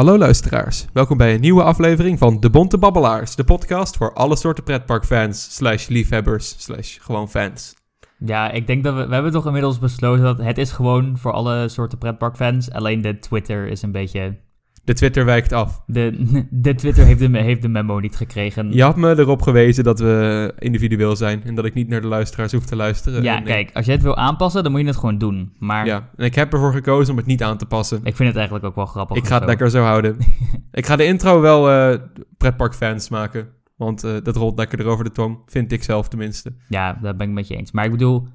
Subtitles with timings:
[0.00, 4.36] Hallo luisteraars, welkom bij een nieuwe aflevering van De Bonte Babbelaars, de podcast voor alle
[4.36, 7.74] soorten pretparkfans, slash liefhebbers, slash gewoon fans.
[8.18, 11.32] Ja, ik denk dat we, we hebben toch inmiddels besloten dat het is gewoon voor
[11.32, 12.70] alle soorten pretparkfans.
[12.70, 14.36] Alleen de Twitter is een beetje...
[14.84, 15.82] De Twitter wijkt af.
[15.86, 18.72] De, de Twitter heeft de, heeft de memo niet gekregen.
[18.72, 22.06] Je had me erop gewezen dat we individueel zijn en dat ik niet naar de
[22.06, 23.22] luisteraars hoef te luisteren.
[23.22, 25.52] Ja, En ik- kijk, als je het wil aanpassen, dan moet je het gewoon doen.
[25.58, 27.96] Maar Ja, en ik heb ervoor gekozen om het niet aan te passen.
[28.04, 29.16] ik vind het eigenlijk ook wel grappig.
[29.16, 29.48] Ik ga het zo.
[29.48, 30.16] lekker zo houden.
[30.72, 31.98] ik ga de intro wel eh
[32.36, 36.52] pretparkfans maken, want eh, dat rolt lekker over de tong, vind ik zelf tenminste.
[36.68, 37.72] Ja, daar ben ik met je eens.
[37.72, 38.26] Maar ik bedoel,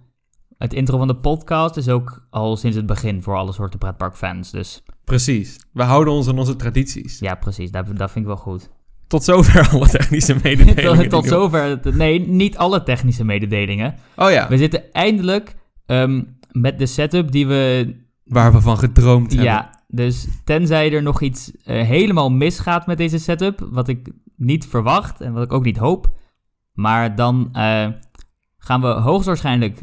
[0.57, 4.51] het intro van de podcast is ook al sinds het begin voor alle soorten pretparkfans.
[4.51, 7.19] Dus Precies, we houden ons aan onze tradities.
[7.19, 8.69] ja, precies, dat, dat vind ik wel goed.
[9.07, 11.09] Tot zover alle technische mededelingen.
[11.09, 13.95] tot, zover, nee, niet alle technische mededelingen.
[14.15, 19.29] Oh ja, We zitten eindelijk ehm, met de setup die we waar we van gedroomd
[19.31, 19.49] hebben.
[19.51, 24.67] Ja, dus tenzij er nog iets eh, helemaal misgaat met deze setup, wat ik niet
[24.67, 26.09] verwacht en wat ik ook niet hoop,
[26.73, 27.87] maar dan eh,
[28.57, 29.81] gaan we hoogstwaarschijnlijk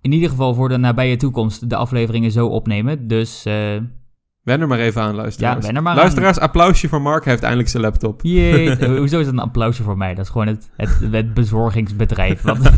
[0.00, 3.08] in ieder geval voor de nabije toekomst de afleveringen zo opnemen.
[3.08, 3.76] Dus eh
[4.42, 5.60] Wen er maar even aan, luisteraars.
[5.60, 7.22] Ja, wen er maar luisteraars, applausje voor Mark.
[7.22, 8.20] Hij heeft eindelijk zijn laptop.
[8.22, 10.14] jee, hoezo is het een applausje voor mij?
[10.14, 12.42] Dat is gewoon het, het, het bezorgingsbedrijf.
[12.42, 12.58] Wat,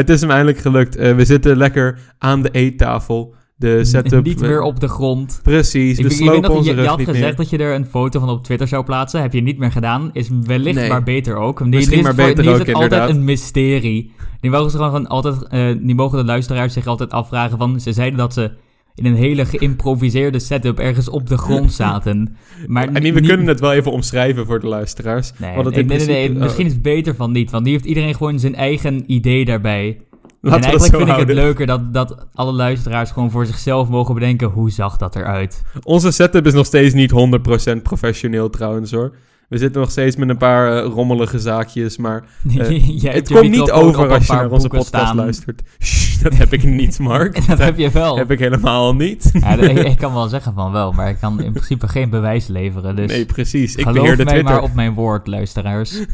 [0.00, 0.96] het is hem eindelijk gelukt.
[0.96, 3.34] Eh, we zitten lekker aan de eettafel.
[3.56, 4.24] De setup...
[4.24, 5.40] niet meer op de grond.
[5.42, 7.34] Precies, Ik, de ik weet onze je, je had gezegd meer.
[7.36, 9.20] dat je er een foto van op Twitter zou plaatsen.
[9.20, 10.10] Heb je niet meer gedaan.
[10.12, 10.88] Is wellicht Nee.
[10.88, 11.66] maar beter ook.
[11.66, 14.12] Misschien maar voor- beter nu is ook, het altijd een mysterie.
[14.40, 17.80] Nu mogen, ze gewoon altijd, eh, nu mogen de luisteraars zich altijd afvragen van...
[17.80, 18.50] Ze zeiden dat ze
[18.94, 22.36] in een hele geïmproviseerde setup ergens op de grond zaten.
[22.66, 25.32] Maar En we kunnen het wel even omschrijven voor de luisteraars.
[25.38, 27.50] Nee, nee, nee, nee, principe- misschien is het beter van niet.
[27.50, 29.98] Want nu heeft iedereen gewoon zijn eigen idee daarbij.
[30.44, 34.48] En eigenlijk vind ik het leuker dat, dat alle luisteraars gewoon voor zichzelf mogen bedenken...
[34.48, 35.62] Hoe zag dat eruit?
[35.82, 37.12] Onze setup is nog steeds niet
[37.78, 39.14] 100% professioneel trouwens hoor.
[39.48, 42.24] We zitten nog steeds met een paar eh, rommelige zaakjes, maar
[43.02, 45.16] Jij het komt niet over als je naar onze podcast staan.
[45.16, 45.62] luistert.
[45.78, 47.46] Shh, dat heb ik niet, Mark.
[47.46, 48.16] Dat heb je wel.
[48.16, 49.30] heb ik helemaal niet.
[49.32, 52.46] Ja, ik, ik kan wel zeggen van wel, maar ik kan in principe geen bewijs
[52.46, 52.96] leveren.
[52.96, 53.74] Dus nee, precies.
[53.74, 54.44] Ik beheer de Twitter.
[54.44, 55.98] maar op mijn woord, luisteraars.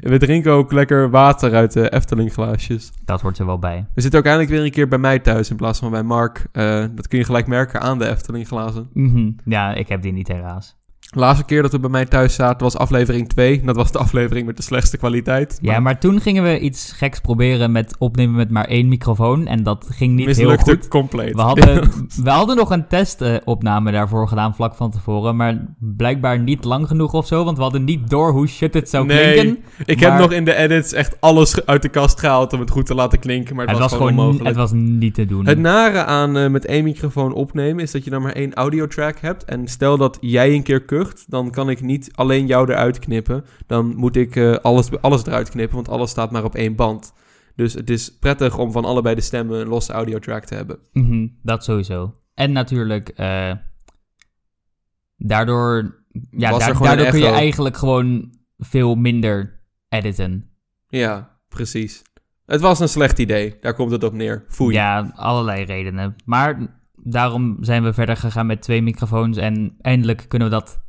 [0.00, 2.92] We drinken ook lekker water uit de Efteling glaasjes.
[3.04, 3.86] Dat hoort er wel bij.
[3.94, 6.46] We zitten ook eindelijk weer een keer bij mij thuis in plaats van bij Mark.
[6.52, 8.88] Eh, dat kun je gelijk merken aan de Efteling glazen.
[8.92, 9.30] Mhm.
[9.44, 10.79] Ja, ik heb die niet helaas.
[11.10, 13.62] De laatste keer dat we bij mij thuis zaten was aflevering 2.
[13.64, 15.58] Dat was de aflevering met de slechtste kwaliteit.
[15.62, 19.46] Ja, maar toen gingen we iets geks proberen met opnemen met maar één microfoon.
[19.46, 20.88] En dat ging niet heel mislukte goed.
[20.88, 21.34] compleet.
[21.34, 21.90] We hadden,
[22.24, 25.36] we hadden nog een testopname daarvoor gedaan vlak van tevoren.
[25.36, 27.44] Maar blijkbaar niet lang genoeg of zo.
[27.44, 29.64] Want we hadden niet door hoe shit het zou Nee, klinken.
[29.84, 32.86] ik heb nog in de edits echt alles uit de kast gehaald om het goed
[32.86, 33.56] te laten klinken.
[33.56, 34.48] Maar het, Het was, gewoon gewoon onmogelijk.
[34.56, 35.46] het was niet te doen.
[35.46, 39.18] Het nare aan eh, met één microfoon opnemen is dat je dan maar één audiotrack
[39.20, 39.44] hebt.
[39.44, 40.84] En stel dat jij een keer
[41.26, 43.44] dan kan ik niet alleen jou eruit knippen.
[43.66, 47.12] Dan moet ik eh, alles, alles eruit knippen, want alles staat maar op één band.
[47.54, 50.78] Dus het is prettig om van allebei de stemmen een losse audiotrack te hebben.
[50.92, 52.14] Mhm, dat sowieso.
[52.34, 53.52] En natuurlijk, eh,
[55.16, 60.50] daardoor, ja, daar- daardoor kun je eigenlijk gewoon veel minder editen.
[60.88, 62.02] Ja, precies.
[62.46, 64.44] Het was een slecht idee, daar komt het op neer.
[64.48, 64.74] Foei.
[64.74, 66.16] Ja, allerlei redenen.
[66.24, 70.80] Maar daarom zijn we verder gegaan met twee microfoons en eindelijk kunnen we dat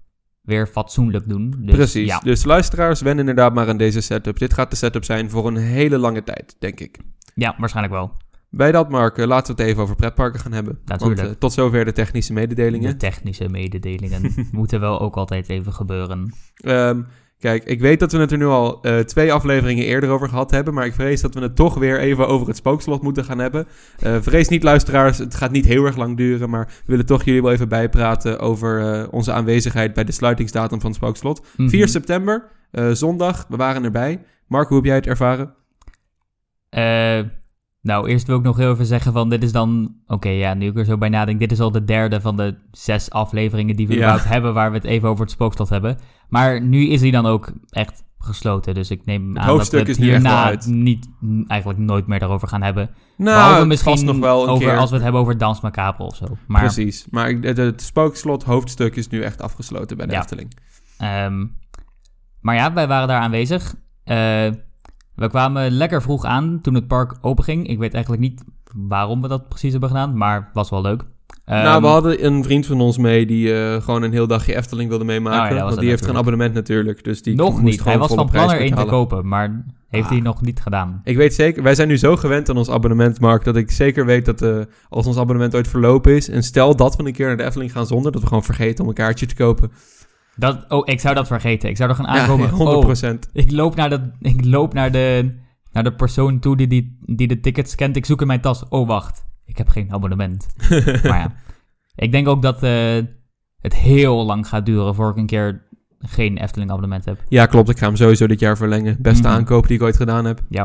[0.41, 1.53] weer fatsoenlijk doen.
[1.57, 2.07] Dus, Precies.
[2.07, 4.39] Ja, Dus luisteraars, wen inderdaad maar aan deze setup.
[4.39, 6.97] Dit gaat de setup zijn voor een hele lange tijd, denk ik.
[7.35, 8.11] ja, waarschijnlijk wel.
[8.49, 10.79] Bij dat, Mark, eh, laten we het even over pretparken gaan hebben.
[10.85, 11.19] Natuurlijk.
[11.19, 12.89] Want, eh, tot zover de technische mededelingen.
[12.91, 16.33] De technische mededelingen moeten wel ook altijd even gebeuren.
[16.55, 17.01] Ehm,
[17.41, 20.51] kijk, ik weet dat we het er nu al eh, twee afleveringen eerder over gehad
[20.51, 23.39] hebben, maar ik vrees dat we het toch weer even over het spookslot moeten gaan
[23.39, 23.67] hebben.
[23.99, 27.23] Eh, vrees niet, luisteraars, het gaat niet heel erg lang duren, maar we willen toch
[27.23, 31.45] jullie wel even bijpraten over eh, onze aanwezigheid bij de sluitingsdatum van het spookslot.
[31.57, 31.69] Mhm.
[31.69, 34.23] 4 september, eh, zondag, we waren erbij.
[34.47, 35.53] Mark, hoe heb jij het ervaren?
[36.69, 37.19] Eh,
[37.81, 39.95] nou, eerst wil ik nog heel even zeggen van dit is dan...
[40.07, 42.55] Oké, ja, nu ik er zo bij nadenk, dit is al de derde van de
[42.71, 43.99] zes afleveringen die we Ja.
[43.99, 44.53] überhaupt hebben...
[44.53, 45.97] waar we het even over het spookslot hebben.
[46.29, 48.73] Maar nu is hij dan ook echt gesloten.
[48.73, 52.47] Dus ik neem aan hoofdstuk dat we het hierna niet, n- eigenlijk nooit meer daarover
[52.47, 52.89] gaan hebben.
[53.17, 54.77] Nou, Behalve misschien nog wel een over, keer.
[54.77, 56.25] als we het hebben over Dans Macabre of zo.
[56.47, 60.19] Maar Precies, maar het, het spookslot hoofdstuk is nu echt afgesloten bij de Ja.
[60.19, 60.57] Efteling.
[60.97, 61.45] Ehm,
[62.41, 63.75] maar ja, wij waren daar aanwezig.
[64.03, 64.47] Eh,
[65.15, 67.67] we kwamen lekker vroeg aan toen het park openging.
[67.67, 68.43] Ik weet eigenlijk niet
[68.75, 71.03] waarom we dat precies hebben gedaan, maar was wel leuk.
[71.45, 74.55] nou, Ehm, we hadden een vriend van ons mee die eh, gewoon een heel dagje
[74.55, 75.51] Efteling wilde meemaken.
[75.51, 77.03] Oh ja, want die heeft geen abonnement natuurlijk.
[77.03, 77.77] Dus die nog niet.
[77.81, 80.11] gewoon Hij was van plan er één te kopen, maar Heeft Ah.
[80.11, 81.01] hij nog niet gedaan.
[81.03, 84.05] Ik weet zeker, wij zijn nu zo gewend aan ons abonnement, Mark, dat ik zeker
[84.05, 84.57] weet dat eh,
[84.89, 87.71] als ons abonnement ooit verlopen is, en stel dat we een keer naar de Efteling
[87.71, 89.71] gaan zonder, dat we gewoon vergeten om een kaartje te kopen.
[90.41, 91.69] Dat, oh, ik zou dat vergeten.
[91.69, 92.49] Ik zou er gaan Ja, aankomen.
[92.49, 92.53] 100%.
[92.57, 92.91] Oh,
[93.33, 95.35] ik loop, naar de, ik loop naar, de,
[95.71, 97.95] naar de persoon toe die, die, die de tickets scant.
[97.95, 98.67] Ik zoek in mijn tas.
[98.69, 99.25] Oh, wacht.
[99.45, 100.47] Ik heb geen abonnement.
[101.03, 101.33] maar ja.
[101.95, 102.97] Ik denk ook dat eh,
[103.59, 105.67] het heel lang gaat duren voor ik een keer
[105.99, 107.23] geen Efteling abonnement heb.
[107.27, 107.69] Ja, klopt.
[107.69, 108.97] Ik ga hem sowieso dit jaar verlengen.
[109.01, 109.37] Beste Mhm.
[109.37, 110.41] aankoop die ik ooit gedaan heb.
[110.49, 110.63] Ja.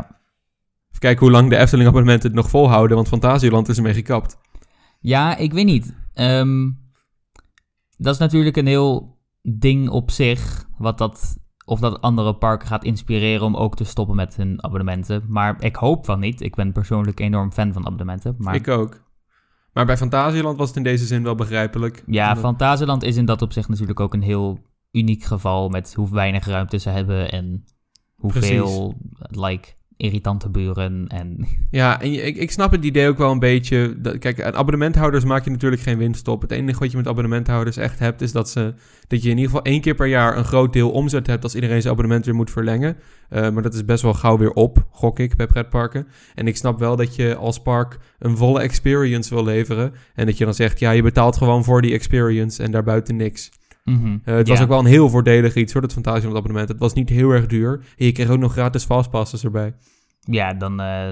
[0.87, 4.37] Even kijken hoe lang de Efteling abonnementen het nog volhouden, want Fantasieland is ermee gekapt.
[4.99, 5.93] Ja, ik weet niet.
[6.13, 6.69] Ehm,
[7.97, 9.16] dat is natuurlijk een heel
[9.49, 10.65] ding op zich.
[10.77, 15.23] Wat dat, of dat andere parken gaat inspireren om ook te stoppen met hun abonnementen.
[15.27, 16.41] Maar ik hoop van niet.
[16.41, 18.35] Ik ben persoonlijk enorm fan van abonnementen.
[18.37, 19.05] Maar Ik ook.
[19.73, 22.03] Maar bij Fantasieland was het in deze zin wel begrijpelijk.
[22.05, 24.59] ja, Fantasieland is in dat opzicht natuurlijk ook een heel
[24.91, 25.69] uniek geval.
[25.69, 27.65] Met hoe weinig ruimte ze hebben en
[28.15, 31.07] hoeveel like, irritante buren.
[31.07, 33.95] En Ja, en ik, ik snap het idee ook wel een beetje.
[33.97, 36.41] Dat, kijk, aan abonnementhouders maak je natuurlijk geen winst op.
[36.41, 38.73] Het enige wat je met abonnementhouders echt hebt, is dat, ze,
[39.07, 41.55] dat je in ieder geval één keer per jaar een groot deel omzet hebt als
[41.55, 42.97] iedereen zijn abonnement weer moet verlengen.
[43.29, 46.07] Eh, maar dat is best wel gauw weer op, gok ik, bij pretparken.
[46.35, 49.93] En ik snap wel dat je als park een volle experience wil leveren.
[50.15, 53.51] En dat je dan zegt, ja, je betaalt gewoon voor die experience en daarbuiten niks.
[53.91, 54.17] Mhm.
[54.23, 56.69] Eh, het was ook wel een heel voordelig iets hoor, dat Fantasieland abonnement.
[56.69, 57.73] Het was niet heel erg duur.
[57.97, 59.75] En je kreeg ook nog gratis fastpasses erbij.
[60.19, 61.09] ja, dan eh,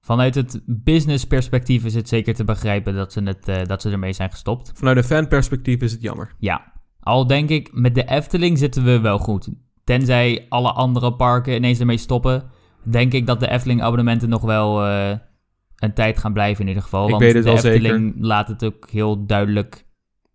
[0.00, 3.90] vanuit het business perspectief is het zeker te begrijpen dat ze, het, eh, dat ze
[3.90, 4.72] ermee zijn gestopt.
[4.74, 6.34] Vanuit een fanperspectief is het jammer.
[6.38, 9.48] Ja, al denk ik, met de Efteling zitten we wel goed.
[9.84, 12.44] Tenzij alle andere parken ineens ermee stoppen,
[12.82, 14.84] denk ik dat de Efteling abonnementen nog wel
[15.76, 17.04] een tijd gaan blijven in ieder geval.
[17.04, 19.85] Ik Want weet het de Efteling laat het ook heel duidelijk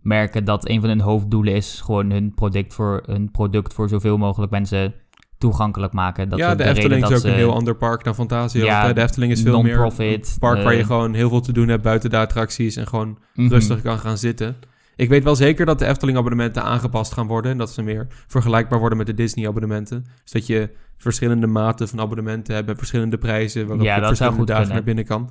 [0.02, 4.18] merken dat een van hun hoofddoelen is gewoon hun product voor, hun product voor zoveel
[4.18, 4.94] mogelijk mensen
[5.38, 6.30] toegankelijk maken.
[6.30, 8.72] Dat ja, de, Efteling is ook een heel ander park dan Fantasieland.
[8.72, 8.94] Ja, hè.
[8.94, 11.68] de Efteling is veel meer een park waar je eh, gewoon heel veel te doen
[11.68, 13.50] hebt buiten de attracties en gewoon mhm.
[13.50, 14.56] rustig kan gaan zitten.
[14.96, 18.08] Ik weet wel zeker dat de Efteling abonnementen aangepast gaan worden en dat ze meer
[18.28, 20.06] vergelijkbaar worden met de Disney abonnementen.
[20.24, 24.46] Dus dat je verschillende maten van abonnementen hebt en verschillende prijzen waarop Ja, je verschillende
[24.46, 24.76] dagen kunnen.
[24.76, 25.30] naar binnen kan.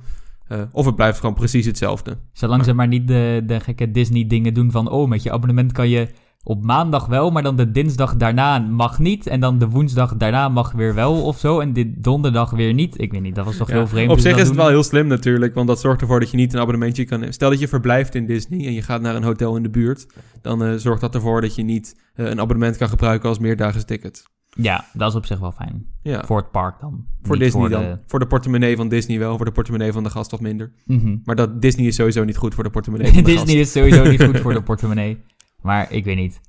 [0.51, 2.17] Eh, of het blijft gewoon precies hetzelfde.
[2.33, 4.89] Zolang ze maar niet de, de gekke Disney dingen doen van...
[4.89, 6.07] oh, met je abonnement kan je
[6.43, 7.31] op maandag wel...
[7.31, 9.27] maar dan de dinsdag daarna mag niet...
[9.27, 11.59] en dan de woensdag daarna mag weer wel of zo...
[11.59, 13.01] en dit donderdag weer niet.
[13.01, 14.11] Ik weet niet, dat was toch Ja, heel vreemd.
[14.11, 16.53] Op zich is het wel heel slim natuurlijk, want dat zorgt ervoor dat je niet
[16.53, 17.33] een abonnementje kan nemen.
[17.33, 20.05] Stel dat je verblijft in Disney en je gaat naar een hotel in de buurt,
[20.41, 23.85] dan eh, zorgt dat ervoor dat je niet eh, een abonnement kan gebruiken als meerdaagse
[23.85, 24.23] ticket.
[24.57, 25.85] Ja, dat is op zich wel fijn.
[26.01, 27.05] Ja, Voor het park dan.
[27.21, 27.81] voor Niet Disney voor dan.
[27.81, 30.73] de- Voor de portemonnee van Disney wel, voor de portemonnee van de gast wat minder.
[30.85, 31.17] Mhm.
[31.23, 34.03] Maar dat Disney is sowieso niet goed voor de portemonnee van de Disney is sowieso
[34.09, 35.21] niet goed voor de portemonnee.
[35.61, 36.41] Maar ik weet niet.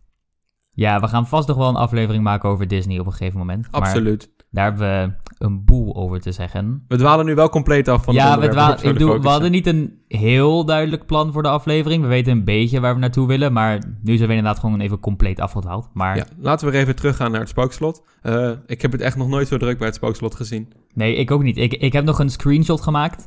[0.75, 3.67] Ja, we gaan vast nog wel een aflevering maken over Disney op een gegeven moment.
[3.71, 4.32] Absoluut.
[4.53, 5.13] Daar hebben we
[5.45, 6.85] een boel over te zeggen.
[6.89, 9.23] We dwalen nu wel compleet af van het ja, we, waarop we ik zouden bedoel,
[9.23, 12.03] we hadden niet een heel duidelijk plan voor de aflevering.
[12.03, 13.53] We weten een beetje waar we naartoe willen.
[13.53, 15.89] Maar nu zijn we inderdaad gewoon even compleet afgedwaald.
[15.93, 18.03] Maar Ja, laten we weer even teruggaan naar het spookslot.
[18.23, 20.73] Eh, ik heb het echt nog nooit zo druk bij het spookslot gezien.
[20.95, 21.57] nee, ik ook niet.
[21.57, 23.27] Ik, ik heb nog een screenshot gemaakt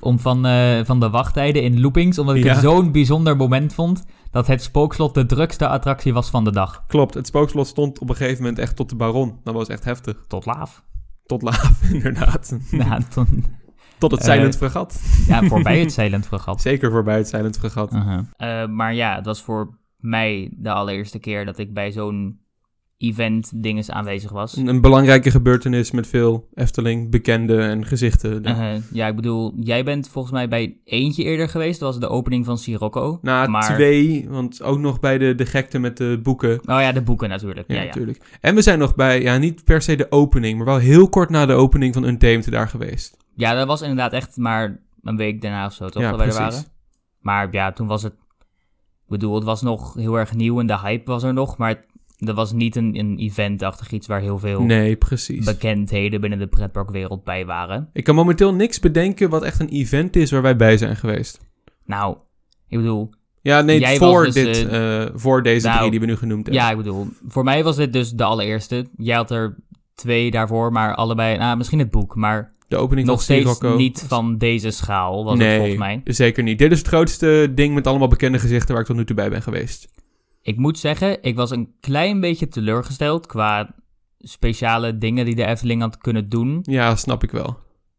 [0.00, 2.18] om van, eh, van de wachttijden in loopings.
[2.18, 2.52] Omdat ik Ja.
[2.52, 6.84] het zo'n bijzonder moment vond dat het spookslot de drukste attractie was van de dag.
[6.86, 9.38] Klopt, het spookslot stond op een gegeven moment echt tot de baron.
[9.44, 10.24] Dat was echt heftig.
[10.28, 10.84] Tot laaf.
[11.26, 12.58] Tot laaf, inderdaad.
[12.70, 12.98] ja,
[13.98, 15.00] Tot het Silent Fregat.
[15.26, 16.60] ja, voorbij het Silent Fregat.
[16.60, 17.92] Zeker voorbij het Silent Fregat.
[18.36, 22.38] Eh, maar ja, het was voor mij de allereerste keer dat ik bij zo'n
[23.10, 24.56] event dinges aanwezig was.
[24.56, 28.48] Een, een belangrijke gebeurtenis met veel Efteling, bekende en gezichten.
[28.48, 31.80] Uh, ja, ik bedoel, jij bent volgens mij bij eentje eerder geweest.
[31.80, 33.18] Dat was de opening van Sirocco.
[33.22, 36.52] Na maar- twee, want ook nog bij de, de gekte met de boeken.
[36.60, 37.68] Oh ja, de boeken natuurlijk.
[37.68, 37.86] Ja, Ja, ja.
[37.86, 38.38] natuurlijk.
[38.40, 41.30] En we zijn nog bij, ja, niet per se de opening, maar wel heel kort
[41.30, 43.16] na de opening van Untamed daar geweest.
[43.36, 46.02] ja, dat was inderdaad echt maar een week daarna of zo, toch?
[46.02, 46.64] ja, dat wij er waren.
[47.20, 48.12] Maar ja, toen was het...
[49.04, 51.56] Ik bedoel, het was nog heel erg nieuw en de hype was er nog.
[51.56, 55.44] Maar het, dat was niet een, een eventachtig iets waar heel veel Nee, precies.
[55.44, 57.90] bekendheden binnen de pretparkwereld bij waren.
[57.92, 61.40] Ik kan momenteel niks bedenken wat echt een event is waar wij bij zijn geweest.
[61.86, 62.16] Nou,
[62.68, 66.00] ik bedoel, Ja, nee, Jij voor, was dus, dit, eh, voor deze nou, drie die
[66.00, 66.64] we nu genoemd hebben.
[66.64, 68.86] Ja, ik bedoel, voor mij was dit dus de allereerste.
[68.96, 69.56] Jij had er
[69.94, 73.76] twee daarvoor, maar allebei, nou, misschien het boek, maar De opening nog steeds Sirocco.
[73.76, 76.00] niet van deze schaal, was nee, het volgens mij.
[76.04, 76.58] zeker niet.
[76.58, 79.30] Dit is het grootste ding met allemaal bekende gezichten waar ik tot nu toe bij
[79.30, 79.88] ben geweest.
[80.46, 83.74] Ik moet zeggen, ik was een klein beetje teleurgesteld qua
[84.18, 86.58] speciale dingen die de Efteling had kunnen doen.
[86.62, 87.56] Ja, snap ik wel.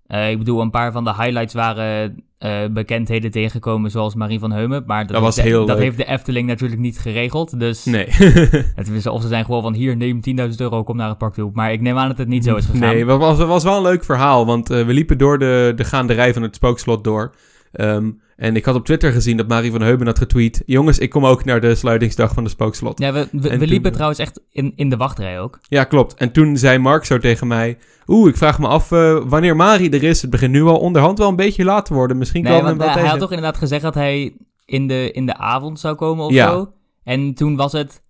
[0.08, 4.52] Eh, ik bedoel, een paar van de highlights waren eh, bekendheden tegengekomen zoals Marie van
[4.52, 4.84] Heumen.
[4.86, 5.86] Maar dat, Dat was heeft de- heel dat leuk.
[5.86, 7.60] heeft de Efteling natuurlijk niet geregeld.
[7.60, 8.06] Dus Nee.
[8.75, 11.34] het is, of ze zijn gewoon van hier, neem 10.000 euro, kom naar het park
[11.34, 11.52] toe.
[11.54, 12.80] Maar ik neem aan dat het niet zo is gegaan.
[12.80, 14.46] Nee, het was, was wel een leuk verhaal.
[14.46, 17.36] Want eh, we liepen door de, de gaanderij van het spookslot door.
[17.75, 20.63] Ehm, en ik had op Twitter gezien dat Marie van Heuben had getweet...
[20.65, 23.00] Jongens, ik kom ook naar de sluitingsdag van de spookslot.
[23.00, 25.60] Ja, we, we, En we liepen toen- trouwens echt in, in de wachtrij ook.
[25.67, 26.13] Ja, klopt.
[26.13, 27.77] En toen zei Mark zo tegen mij...
[28.08, 30.22] Oeh, ik vraag me af eh, wanneer Marie er is.
[30.22, 32.17] Het begint nu al onderhand wel een beetje laat te worden.
[32.17, 33.20] Misschien Nee, komen we want hem eh, wel hij tegen.
[33.20, 36.50] had toch inderdaad gezegd dat hij in de, in de avond zou komen of Ja.
[36.51, 36.72] zo.
[37.03, 38.01] En toen was het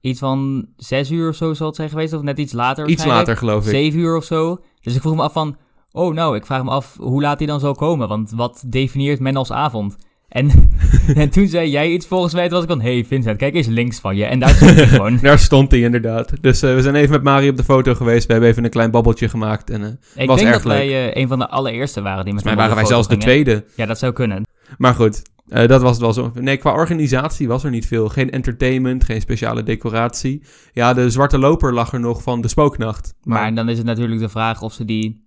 [0.00, 3.04] iets van zes uur of zo zal het zijn geweest, of net iets later Iets
[3.04, 3.70] later, geloof ik.
[3.70, 4.58] Zeven uur of zo.
[4.80, 5.56] Dus ik vroeg me af van,
[5.94, 8.08] oh nou, ik vraag me af hoe laat hij dan zal komen.
[8.08, 9.96] Want wat definieert men als avond?
[10.28, 10.50] En,
[11.14, 13.66] en toen zei jij iets volgens mij, toen was ik van, hey Vincent, kijk eens
[13.66, 14.24] links van je.
[14.24, 15.18] En daar stond hij gewoon.
[15.22, 16.42] Daar stond hij inderdaad.
[16.42, 18.26] Dus eh, we zijn even met Marie op de foto geweest.
[18.26, 19.70] We hebben even een klein babbeltje gemaakt.
[19.70, 22.34] En eh Ik Was denk erg dat wij eh, een van de allereerste waren die
[22.34, 23.64] met op waren wij zelfs de tweede.
[23.76, 24.42] Ja, dat zou kunnen.
[24.78, 26.32] Maar goed, dat was het wel zo.
[26.34, 28.08] Nee, qua organisatie was er niet veel.
[28.08, 30.42] Geen entertainment, geen speciale decoratie.
[30.72, 33.14] Ja, de zwarte loper lag er nog van de spooknacht.
[33.22, 35.23] Maar dan is het natuurlijk de vraag of ze die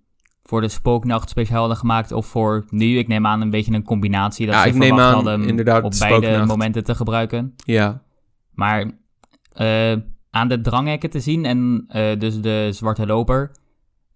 [0.48, 2.98] voor de spooknacht speciaal hadden gemaakt of voor nu.
[2.98, 5.48] Ik neem aan een beetje een combinatie dat Ja, ze ik neem verwacht aan hadden
[5.48, 7.54] inderdaad op de beide momenten te gebruiken.
[7.56, 8.02] ja,
[8.52, 8.90] Maar
[9.52, 9.96] eh,
[10.30, 13.50] aan de dranghekken te zien en eh, dus de zwarte loper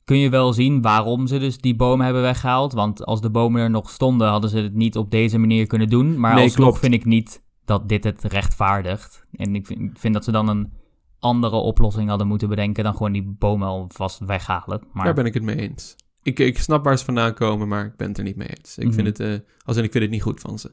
[0.05, 2.73] kun je wel zien waarom ze dus die bomen hebben weggehaald.
[2.73, 5.89] Want als de bomen er nog stonden hadden ze het niet op deze manier kunnen
[5.89, 6.21] doen.
[6.21, 6.79] Maar Nee, alsnog klopt.
[6.79, 9.27] vind ik niet dat dit het rechtvaardigt.
[9.33, 10.73] En ik vind, vind dat ze dan een
[11.19, 14.83] andere oplossing hadden moeten bedenken dan gewoon die bomen alvast weghalen.
[14.93, 15.97] Maar daar ben ik het mee eens.
[16.23, 18.79] Ik, ik snap waar ze vandaan komen, maar ik ben het er niet mee eens.
[18.79, 18.95] Ik Mhm.
[18.95, 20.73] vind het, eh, als in ik vind het niet goed van ze.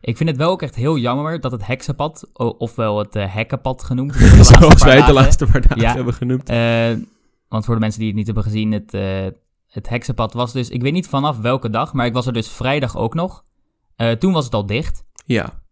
[0.00, 3.82] Ik vind het wel ook echt heel jammer dat het heksenpad, ofwel het eh, hekkenpad
[3.82, 5.94] genoemd, Zoals wij het de laatste paar dagen Ja.
[5.94, 6.48] hebben genoemd.
[6.48, 6.92] eh,
[7.48, 9.26] want voor de mensen die het niet hebben gezien, het, eh,
[9.66, 12.48] het heksenpad was dus, ik weet niet vanaf welke dag, maar ik was er dus
[12.48, 13.44] vrijdag ook nog.
[14.18, 15.04] Toen was het al dicht.
[15.26, 15.62] Ja,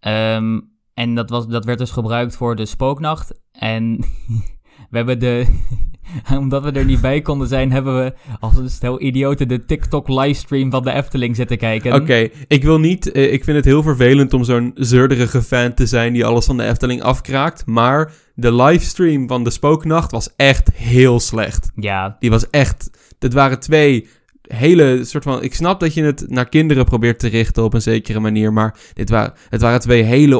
[0.00, 0.60] Ehm,
[0.94, 3.40] en dat, was, dat werd dus gebruikt voor de spooknacht.
[3.52, 4.04] En
[4.90, 5.46] we hebben de.
[6.38, 10.70] Omdat we er niet bij konden zijn, hebben we als een stel idioten de TikTok-livestream
[10.70, 11.94] van de Efteling zitten kijken.
[11.94, 12.28] oké.
[12.48, 13.12] Ik wil niet...
[13.12, 16.56] eh, ik vind het heel vervelend om zo'n zeurderige fan te zijn die alles van
[16.56, 17.66] de Efteling afkraakt.
[17.66, 21.70] Maar de livestream van de spooknacht was echt heel slecht.
[21.76, 22.90] Ja, Die was echt.
[23.18, 24.08] Het waren twee
[24.48, 25.42] hele soort van.
[25.42, 28.52] Ik snap dat je het naar kinderen probeert te richten op een zekere manier.
[28.52, 30.38] Maar dit waren, het waren twee hele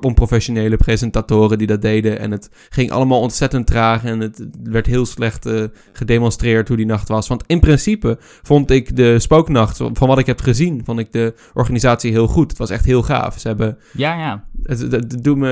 [0.00, 2.18] onprofessionele presentatoren die dat deden.
[2.18, 4.04] En het ging allemaal ontzettend traag.
[4.04, 7.28] En het werd heel slecht eh, gedemonstreerd hoe die nacht was.
[7.28, 11.34] Want in principe vond ik de spooknacht, van wat ik heb gezien, vond ik de
[11.54, 12.48] organisatie heel goed.
[12.50, 13.38] Het was echt heel gaaf.
[13.40, 14.44] Ze hebben ja, ja.
[14.62, 15.48] het, het, het doet me,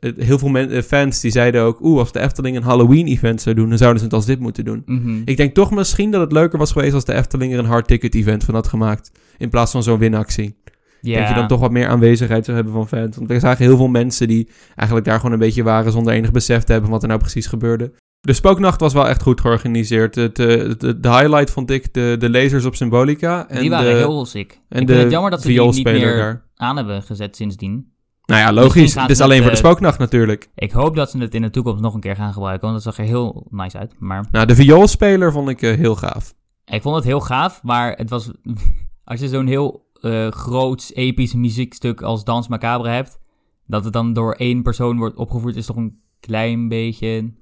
[0.00, 1.80] het- heel veel men- eh, fans die zeiden ook...
[1.82, 3.68] Oeh, als de Efteling een Halloween-event zou doen...
[3.68, 4.82] dan zouden ze het als dit moeten doen.
[4.86, 5.22] Mhm.
[5.24, 6.94] Ik denk toch misschien dat het leuker was geweest...
[6.94, 9.10] als de Efteling er een hard-ticket-event van had gemaakt.
[9.38, 10.58] In plaats van zo'n winactie.
[11.00, 11.14] Ja.
[11.16, 13.16] denk je dan toch wat meer aanwezigheid zou hebben van fans.
[13.16, 15.92] Want we zagen heel veel mensen die eigenlijk daar gewoon een beetje waren...
[15.92, 17.92] zonder enig besef te hebben wat er nou precies gebeurde.
[18.20, 20.14] De spooknacht was wel echt goed georganiseerd.
[20.14, 23.48] Het, eh, het- de highlight vond ik de, de lasers op Symbolica.
[23.48, 24.50] En die waren de, heel sick.
[24.52, 26.44] en ik vind de het jammer dat ze die niet meer daar.
[26.56, 27.92] aan hebben gezet sindsdien.
[28.26, 28.94] Nou ja, logisch.
[28.94, 30.50] Het is alleen voor de eh, spooknacht natuurlijk.
[30.54, 32.94] Ik hoop dat ze het in de toekomst nog een keer gaan gebruiken, want dat
[32.94, 33.94] zag er heel nice uit.
[33.98, 36.34] Maar Nou, de vioolspeler vond ik eh, heel gaaf.
[36.74, 38.30] Ik vond het heel gaaf, maar het was...
[39.04, 43.18] als je zo'n heel eh groots, episch muziekstuk als Dans Macabre hebt,
[43.66, 47.32] dat het dan door één persoon wordt opgevoerd, is toch een klein beetje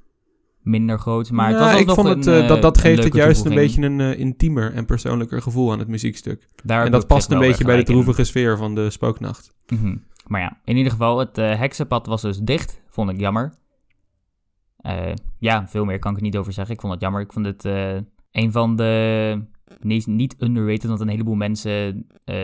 [0.62, 1.30] minder groot.
[1.30, 3.82] Maar het Ja, was ik vond een, het, dat, dat geeft het juist een beetje
[3.82, 6.48] een eh, intiemer en persoonlijker gevoel aan het muziekstuk.
[6.64, 7.86] Daar en dat past een beetje bij de in.
[7.86, 9.54] droevige sfeer van de spooknacht.
[9.66, 9.96] Mhm.
[10.26, 12.82] Maar ja, in ieder geval, het eh, heksenpad was dus dicht.
[12.88, 13.56] Vond ik jammer.
[15.38, 16.74] Ja, veel meer kan ik er niet over zeggen.
[16.74, 17.20] Ik vond het jammer.
[17.20, 17.64] Ik vond het
[18.38, 19.42] een van de...
[19.80, 22.36] Nee, niet underrated, want een heleboel mensen eh,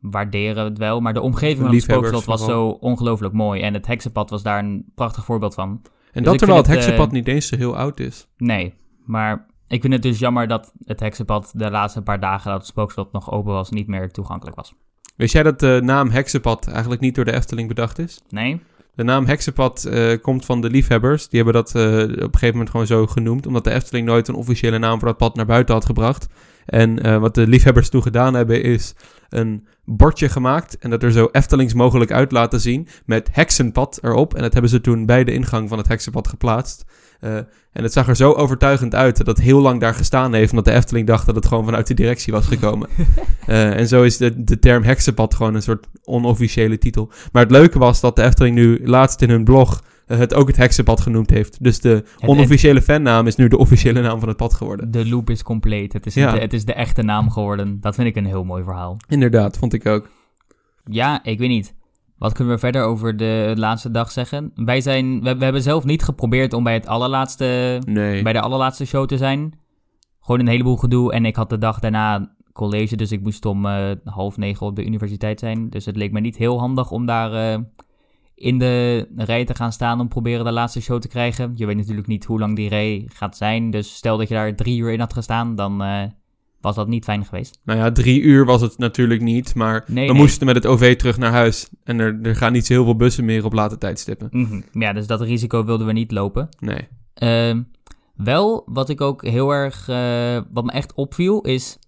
[0.00, 1.00] waarderen het wel.
[1.00, 3.60] Maar de omgeving van het spookslot was zo ongelooflijk mooi.
[3.60, 5.68] En het heksenpad was daar een prachtig voorbeeld van.
[6.12, 8.28] En Dus dat terwijl het het, heksenpad eh, niet eens zo heel oud is.
[8.36, 8.74] Nee,
[9.04, 12.68] maar ik vind het dus jammer dat het heksenpad de laatste paar dagen dat het
[12.68, 14.74] spookslot nog open was, niet meer toegankelijk was.
[15.16, 18.22] Wist jij dat de naam heksenpad eigenlijk niet door de Efteling bedacht is?
[18.28, 18.60] Nee?
[18.96, 21.28] De naam heksenpad eh, komt van de liefhebbers.
[21.28, 23.46] Die hebben dat eh, op een gegeven moment gewoon zo genoemd.
[23.46, 26.26] Omdat de Efteling nooit een officiële naam voor dat pad naar buiten had gebracht.
[26.66, 28.94] En eh, wat de liefhebbers toen gedaan hebben is
[29.28, 30.78] een bordje gemaakt.
[30.78, 32.88] En dat er zo Eftelings mogelijk uit laten zien.
[33.04, 34.34] Met heksenpad erop.
[34.34, 36.84] En dat hebben ze toen bij de ingang van het heksenpad geplaatst.
[37.20, 37.36] Eh,
[37.72, 40.50] en het zag er zo overtuigend uit dat het heel lang daar gestaan heeft.
[40.50, 42.88] Omdat de Efteling dacht dat het gewoon vanuit de directie was gekomen.
[43.46, 47.10] Eh, en zo is de, de term heksenpad gewoon een soort onofficiële titel.
[47.32, 50.46] Maar het leuke was dat de Efteling nu laatst in hun blog eh, het ook
[50.46, 51.64] het heksenpad genoemd heeft.
[51.64, 54.90] Dus de onofficiële fannaam is nu de officiële naam van het pad geworden.
[54.90, 55.92] De loop is compleet.
[55.92, 56.32] Het is, Ja.
[56.32, 57.80] de, het is de echte naam geworden.
[57.80, 58.96] Dat vind ik een heel mooi verhaal.
[59.08, 60.08] Inderdaad, vond ik ook.
[60.84, 61.74] Ja, ik weet niet.
[62.18, 64.50] Wat kunnen we verder over de laatste dag zeggen?
[64.54, 68.22] Wij zijn, we, we hebben zelf niet geprobeerd om bij het allerlaatste, Nee.
[68.22, 69.58] bij de allerlaatste show te zijn.
[70.20, 71.12] Gewoon een heleboel gedoe.
[71.12, 74.76] En ik had de dag daarna college, dus ik moest om eh, half negen op
[74.76, 75.70] de universiteit zijn.
[75.70, 77.60] Dus het leek me niet heel handig om daar eh,
[78.34, 81.52] in de rij te gaan staan om proberen de laatste show te krijgen.
[81.54, 83.70] Je weet natuurlijk niet hoe lang die rij gaat zijn.
[83.70, 86.02] Dus stel dat je daar drie uur in had gestaan, dan eh,
[86.60, 87.60] was dat niet fijn geweest.
[87.64, 90.20] Nou ja, drie uur was het natuurlijk niet, maar Nee, we nee.
[90.22, 91.68] moesten met het OV terug naar huis.
[91.84, 94.28] En er, er gaan niet zo heel veel bussen meer op late tijdstippen.
[94.30, 94.60] Mhm.
[94.72, 96.48] Ja, dus dat risico wilden we niet lopen.
[96.58, 96.88] Nee.
[97.14, 97.62] Ehm,
[98.14, 101.78] wel, wat ik ook heel erg, eh, wat me echt opviel, is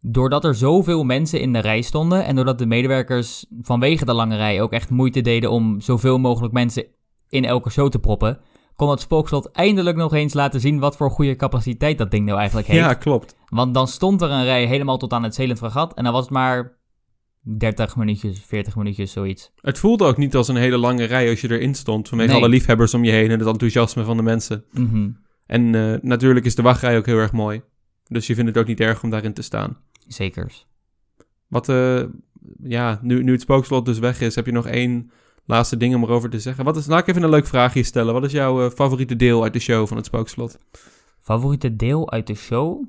[0.00, 4.36] doordat er zoveel mensen in de rij stonden en doordat de medewerkers vanwege de lange
[4.36, 6.84] rij ook echt moeite deden om zoveel mogelijk mensen
[7.28, 8.38] in elke show te proppen,
[8.78, 12.38] kon het spookslot eindelijk nog eens laten zien wat voor goede capaciteit dat ding nou
[12.38, 12.84] eigenlijk heeft.
[12.84, 13.36] Ja, klopt.
[13.48, 16.22] Want dan stond er een rij helemaal tot aan het Zelend Fregat en dan was
[16.22, 16.78] het maar
[17.40, 19.52] 30 minuutjes, 40 minuutjes, zoiets.
[19.60, 22.08] Het voelde ook niet als een hele lange rij als je erin stond.
[22.08, 22.38] Vanwege Nee.
[22.40, 24.64] alle liefhebbers om je heen en het enthousiasme van de mensen.
[24.72, 25.10] Mhm.
[25.46, 27.62] En eh, natuurlijk is de wachtrij ook heel erg mooi.
[28.04, 29.76] Dus je vindt het ook niet erg om daarin te staan.
[30.06, 30.66] Zekers.
[31.46, 32.02] Wat, eh,
[32.62, 35.10] ja, nu, nu het spookslot dus weg is, heb je nog één
[35.48, 36.64] laatste ding om erover te zeggen.
[36.64, 38.12] Wat is, laat ik even een leuk vraagje stellen.
[38.12, 40.58] Wat is jouw eh, favoriete deel uit de show van het spookslot?
[41.20, 42.84] Favoriete deel uit de show?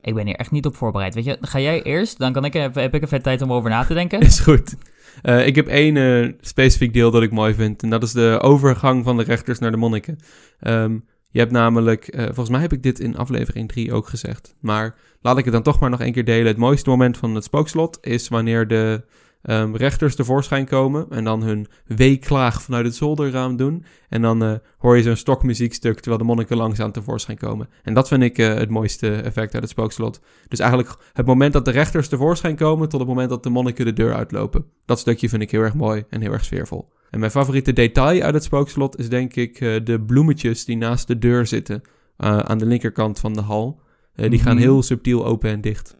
[0.00, 1.14] Ik ben hier echt niet op voorbereid.
[1.14, 2.18] Weet je, ga jij eerst?
[2.18, 4.20] Dan kan ik even, heb ik even tijd om over na te denken.
[4.30, 4.74] Is goed.
[5.22, 7.82] Eh, ik heb één eh, specifiek deel dat ik mooi vind.
[7.82, 10.18] En dat is de overgang van de rechters naar de monniken.
[10.60, 10.98] Ehm,
[11.30, 14.54] je hebt namelijk, volgens mij heb ik dit in aflevering 3 ook gezegd.
[14.60, 16.46] Maar laat ik het dan toch maar nog één keer delen.
[16.46, 19.04] Het mooiste moment van het spookslot is wanneer de
[19.42, 21.06] ehm, rechters tevoorschijn komen.
[21.10, 23.84] En dan hun weeklaag vanuit het zolderraam doen.
[24.08, 27.68] En dan eh, hoor je zo'n stokmuziekstuk terwijl de monniken langzaam tevoorschijn komen.
[27.82, 30.20] En dat vind ik eh, het mooiste effect uit het spookslot.
[30.48, 33.84] Dus eigenlijk het moment dat de rechters tevoorschijn komen tot het moment dat de monniken
[33.84, 34.64] de deur uitlopen.
[34.84, 36.88] Dat stukje vind ik heel erg mooi en heel erg sfeervol.
[37.10, 41.06] En mijn favoriete detail uit het spookslot is denk ik eh, de bloemetjes die naast
[41.06, 41.82] de deur zitten.
[42.22, 43.80] aan de linkerkant van de hal.
[44.14, 44.62] Die gaan Mhm.
[44.62, 45.96] heel subtiel open en dicht.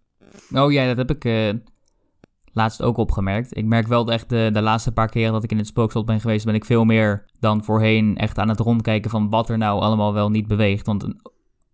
[0.53, 1.25] Oh ja, dat heb ik
[2.53, 3.57] laatst ook opgemerkt.
[3.57, 6.07] Ik merk wel dat echt de, de laatste paar keren dat ik in het spookslot
[6.07, 9.59] ben geweest, ben ik veel meer dan voorheen echt aan het rondkijken van wat er
[9.59, 10.87] nou allemaal wel niet beweegt.
[10.87, 11.07] Want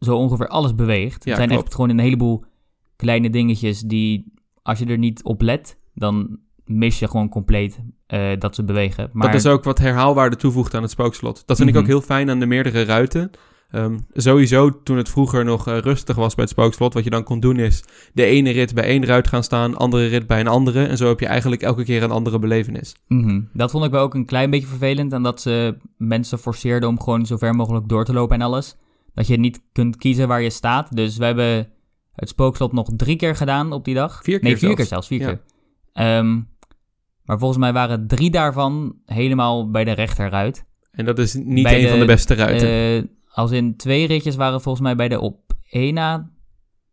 [0.00, 1.24] zo ongeveer alles beweegt.
[1.24, 1.64] Ja, het zijn klopt.
[1.64, 2.44] echt gewoon een heleboel
[2.96, 8.30] kleine dingetjes die, als je er niet op let, dan mis je gewoon compleet eh,
[8.38, 9.10] dat ze bewegen.
[9.12, 11.42] Maar Dat is ook wat herhaalwaarde toevoegt aan het spookslot.
[11.46, 11.82] Dat vind ik Mhm.
[11.84, 13.30] ook heel fijn aan de meerdere ruiten.
[13.70, 17.22] Ehm, sowieso toen het vroeger nog eh, rustig was bij het spookslot, wat je dan
[17.22, 20.46] kon doen is de ene rit bij één ruit gaan staan, andere rit bij een
[20.46, 20.84] andere.
[20.86, 22.94] En zo heb je eigenlijk elke keer een andere belevenis.
[23.08, 23.40] Mhm.
[23.52, 25.12] Dat vond ik wel ook een klein beetje vervelend.
[25.12, 28.76] En dat ze mensen forceerden om gewoon zo ver mogelijk door te lopen en alles.
[29.14, 30.96] Dat je niet kunt kiezen waar je staat.
[30.96, 31.68] Dus we hebben
[32.14, 34.20] het spookslot nog drie keer gedaan op die dag.
[34.22, 34.76] Vier keer Nee, vier zelfs.
[34.76, 35.06] keer zelfs.
[35.06, 35.26] Vier Ja.
[35.26, 35.40] keer.
[35.92, 36.34] Ehm,
[37.24, 40.64] maar volgens mij waren drie daarvan helemaal bij de rechterruit.
[40.90, 42.68] En dat is niet Bij een de- van de beste ruiten.
[42.68, 43.02] Eh,
[43.36, 46.30] als in twee ritjes waren volgens mij bij de op één na...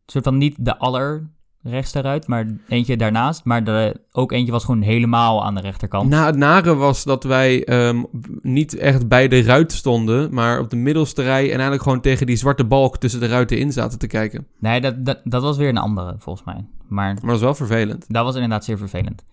[0.06, 3.46] soort van niet de allerrechtste ruit, maar eentje daarnaast.
[3.46, 6.10] Maar de, ook eentje was gewoon helemaal aan de rechterkant.
[6.10, 8.04] Na het nare was dat wij ehm,
[8.42, 12.26] niet echt bij de ruit stonden, maar op de middelste rij en eigenlijk gewoon tegen
[12.26, 14.48] die zwarte balk tussen de ruiten in zaten te kijken.
[14.60, 16.66] Nee, dat, dat, dat was weer een andere, volgens mij.
[16.88, 18.06] Maar Maar dat is wel vervelend.
[18.08, 19.24] dat was inderdaad zeer vervelend.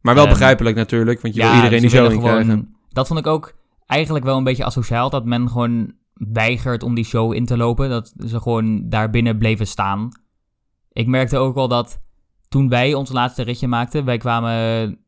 [0.00, 2.74] Maar wel Ehm, begrijpelijk natuurlijk, want je wil iedereen die willen in krijgen.
[2.88, 3.54] Dat vond ik ook
[3.86, 7.88] eigenlijk wel een beetje asociaal, dat men gewoon weigert om die show in te lopen.
[7.88, 10.08] Dat ze gewoon daar binnen bleven staan.
[10.92, 12.00] Ik merkte ook wel dat
[12.48, 14.98] toen wij ons laatste ritje maakten, wij kwamen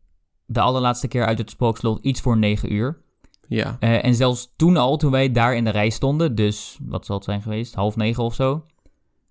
[0.46, 3.02] de allerlaatste keer uit het spookslot iets voor negen uur.
[3.48, 3.76] Ja.
[3.80, 7.16] Eh, en zelfs toen al, toen wij daar in de rij stonden, dus wat zal
[7.16, 8.66] het zijn geweest, half negen of zo,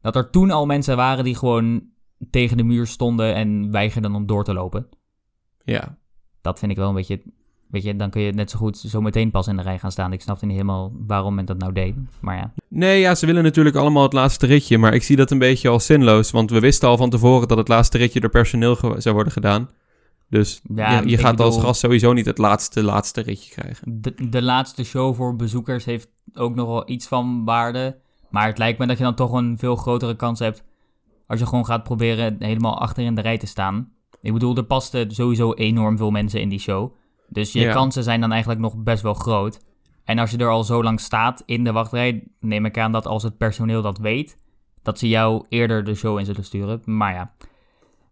[0.01, 1.83] dat er toen al mensen waren die gewoon
[2.29, 4.87] tegen de muur stonden en weigerden om door te lopen.
[5.63, 5.97] Ja.
[6.41, 7.21] Dat vind ik wel een beetje,
[7.69, 9.91] weet je, dan kun je net zo goed zo meteen pas in de rij gaan
[9.91, 10.13] staan.
[10.13, 12.53] Ik snapte niet helemaal waarom men dat nou deed, maar ja.
[12.67, 15.69] Nee, ja, ze willen natuurlijk allemaal het laatste ritje, maar ik zie dat een beetje
[15.69, 19.15] als zinloos, want we wisten al van tevoren dat het laatste ritje door personeel zou
[19.15, 19.69] worden gedaan.
[20.29, 24.01] Dus Ja, ja, je gaat als gast sowieso niet het laatste, laatste ritje krijgen.
[24.01, 27.97] De, de laatste show voor bezoekers heeft ook nog wel iets van waarde,
[28.29, 30.63] maar het lijkt me dat je dan toch een veel grotere kans hebt
[31.29, 33.91] als je gewoon gaat proberen helemaal achter in de rij te staan.
[34.21, 36.93] Ik bedoel, er pasten sowieso enorm veel mensen in die show.
[37.29, 37.73] Dus je Ja.
[37.73, 39.59] kansen zijn dan eigenlijk nog best wel groot.
[40.03, 43.05] En als je er al zo lang staat in de wachtrij, neem ik aan dat
[43.05, 44.37] als het personeel dat weet,
[44.81, 46.81] dat ze jou eerder de show in zullen sturen.
[46.85, 47.31] Maar ja,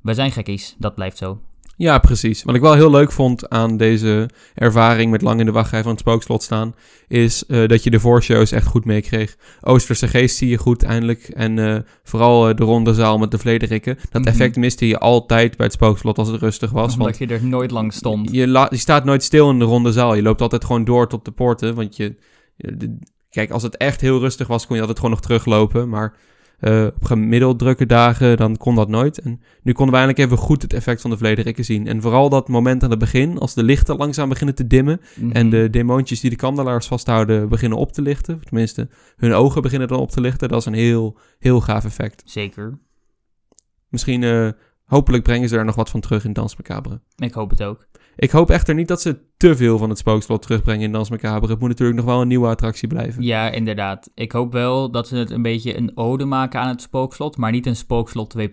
[0.01, 1.39] we zijn gekkies, dat blijft zo.
[1.79, 2.43] Ja, precies.
[2.43, 5.91] Wat ik wel heel leuk vond aan deze ervaring met lang in de wachtrij van
[5.91, 6.75] het spookslot staan,
[7.07, 9.35] is eh, dat je de voorshows echt goed meekreeg.
[9.61, 11.23] Oosterse geest zie je goed eindelijk.
[11.29, 13.97] En eh, vooral eh, de ronde zaal met de vlederikken.
[14.11, 14.29] Dat Mhm.
[14.31, 16.91] effect miste je altijd bij het spookslot als het rustig was.
[16.93, 18.31] Omdat Want je er nooit lang stond.
[18.31, 20.13] je, staat nooit stil in de ronde zaal.
[20.15, 21.75] Je loopt altijd gewoon door tot de poorten.
[21.75, 22.15] Want je,
[22.55, 25.89] je- de- kijk, als het echt heel rustig was, kon je altijd gewoon nog teruglopen.
[25.89, 26.15] Maar
[26.57, 29.19] eh, op gemiddeld drukke dagen, dan kon dat nooit.
[29.19, 31.87] En nu konden we eindelijk even goed het effect van de vlederikken zien.
[31.87, 35.01] En vooral dat moment aan het begin, als de lichten langzaam beginnen te dimmen.
[35.15, 35.31] Mhm.
[35.31, 38.41] En de demoontjes die de kandelaars vasthouden beginnen op te lichten.
[38.43, 40.49] Tenminste, hun ogen beginnen dan op te lichten.
[40.49, 42.21] Dat is een heel, heel gaaf effect.
[42.25, 42.79] Zeker.
[43.89, 44.49] Misschien, eh,
[44.83, 47.01] hopelijk brengen ze er nog wat van terug in Dans Macabre.
[47.15, 47.87] Ik hoop het ook.
[48.19, 51.49] Ik hoop echter niet dat ze te veel van het spookslot terugbrengen in Dans Macabre.
[51.51, 53.23] Het moet natuurlijk nog wel een nieuwe attractie blijven.
[53.23, 54.09] Ja, inderdaad.
[54.15, 57.51] Ik hoop wel dat ze het een beetje een ode maken aan het spookslot, maar
[57.51, 58.45] niet een spookslot 2.0.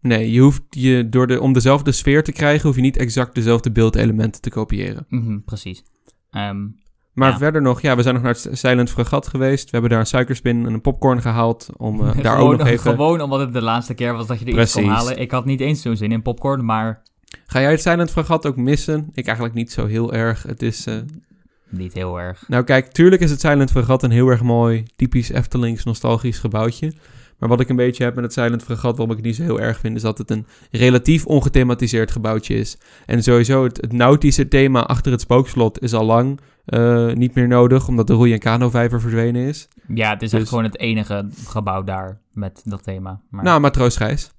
[0.00, 3.34] Nee, je hoeft je door de, om dezelfde sfeer te krijgen, hoef je niet exact
[3.34, 5.06] dezelfde beeldelementen te kopiëren.
[5.08, 5.82] Mhm, precies.
[6.30, 6.66] Ehm,
[7.12, 7.38] Maar Ja.
[7.38, 9.64] verder nog, ja, we zijn nog naar het Silent Fregat geweest.
[9.64, 11.68] We hebben daar een suikerspin en een popcorn gehaald.
[11.76, 12.90] Om eh, daar gewoon, ook nog even...
[12.90, 15.18] gewoon omdat het de laatste keer was dat je er iets kon halen.
[15.18, 17.02] Ik had niet eens zo'n zin in popcorn, maar
[17.46, 19.10] Ga jij het Silent Fregat ook missen?
[19.14, 20.42] Ik eigenlijk niet zo heel erg.
[20.42, 20.86] Het is...
[20.86, 20.94] eh,
[21.68, 22.44] niet heel erg.
[22.48, 26.92] Nou kijk, tuurlijk is het Silent Fregat een heel erg mooi, typisch Eftelings nostalgisch gebouwtje.
[27.38, 29.42] Maar wat ik een beetje heb met het Silent Fregat, waarom ik het niet zo
[29.42, 32.76] heel erg vind, is dat het een relatief ongethematiseerd gebouwtje is.
[33.06, 37.48] En sowieso het, het nautische thema achter het spookslot is al lang eh, niet meer
[37.48, 39.68] nodig, omdat de roei- en kanovijver verdwenen is.
[39.94, 43.20] Ja, het is Dus- echt gewoon het enige gebouw daar met dat thema.
[43.30, 43.44] Maar...
[43.44, 44.30] Nou, Matroosgijs.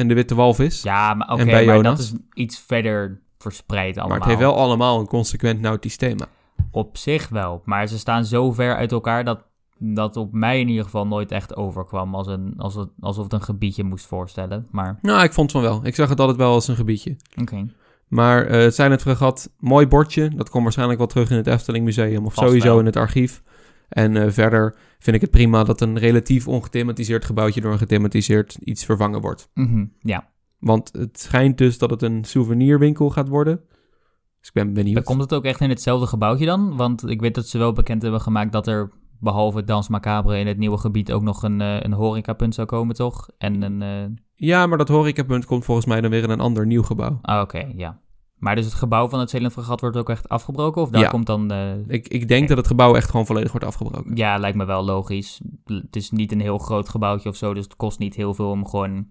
[0.00, 0.82] En de Witte Walvis.
[0.82, 4.08] ja, maar oké, maar dat is iets verder verspreid allemaal.
[4.08, 6.26] maar het heeft wel allemaal een consequent nautisch thema.
[6.70, 9.44] Op zich wel, maar ze staan zo ver uit elkaar dat
[9.78, 13.32] dat op mij in ieder geval nooit echt overkwam als een, als het, alsof het
[13.32, 14.66] een gebiedje moest voorstellen.
[14.70, 15.80] Maar Nou, ik vond van wel.
[15.82, 17.16] Ik zag het altijd wel als een gebiedje.
[17.40, 17.66] oké,
[18.08, 20.28] Maar eh, het Silent Fregat, mooi bordje.
[20.28, 22.78] Dat komt waarschijnlijk wel terug in het Efteling Museum of Vast sowieso wel.
[22.78, 23.42] in het archief.
[23.90, 28.54] En eh, verder vind ik het prima dat een relatief ongethematiseerd gebouwtje door een gethematiseerd
[28.54, 29.50] iets vervangen wordt.
[29.54, 30.28] Mhm, ja.
[30.58, 33.56] Want het schijnt dus dat het een souvenirwinkel gaat worden.
[34.38, 35.04] Dus ik ben Dan benieuwd.
[35.04, 36.76] komt het ook echt in hetzelfde gebouwtje dan?
[36.76, 40.46] Want ik weet dat ze wel bekend hebben gemaakt dat er behalve Dans Macabre in
[40.46, 43.28] het nieuwe gebied ook nog een, eh, een horecapunt zou komen, toch?
[43.38, 43.82] En een...
[43.82, 47.18] eh, Ja, maar dat horecapunt komt volgens mij dan weer in een ander nieuw gebouw.
[47.22, 48.00] Ah, oké, ja.
[48.40, 50.82] Maar dus het gebouw van het Zeeland Fregat wordt ook echt afgebroken?
[50.82, 51.08] Of daar Ja.
[51.08, 51.52] komt dan...
[51.88, 54.16] Ik, ik denk dat het gebouw echt gewoon volledig wordt afgebroken.
[54.16, 55.40] Ja, lijkt me wel logisch.
[55.64, 58.50] Het is niet een heel groot gebouwtje of zo, dus het kost niet heel veel
[58.50, 59.08] om gewoon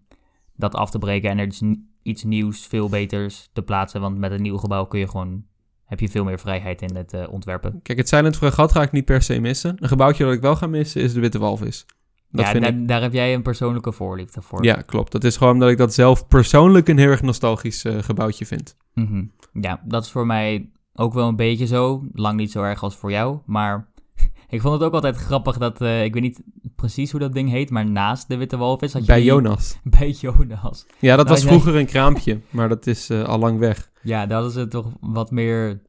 [0.56, 4.02] dat af te breken en er is n- iets nieuws, veel beters te plaatsen.
[4.02, 5.44] Want met een nieuw gebouw kun je gewoon,
[5.86, 7.80] heb je veel meer vrijheid in het eh, ontwerpen.
[7.84, 9.76] Kijk, het Silent Fregat ga ik niet per se missen.
[9.80, 11.86] Een gebouwtje dat ik wel ga missen is de Witte Walvis.
[12.32, 14.63] Dat ja, vind daar, ik daar heb jij een persoonlijke voorliefde voor.
[14.63, 15.12] Ja, klopt.
[15.12, 18.76] Dat is gewoon omdat ik dat zelf persoonlijk een heel erg nostalgisch eh, gebouwtje vind.
[18.94, 19.24] Mhm.
[19.54, 22.04] ja, dat is voor mij ook wel een beetje zo.
[22.13, 23.88] Lang niet zo erg als voor jou, maar
[24.50, 26.42] ik vond het ook altijd grappig dat, eh, ik weet niet
[26.76, 29.80] precies hoe dat ding heet, maar naast de Witte Walvis had je Bij Jonas.
[30.00, 30.86] Bij Jonas.
[31.00, 33.92] Ja, dat Nou, was vroeger een kraampje, maar dat is eh, al lang weg.
[34.02, 35.82] Ja, dat is het toch wat meer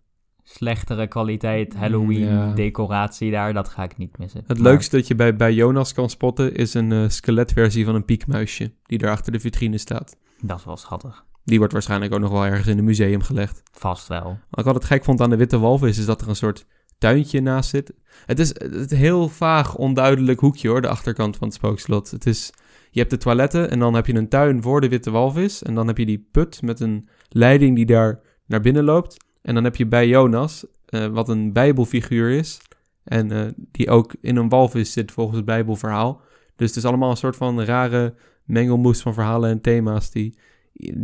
[0.52, 2.52] slechtere kwaliteit Halloween Ja.
[2.52, 3.52] decoratie daar.
[3.52, 4.42] Dat ga ik niet missen.
[4.46, 7.94] Het Maar- leukste dat je bij, bij Jonas kan spotten is een eh, skeletversie van
[7.94, 10.16] een piekmuisje die daar achter de vitrine staat.
[10.42, 11.24] Dat is wel schattig.
[11.44, 13.62] Die wordt waarschijnlijk ook nog wel ergens in een museum gelegd.
[13.72, 14.38] Vast wel.
[14.50, 16.66] Wat ik altijd gek vond aan de Witte Walvis is dat er een soort
[16.98, 17.92] tuintje naast zit.
[18.26, 22.10] Het is het heel vaag, onduidelijk hoekje hoor, de achterkant van het spookslot.
[22.10, 22.52] Het is,
[22.90, 25.62] je hebt de toiletten en dan heb je een tuin voor de Witte Walvis.
[25.62, 29.16] En dan heb je die put met een leiding die daar naar binnen loopt.
[29.42, 32.60] En dan heb je bij Jonas, eh, wat een bijbelfiguur is.
[33.04, 36.20] En eh, die ook in een walvis zit volgens het bijbelverhaal.
[36.56, 40.34] Dus het is allemaal een soort van rare mengelmoes van verhalen en thema's die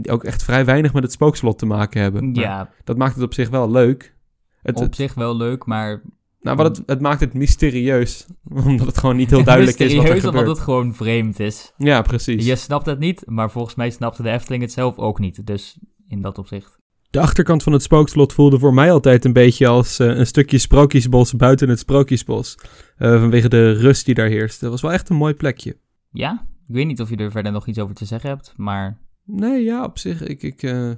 [0.09, 2.33] ook echt vrij weinig met het spookslot te maken hebben.
[2.33, 4.14] Maar Ja, dat maakt het op zich wel leuk.
[4.62, 6.03] Het, op zich wel leuk, maar...
[6.40, 8.27] nou, wat het, het maakt het mysterieus.
[8.66, 10.57] Omdat het gewoon niet heel duidelijk is wat er Mysterieus, omdat gebeurt.
[10.57, 11.72] het gewoon vreemd is.
[11.77, 12.46] Ja, precies.
[12.46, 15.46] Je snapt het niet, maar volgens mij snapte de Efteling het zelf ook niet.
[15.46, 16.79] Dus in dat opzicht.
[17.11, 20.59] De achterkant van het spookslot voelde voor mij altijd een beetje als eh, een stukje
[20.59, 22.59] sprookjesbos buiten het sprookjesbos.
[22.97, 24.61] Eh, vanwege de rust die daar heerst.
[24.61, 25.77] Dat was wel echt een mooi plekje.
[26.11, 28.99] Ja, ik weet niet of je er verder nog iets over te zeggen hebt, maar...
[29.25, 30.23] Nee, ja, op zich.
[30.23, 30.90] Ik, ik, eh,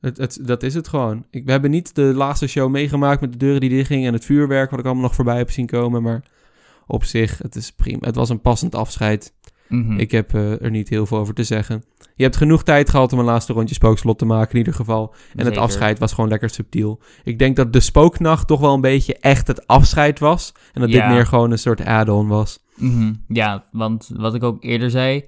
[0.00, 1.26] het, het, dat is het gewoon.
[1.30, 4.24] Ik, we hebben niet de laatste show meegemaakt met de deuren die dichtgingen en het
[4.24, 6.02] vuurwerk, wat ik allemaal nog voorbij heb zien komen.
[6.02, 6.22] Maar
[6.86, 8.06] op zich, het is prima.
[8.06, 9.34] Het was een passend afscheid.
[9.68, 9.98] Mhm.
[9.98, 11.84] Ik heb eh, er niet heel veel over te zeggen.
[12.14, 15.14] Je hebt genoeg tijd gehad om een laatste rondje spookslot te maken in ieder geval.
[15.34, 17.00] En het afscheid was gewoon lekker subtiel.
[17.24, 20.52] Ik denk dat de spooknacht toch wel een beetje echt het afscheid was.
[20.72, 21.06] En dat Ja.
[21.06, 22.64] dit meer gewoon een soort add-on was.
[22.76, 25.24] Mhm, Ja, want wat ik ook eerder zei,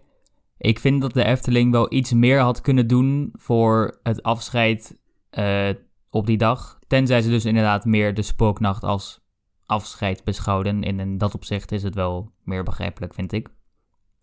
[0.59, 4.98] ik vind dat de Efteling wel iets meer had kunnen doen voor het afscheid
[5.31, 5.68] eh,
[6.11, 6.79] op die dag.
[6.87, 9.20] Tenzij ze dus inderdaad meer de spooknacht als
[9.66, 10.83] afscheid beschouwden.
[10.83, 13.48] En in dat opzicht is het wel meer begrijpelijk, vind ik.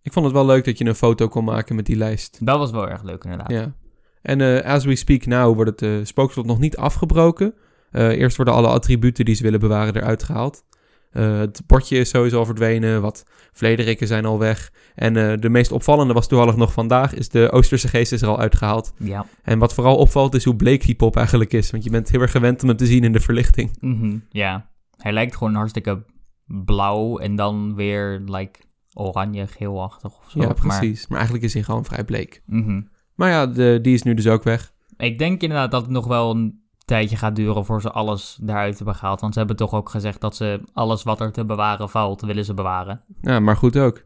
[0.05, 2.45] Ik vond het wel leuk dat je een foto kon maken met die lijst.
[2.45, 3.51] Dat was wel erg leuk, inderdaad.
[3.51, 3.73] Ja.
[4.21, 7.53] En eh, as we speak now wordt het uh, spookslot nog niet afgebroken.
[7.91, 10.63] Uh, eerst worden alle attributen die ze willen bewaren eruit gehaald.
[11.11, 14.71] het bordje is sowieso al verdwenen, wat vlederikken zijn al weg.
[14.95, 18.39] En de meest opvallende was toevallig nog vandaag, is de Oosterse geest is er al
[18.39, 18.93] uitgehaald.
[18.97, 19.25] Ja.
[19.43, 21.71] En wat vooral opvalt is hoe bleek die pop eigenlijk is.
[21.71, 23.77] Want je bent heel erg gewend om hem te zien in de verlichting.
[23.79, 26.05] Mm -hmm, ja, hij lijkt gewoon hartstikke
[26.45, 28.59] blauw en dan weer like
[28.95, 30.41] oranje, geelachtig of zo.
[30.41, 30.99] Ja, precies.
[30.99, 32.41] Maar, maar eigenlijk is hij gewoon vrij bleek.
[32.45, 32.89] Mm -hmm.
[33.15, 34.73] Maar ja, de, die is nu dus ook weg.
[34.97, 38.77] Ik denk inderdaad dat het nog wel een tijdje gaat duren voor ze alles daaruit
[38.77, 39.21] hebben gehaald.
[39.21, 42.45] Want ze hebben toch ook gezegd dat ze alles wat er te bewaren valt, willen
[42.45, 43.01] ze bewaren.
[43.21, 44.05] Ja, maar goed ook.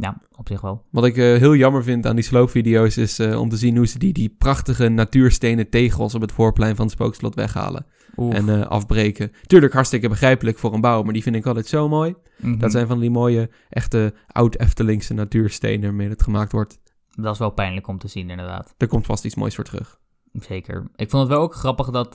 [0.00, 0.84] Ja, op zich wel.
[0.90, 3.86] Wat ik uh, heel jammer vind aan die sloopvideo's is uh, om te zien hoe
[3.86, 7.86] ze die, die prachtige natuurstenen tegels op het voorplein van het spookslot weghalen.
[8.16, 8.34] Oef.
[8.34, 9.32] En uh, afbreken.
[9.46, 12.10] Tuurlijk hartstikke begrijpelijk voor een bouw, maar die vind ik altijd zo mooi.
[12.10, 12.58] Mm -hmm.
[12.58, 16.80] Dat zijn van die mooie, echte oud-Eftelingse natuurstenen waarmee het gemaakt wordt.
[17.14, 18.74] Dat is wel pijnlijk om te zien, inderdaad.
[18.76, 20.00] Er komt vast iets moois voor terug.
[20.32, 20.90] Zeker.
[20.96, 22.12] Ik vond het wel ook grappig dat,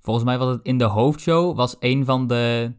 [0.00, 2.72] volgens mij was het in de hoofdshow, was een van de...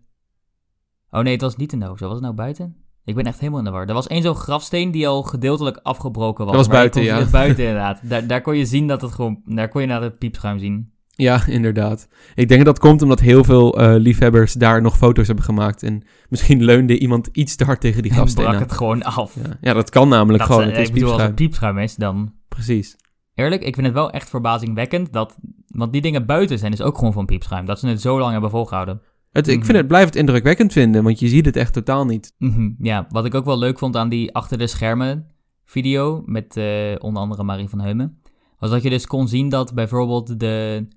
[1.10, 2.08] Oh nee, het was niet in de hoofdshow.
[2.08, 2.87] Was het nou buiten?
[3.08, 3.88] Ik ben echt helemaal in de war.
[3.88, 6.56] Er was één zo'n grafsteen die al gedeeltelijk afgebroken was.
[6.56, 7.26] Dat was buiten, ja.
[7.32, 8.00] buiten, inderdaad.
[8.04, 9.42] Daar, daar kon je zien dat het gewoon...
[9.46, 10.92] Daar kon je naar het piepschuim zien.
[11.16, 12.08] Ja, inderdaad.
[12.36, 15.84] Ik denk dat dat komt omdat heel veel uh, liefhebbers daar nog foto's hebben gemaakt.
[15.84, 18.56] En misschien leunde iemand iets te hard tegen die grafsteen En aan.
[18.58, 19.36] brak het gewoon af.
[19.36, 20.68] Ja, ja dat kan namelijk Dat gewoon.
[20.70, 21.74] is- Het is ik bedoel, als het piepschuim.
[21.76, 22.34] piepschuim is, dan...
[22.48, 22.96] Precies.
[23.34, 25.38] Eerlijk, ik vind het wel echt verbazingwekkend dat...
[25.68, 27.66] Want die dingen buiten zijn dus ook gewoon van piepschuim.
[27.66, 29.02] Dat ze het zo lang hebben volgehouden.
[29.32, 29.66] Het, ik Mhm.
[29.66, 32.34] vind het, blijf het indrukwekkend vinden, want je ziet het echt totaal niet.
[32.38, 35.28] Mhm, Ja, wat ik ook wel leuk vond aan die achter de schermen
[35.66, 38.22] video met eh, onder andere Marie van Heumen,
[38.60, 40.88] was dat je dus kon zien dat bijvoorbeeld de,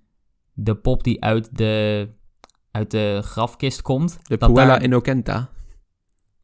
[0.52, 2.08] de pop die uit de,
[2.70, 5.48] uit de grafkist komt, De Puella daar- Innocenta.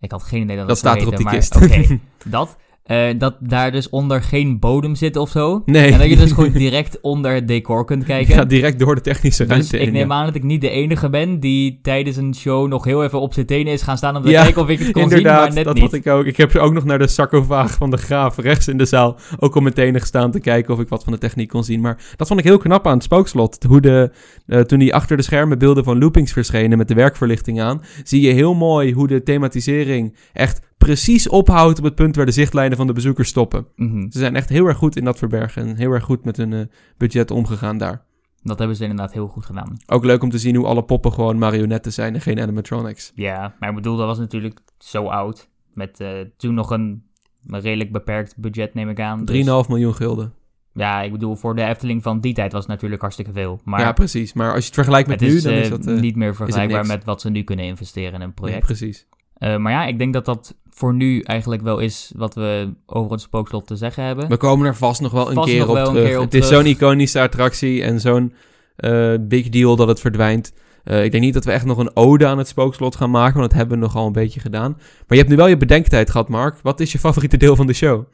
[0.00, 1.54] ik had geen idee dat Dat dat, staat er op die kist.
[1.54, 2.56] maar Oké, dat.
[2.86, 5.62] Eh, dat daar dus onder geen bodem zit of zo.
[5.64, 5.92] Nee.
[5.92, 8.34] En dat je dus gewoon direct onder het decor kunt kijken.
[8.34, 10.14] Ja, direct door de technische Dus ruimte ik in, neem ja.
[10.14, 13.32] aan dat ik niet de enige ben die tijdens een show nog heel even op
[13.32, 15.52] zijn tenen is gaan staan om te Ja, kijken of ik het kon zien, maar
[15.52, 15.82] net dat niet.
[15.82, 16.24] had ik ook.
[16.24, 19.54] Ik heb ook nog naar de sarcofaag van de graaf rechts in de zaal ook
[19.54, 21.80] op mijn tenen gestaan te kijken of ik wat van de techniek kon zien.
[21.80, 23.64] Maar dat vond ik heel knap aan het spookslot.
[23.68, 24.10] Hoe de,
[24.46, 28.20] eh, toen die achter de schermen beelden van loopings verschenen met de werkverlichting aan, zie
[28.20, 32.76] je heel mooi hoe de thematisering echt precies ophoudt op het punt waar de zichtlijnen
[32.76, 33.66] van de bezoekers stoppen.
[33.76, 34.10] Mhm.
[34.10, 36.52] Ze zijn echt heel erg goed in dat verbergen en heel erg goed met hun
[36.52, 36.60] eh,
[36.96, 38.04] budget omgegaan daar.
[38.42, 39.76] Dat hebben ze inderdaad heel goed gedaan.
[39.86, 43.12] Ook leuk om te zien hoe alle poppen gewoon marionetten zijn en geen animatronics.
[43.14, 45.48] Ja, maar ik bedoel, dat was natuurlijk zo oud.
[45.74, 47.04] Met eh, toen nog een
[47.48, 49.18] redelijk beperkt budget, neem ik aan.
[49.18, 50.32] 3,5 Dus, miljoen gulden.
[50.72, 53.60] ja, ik bedoel, voor de Efteling van die tijd was het natuurlijk hartstikke veel.
[53.64, 54.32] Maar ja, precies.
[54.32, 56.00] Maar als je het vergelijkt met het nu, is, dan is eh, dat...
[56.00, 58.66] niet meer vergelijkbaar met wat ze nu kunnen investeren in een nee, project.
[58.66, 59.06] precies.
[59.38, 63.20] Maar ja, ik denk dat dat voor nu eigenlijk wel is wat we over het
[63.20, 64.28] spookslot te zeggen hebben.
[64.28, 66.08] We komen er vast nog wel een Vast keer nog op wel een terug.
[66.08, 68.32] keer op het is zo'n iconische attractie en zo'n
[68.76, 70.52] eh, big deal dat het verdwijnt.
[70.84, 73.38] Eh, ik denk niet dat we echt nog een ode aan het spookslot gaan maken,
[73.38, 74.72] want dat hebben we nogal een beetje gedaan.
[74.72, 76.58] Maar je hebt nu wel je bedenktijd gehad, Mark.
[76.62, 78.04] Wat is je favoriete deel van de show?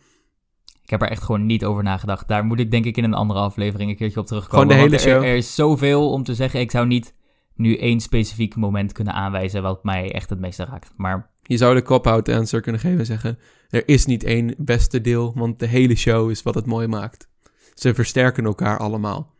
[0.82, 2.28] Ik heb er echt gewoon niet over nagedacht.
[2.28, 4.70] Daar moet ik denk ik in een andere aflevering een keertje op terugkomen.
[4.70, 5.24] Gewoon de hele er, show?
[5.24, 6.60] er is zoveel om te zeggen.
[6.60, 7.14] Ik zou niet
[7.54, 10.92] nu één specifiek moment kunnen aanwijzen wat mij echt het meeste raakt.
[10.96, 13.38] Maar Je zou de cop-out answer kunnen geven en zeggen...
[13.70, 17.28] Er is niet één beste deel, want de hele show is wat het mooi maakt.
[17.74, 19.34] Ze versterken elkaar allemaal.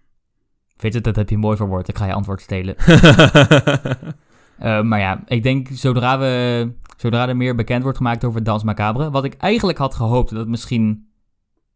[0.77, 1.88] weet je, dat heb je mooi verwoord.
[1.88, 2.77] Ik ga je antwoord stelen.
[4.59, 8.62] Eh, maar ja, ik denk zodra, we, zodra er meer bekend wordt gemaakt over Dans
[8.62, 9.11] Macabre...
[9.11, 11.09] wat ik eigenlijk had gehoopt dat misschien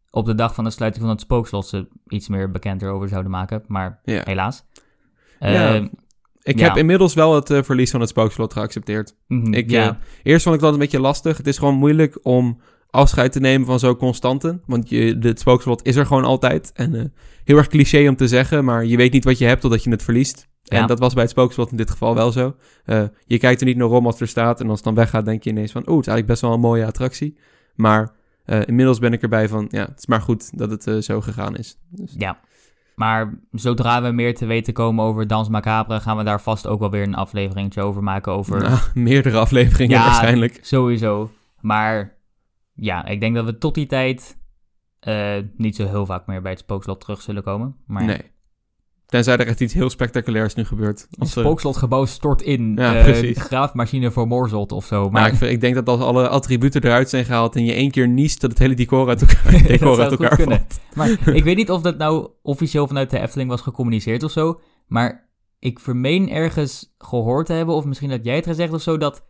[0.09, 1.67] op de dag van de sluiting van het spookslot...
[1.67, 3.63] ze iets meer bekend erover zouden maken.
[3.67, 4.21] Maar ja.
[4.23, 4.65] helaas.
[5.39, 5.85] Ja, Eh,
[6.47, 6.67] Ik Ja.
[6.67, 9.15] heb inmiddels wel het eh, verlies van het spookslot geaccepteerd.
[9.27, 11.37] mhm, Ik, ja, eh, Eerst vond ik dat een beetje lastig.
[11.37, 14.61] Het is gewoon moeilijk om afscheid te nemen van zo'n constanten.
[14.65, 16.71] Want je, het spookslot is er gewoon altijd.
[16.73, 17.03] En eh,
[17.43, 19.89] heel erg cliché om te zeggen, maar je weet niet wat je hebt totdat je
[19.89, 20.47] het verliest.
[20.63, 20.77] Ja.
[20.81, 22.55] En dat was bij het spookslot in dit geval wel zo.
[23.25, 24.59] Je kijkt er niet naar om als er staat.
[24.59, 25.81] En als het dan weggaat, denk je ineens van...
[25.81, 27.37] Oeh, het is eigenlijk best wel een mooie attractie.
[27.75, 28.11] Maar
[28.65, 29.65] inmiddels ben ik erbij van...
[29.69, 31.77] Ja, het is maar goed dat het zo gegaan is.
[31.89, 32.39] Dus, Ja,
[32.97, 36.79] maar zodra we meer te weten komen over Dans Macabre, gaan we daar vast ook
[36.79, 38.31] wel weer een afleveringetje over maken.
[38.31, 38.79] Over nou,
[39.09, 40.59] meerdere afleveringen Ja, waarschijnlijk.
[40.61, 41.31] sowieso.
[41.61, 42.17] Maar
[42.73, 44.37] ja, ik denk dat we tot die tijd
[44.99, 47.75] eh, niet zo heel vaak meer bij het spookslot terug zullen komen.
[47.87, 48.21] Maar Nee.
[49.07, 51.07] Tenzij er echt iets heel spectaculairs nu gebeurt.
[51.11, 52.73] Een Als er- spookslotgebouw stort in.
[52.75, 55.09] Ja, eh, graafmachine voor Morzot of zo.
[55.09, 58.07] maar ik, ik denk dat als alle attributen eruit zijn gehaald en je één keer
[58.07, 60.79] niest, dat het hele decor uit elkaar, decor uit elkaar valt.
[60.95, 64.59] Maar ik weet niet of dat nou officieel vanuit de Efteling was gecommuniceerd of zo.
[64.87, 68.97] Maar ik vermeen ergens gehoord te hebben, of misschien dat jij het gezegd of zo,
[68.97, 69.25] dat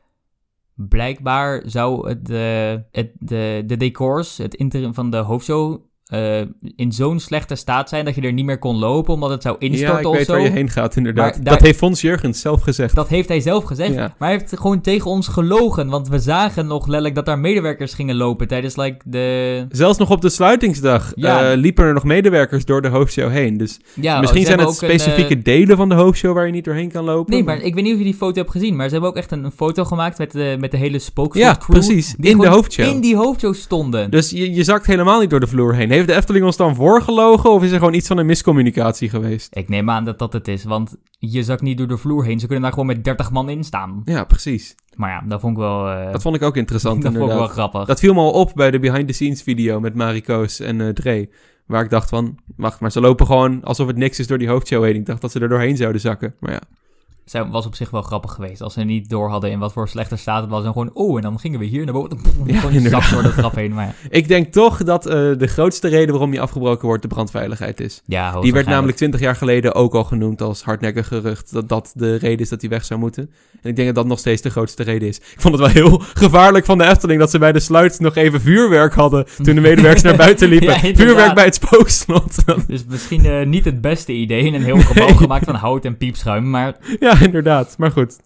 [0.75, 6.39] blijkbaar zou het, eh, het, de, de decors, het interim van de hoofdshow, eh,
[6.75, 9.55] in zo'n slechte staat zijn dat je er niet meer kon lopen omdat het zou
[9.59, 10.31] Ja, instorten ik of weet zo.
[10.31, 11.33] waar je heen gaat, inderdaad.
[11.43, 12.95] Daar- Dat heeft Fons Jurgens zelf gezegd.
[12.95, 13.93] Dat heeft hij zelf gezegd.
[13.93, 14.15] Ja.
[14.17, 15.89] Maar hij heeft gewoon tegen ons gelogen.
[15.89, 19.65] Want we zagen nog letterlijk dat daar medewerkers gingen lopen tijdens like, de...
[19.69, 21.51] Zelfs nog op de sluitingsdag Ja.
[21.51, 23.57] eh, liepen er nog medewerkers door de hoofdshow heen.
[23.57, 26.65] Dus Ja, misschien zijn het een, specifieke eh, delen van de hoofdshow waar je niet
[26.65, 27.33] doorheen kan lopen.
[27.33, 28.75] Nee, maar ik weet niet of je die foto hebt gezien.
[28.75, 31.43] Maar ze hebben ook echt een, een foto gemaakt met de, met de hele spookslot
[31.45, 31.69] Ja, crew.
[31.69, 32.15] precies.
[32.19, 32.85] In de hoofdshow.
[32.85, 34.11] In die hoofdshow stonden.
[34.11, 35.91] Dus je, je zakt helemaal niet door de vloer heen.
[35.97, 39.55] Heeft de Efteling ons dan voorgelogen of is er gewoon iets van een miscommunicatie geweest?
[39.55, 40.63] Ik neem aan dat dat het is.
[40.63, 42.39] Want je zakt niet door de vloer heen.
[42.39, 44.01] Ze kunnen daar gewoon met 30 man in staan.
[44.05, 44.75] Ja, precies.
[44.95, 45.88] Maar ja, dat vond ik wel...
[45.89, 47.55] eh, Dat vond ik ook interessant dat vond ik inderdaad.
[47.55, 47.88] wel grappig.
[47.88, 51.29] Dat viel me al op bij de behind-the-scenes video met Marikoos en eh Dre.
[51.65, 54.49] Waar ik dacht van, wacht, maar ze lopen gewoon alsof het niks is door die
[54.49, 54.95] hoofdshow heen.
[54.95, 56.36] Ik dacht dat ze er doorheen zouden zakken.
[56.39, 56.62] Maar ja,
[57.29, 58.61] Zij was op zich wel grappig geweest.
[58.61, 60.65] Als ze niet door hadden in wat voor slechte staat het was.
[60.65, 62.17] En gewoon, oh, en dan gingen we hier naar boven.
[62.45, 63.03] Ja, gewoon inderdaad.
[63.03, 63.73] zak door de trap heen.
[63.73, 67.07] Maar ja, ik denk toch dat eh, de grootste reden waarom die afgebroken wordt de
[67.07, 68.01] brandveiligheid is.
[68.05, 71.53] ja Die werd namelijk 20 jaar geleden ook al genoemd als hardnekkig gerucht.
[71.53, 73.29] Dat dat de reden is dat hij weg zou moeten.
[73.61, 75.17] En ik denk dat dat nog steeds de grootste reden is.
[75.17, 78.15] Ik vond het wel heel gevaarlijk van de Efteling dat ze bij de sluit nog
[78.15, 79.25] even vuurwerk hadden.
[79.43, 80.67] Toen de medewerkers naar buiten liepen.
[80.67, 82.35] Ja, vuurwerk bij het spookslot.
[82.67, 85.97] Dus misschien eh, niet het beste idee in een heel gebouw gemaakt van hout en
[85.97, 86.49] piepschuim.
[86.49, 87.77] Maar ja, inderdaad.
[87.77, 88.19] Maar goed.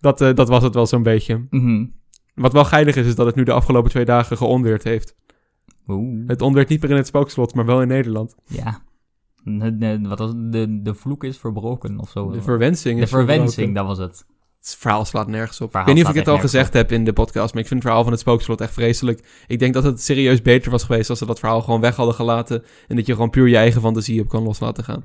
[0.00, 1.46] Dat, eh, dat was het wel zo'n beetje.
[1.50, 1.84] mhm.
[2.34, 5.14] Wat wel geinig is, is dat het nu de afgelopen twee dagen geonweerd heeft.
[5.88, 8.34] Oeh, Het onweert niet meer in het spookslot, maar wel in Nederland.
[8.46, 8.84] ja.
[9.48, 10.52] De, de- wat was het?
[10.52, 12.30] De, de vloek is verbroken of zo.
[12.30, 13.74] De verwensing De is verwensing, verbroken.
[13.74, 14.26] dat was het.
[14.58, 15.70] Het verhaal slaat nergens op.
[15.70, 17.52] Verhaal ik weet niet of ik slaat het al echt gezegd heb in de podcast,
[17.54, 19.44] maar ik vind het verhaal van het spookslot echt vreselijk.
[19.46, 22.14] Ik denk dat het serieus beter was geweest als ze dat verhaal gewoon weg hadden
[22.14, 22.64] gelaten.
[22.88, 25.02] En dat je gewoon puur je eigen fantasie op kan los laten gaan.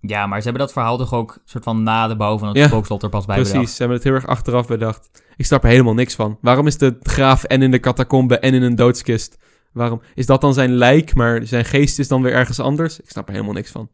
[0.00, 2.56] Ja, maar ze hebben dat verhaal toch ook soort van na de bouw van het
[2.56, 3.70] Ja, spookslot er pas bij Precies, bedacht.
[3.72, 5.10] ze hebben het heel erg achteraf bedacht.
[5.36, 6.38] Ik snap er helemaal niks van.
[6.40, 9.38] Waarom is de graaf en in de catacombe en in een doodskist?
[9.72, 13.00] Waarom is dat dan zijn lijk, maar zijn geest is dan weer ergens anders?
[13.00, 13.88] Ik snap er helemaal niks van.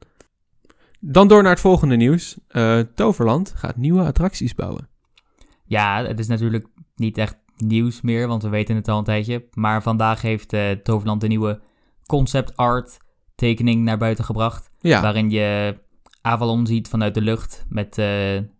[1.00, 2.36] Dan door naar het volgende nieuws.
[2.48, 4.88] Eh, Toverland gaat nieuwe attracties bouwen.
[5.64, 9.44] Ja, het is natuurlijk niet echt nieuws meer, want we weten het al een tijdje.
[9.52, 11.60] Maar vandaag heeft eh, Toverland de nieuwe
[12.06, 12.98] concept art
[13.34, 14.70] tekening naar buiten gebracht.
[14.78, 15.76] Ja, Waarin je
[16.26, 18.08] Avalon ziet vanuit de lucht met eh,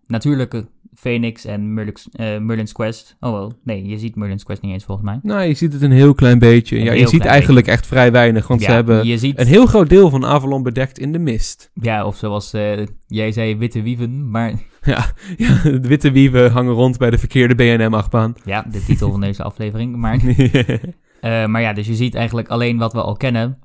[0.07, 3.17] natuurlijke Phoenix en Merlin's, eh, Merlin's Quest.
[3.21, 5.19] Oh wel, nee, je ziet Merlin's Quest niet eens volgens mij.
[5.23, 6.79] nou je ziet het een heel klein beetje.
[6.79, 9.47] Een ja, je ziet eigenlijk echt vrij weinig, want ja, ze hebben je ziet, een
[9.47, 11.71] heel groot deel van Avalon bedekt in de mist.
[11.75, 14.31] ja, of zoals eh, jij zei, witte wieven.
[14.31, 14.53] Maar
[14.83, 18.35] Ja, ja de witte wieven hangen rond bij de verkeerde BNM-achtbaan.
[18.45, 19.97] ja, de titel van deze aflevering.
[21.21, 23.59] Maar, maar ja, dus je ziet eigenlijk alleen wat we al kennen.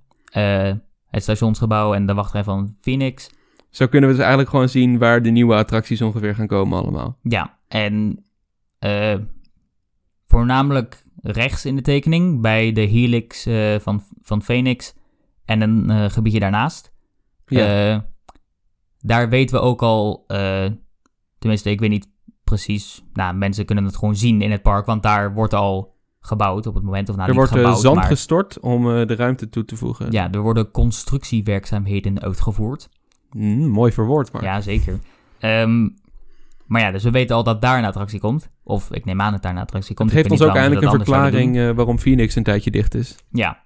[1.10, 3.30] Het stationsgebouw en de wachtrij van Phoenix.
[3.71, 7.17] Zo kunnen we dus eigenlijk gewoon zien waar de nieuwe attracties ongeveer gaan komen allemaal.
[7.21, 8.25] Ja, en
[8.79, 9.15] eh,
[10.25, 14.93] voornamelijk rechts in de tekening bij de helix eh, van, van Phoenix
[15.45, 16.93] en een eh, gebiedje daarnaast.
[17.45, 18.10] Ja.
[18.99, 20.25] Daar weten we ook al,
[21.38, 22.10] tenminste ik weet niet
[22.43, 26.67] precies, nou mensen kunnen het gewoon zien in het park, want daar wordt al gebouwd
[26.67, 29.65] op het moment, of nou er wordt gebouwd, zand maar gestort om de ruimte toe
[29.65, 30.12] te voegen.
[30.12, 32.89] ja, er worden constructiewerkzaamheden uitgevoerd.
[33.32, 34.44] Mm, mooi verwoord, maar.
[34.44, 35.00] Ja, zeker.
[35.39, 35.88] Ehm,
[36.65, 38.50] maar ja, dus we weten al dat daar een attractie komt.
[38.63, 40.10] Of ik neem aan dat daar een attractie komt.
[40.10, 43.15] het geeft ons ook eindelijk een verklaring eh, waarom Phoenix een tijdje dicht is.
[43.32, 43.63] Ja.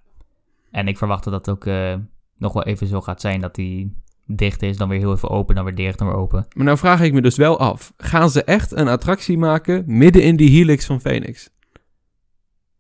[0.72, 1.94] En ik verwacht dat dat ook eh,
[2.38, 3.42] nog wel even zo gaat zijn.
[3.42, 6.46] Dat die dicht is, dan weer heel even open, dan weer dicht, dan weer open.
[6.56, 7.94] Maar nou vraag ik me dus wel af.
[7.98, 11.50] Gaan ze echt een attractie maken midden in die helix van Phoenix?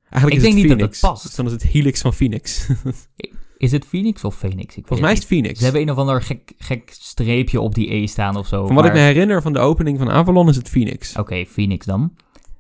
[0.10, 1.24] Eigenlijk Ik is denk het niet dat het past.
[1.24, 2.68] Dus dan is het helix van Phoenix.
[3.66, 4.74] Is het Phoenix of Phoenix?
[4.74, 5.58] Volgens mij is het Phoenix.
[5.58, 8.66] Ze hebben een of ander gek, gek streepje op die E staan of zo.
[8.66, 11.18] Van wat ik me herinner van de opening van Avalon is het Phoenix.
[11.18, 12.14] Oké, Phoenix dan.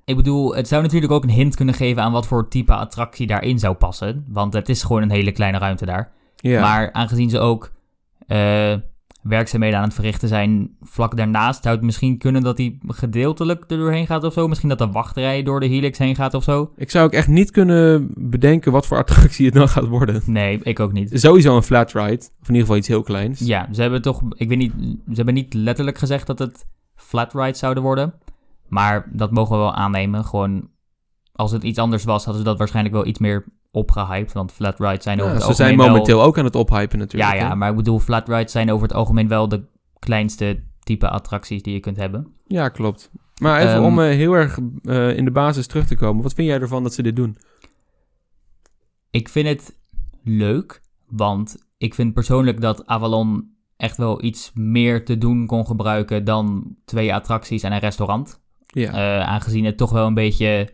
[0.05, 3.27] Ik bedoel, het zou natuurlijk ook een hint kunnen geven aan wat voor type attractie
[3.27, 4.25] daarin zou passen.
[4.27, 6.11] Want het is gewoon een hele kleine ruimte daar.
[6.35, 6.61] Ja.
[6.61, 7.71] Maar aangezien ze ook
[8.27, 8.73] eh,
[9.27, 13.77] werkzaamheden aan het verrichten zijn vlak daarnaast, zou het misschien kunnen dat die gedeeltelijk er
[13.77, 14.47] doorheen gaat of zo.
[14.47, 16.71] Misschien dat de wachtrij door de helix heen gaat of zo.
[16.77, 20.21] Ik zou ook echt niet kunnen bedenken wat voor attractie het dan gaat worden.
[20.25, 21.09] Nee, ik ook niet.
[21.13, 22.17] Sowieso een flat ride.
[22.41, 23.39] Of in ieder geval iets heel kleins.
[23.39, 24.73] Ja, ze hebben toch, ik weet niet,
[25.07, 28.13] ze hebben niet letterlijk gezegd dat het flat rides zouden worden.
[28.67, 30.25] Maar dat mogen we wel aannemen.
[30.25, 30.69] Gewoon,
[31.35, 34.33] als het iets anders was, hadden ze dat waarschijnlijk wel iets meer opgehyped.
[34.33, 35.95] Want flat rides zijn over Ja, het ze zijn algemeen wel...
[35.95, 37.31] momenteel ook aan het ophypen natuurlijk.
[37.31, 37.55] Ja, ja, hè?
[37.55, 39.63] maar ik bedoel, flat rides zijn over het algemeen wel de
[39.99, 42.33] kleinste type attracties die je kunt hebben.
[42.47, 43.11] Ja, klopt.
[43.41, 46.23] Maar even Ehm, om eh, heel erg eh, in de basis terug te komen.
[46.23, 47.37] Wat vind jij ervan dat ze dit doen?
[49.11, 49.79] Ik vind het
[50.23, 56.23] leuk, want ik vind persoonlijk dat Avalon echt wel iets meer te doen kon gebruiken
[56.23, 58.41] dan twee attracties en een restaurant.
[58.65, 60.69] Ja, Eh, aangezien het toch wel een beetje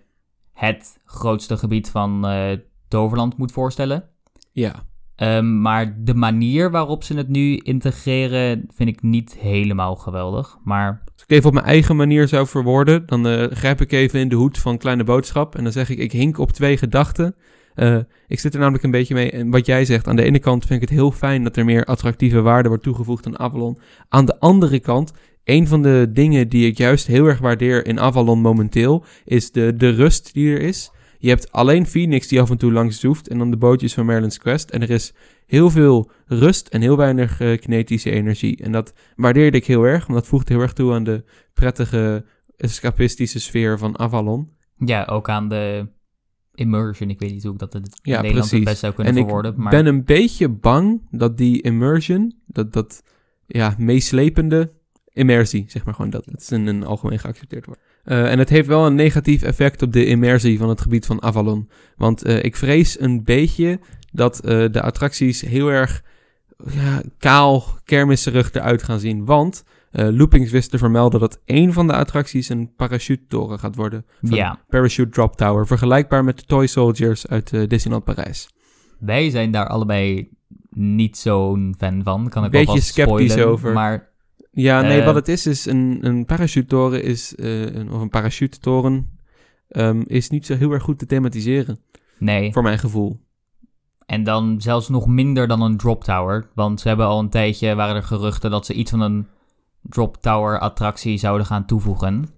[0.68, 2.58] het grootste gebied van eh,
[2.88, 4.04] Toverland moet voorstellen.
[4.52, 4.90] ja.
[5.16, 10.58] Ehm, maar de manier waarop ze het nu integreren vind ik niet helemaal geweldig.
[10.64, 14.20] Maar Als ik even op mijn eigen manier zou verwoorden, dan eh, grijp ik even
[14.20, 15.56] in de hoed van Kleine Boodschap.
[15.56, 17.36] En dan zeg ik, ik hink op twee gedachten.
[17.74, 17.98] Eh,
[18.28, 19.32] ik zit er namelijk een beetje mee.
[19.32, 21.66] En wat jij zegt, aan de ene kant vind ik het heel fijn dat er
[21.66, 23.80] meer attractieve waarde wordt toegevoegd aan Avalon.
[24.10, 28.00] Aan de andere kant, een van de dingen die ik juist heel erg waardeer in
[28.00, 30.92] Avalon momenteel, is de, de rust die er is.
[31.18, 34.06] Je hebt alleen Phoenix die af en toe langs zoeft en dan de bootjes van
[34.06, 34.70] Merlin's Quest.
[34.70, 35.14] En er is
[35.46, 38.58] heel veel rust en heel weinig eh, kinetische energie.
[38.64, 41.24] En dat waardeerde ik heel erg, want dat voegt heel erg toe aan de
[41.54, 42.26] prettige
[42.58, 44.50] escapistische sfeer van Avalon.
[44.78, 45.88] ja, ook aan de
[46.54, 47.10] immersion.
[47.10, 49.20] Ik weet niet hoe ik dat in het Ja, Nederlands het best zou kunnen En
[49.20, 49.54] ik verwoorden.
[49.58, 53.04] Maar ben een beetje bang dat die immersion, dat, dat
[53.48, 54.74] ja, meeslepende
[55.14, 56.26] immersie, zeg maar gewoon dat.
[56.26, 57.80] Het is een, een algemeen geaccepteerd woord.
[58.04, 61.24] Eh, en het heeft wel een negatief effect op de immersie van het gebied van
[61.24, 61.70] Avalon.
[61.96, 63.80] Want eh, ik vrees een beetje
[64.12, 66.04] dat eh, de attracties heel erg
[66.72, 69.26] ja, kaal, kermisserig eruit gaan zien.
[69.26, 74.06] Want Loopings wist te vermelden dat één van de attracties een parachutetoren gaat worden.
[74.22, 75.68] Ja, Parachute Drop Tower.
[75.68, 78.50] Vergelijkbaar met de Toy Soldiers uit Disneyland Parijs.
[79.00, 80.30] wij zijn daar allebei
[80.76, 82.30] niet zo'n fan van.
[82.30, 83.74] Kan ik Beetje alvast sceptisch spoilen, over.
[83.74, 84.11] Maar
[84.52, 88.10] Ja, nee, Eh, wat het is, is een, een parachutetoren is, eh, een, of een
[88.10, 89.20] parachutetoren,
[89.68, 91.80] ehm, is niet zo heel erg goed te thematiseren,
[92.18, 92.52] nee.
[92.52, 93.20] voor mijn gevoel.
[94.06, 96.50] En dan zelfs nog minder dan een drop tower.
[96.56, 99.28] Want ze hebben al een tijdje, waren er geruchten dat ze iets van een
[99.82, 102.30] drop tower attractie zouden gaan toevoegen.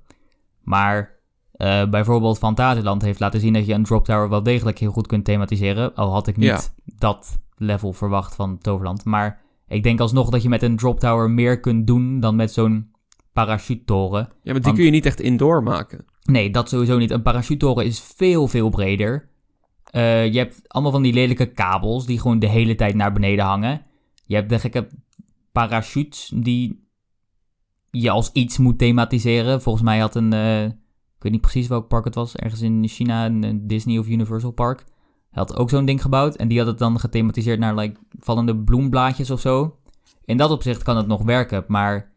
[0.61, 1.11] Maar
[1.51, 5.07] eh, bijvoorbeeld Fantasieland heeft laten zien dat je een drop tower wel degelijk heel goed
[5.07, 5.95] kunt thematiseren.
[5.95, 6.61] Al had ik niet Ja.
[6.97, 9.05] dat level verwacht van Toverland.
[9.05, 9.41] Maar
[9.73, 12.91] ik denk alsnog dat je met een drop tower meer kunt doen dan met zo'n
[13.33, 14.19] parachutetoren.
[14.19, 16.05] Ja, maar die Want- kun je niet echt indoor maken.
[16.23, 17.11] Nee, dat sowieso niet.
[17.11, 19.29] Een parachutetoren is veel, veel breder.
[19.83, 23.45] Eh, je hebt allemaal van die lelijke kabels die gewoon de hele tijd naar beneden
[23.45, 23.81] hangen.
[24.25, 24.87] Je hebt de gekke
[25.51, 26.87] parachutes die
[27.91, 29.61] je als iets moet thematiseren.
[29.61, 30.73] Volgens mij had een, eh, ik
[31.19, 34.83] weet niet precies welk park het was, ergens in China, een Disney of Universal park.
[35.33, 38.55] Hij had ook zo'n ding gebouwd en die had het dan gethematiseerd naar like, vallende
[38.57, 39.77] bloemblaadjes of zo.
[40.25, 42.11] In dat opzicht kan het nog werken, maar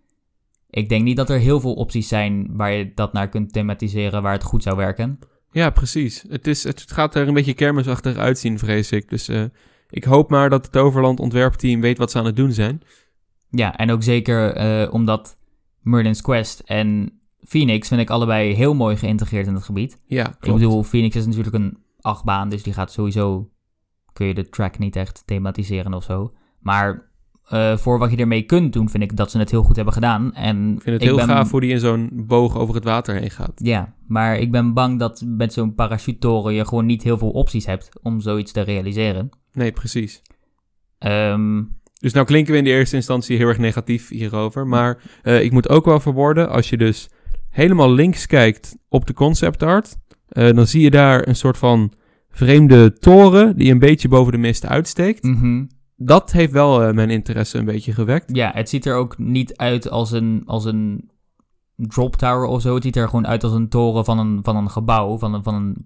[0.71, 4.23] ik denk niet dat er heel veel opties zijn waar je dat naar kunt thematiseren
[4.23, 5.19] waar het goed zou werken.
[5.51, 6.25] Ja, precies.
[6.29, 9.09] Het, is, het gaat er een beetje kermisachtig uitzien, vrees ik.
[9.09, 9.45] Dus eh,
[9.91, 12.83] ik hoop maar dat het Overland ontwerpteam weet wat ze aan het doen zijn.
[13.51, 15.37] Ja, en ook zeker eh, omdat
[15.81, 20.01] Merlin's Quest en Phoenix vind ik allebei heel mooi geïntegreerd in het gebied.
[20.07, 20.59] Ja, Ik klopt.
[20.59, 23.51] bedoel, Phoenix is natuurlijk een achtbaan, dus die gaat sowieso...
[24.13, 26.33] kun je de track niet echt thematiseren of zo.
[26.61, 27.11] Maar
[27.49, 29.95] eh, voor wat je ermee kunt doen, vind ik dat ze het heel goed hebben
[29.95, 30.35] gedaan.
[30.35, 33.15] En ik vind het heel ben- gaaf hoe die in zo'n boog over het water
[33.15, 33.53] heen gaat.
[33.55, 37.67] Ja, maar ik ben bang dat met zo'n parachutetoren je gewoon niet heel veel opties
[37.67, 39.29] hebt om zoiets te realiseren.
[39.53, 40.23] Nee, precies.
[40.99, 41.63] Ehm,
[42.01, 44.67] Dus nou klinken we in de eerste instantie heel erg negatief hierover.
[44.67, 47.11] Maar eh, ik moet ook wel verwoorden, als je dus
[47.49, 49.97] helemaal links kijkt op de concept art,
[50.37, 51.93] eh, dan zie je daar een soort van
[52.31, 55.23] vreemde toren die een beetje boven de mist uitsteekt.
[55.23, 55.65] mhm.
[55.99, 58.37] Dat heeft wel eh, mijn interesse een beetje gewekt.
[58.37, 61.11] Ja, het ziet er ook niet uit als een, als een
[61.77, 62.75] drop tower of zo.
[62.75, 65.43] Het ziet er gewoon uit als een toren van een, van een gebouw, van een,
[65.43, 65.77] van een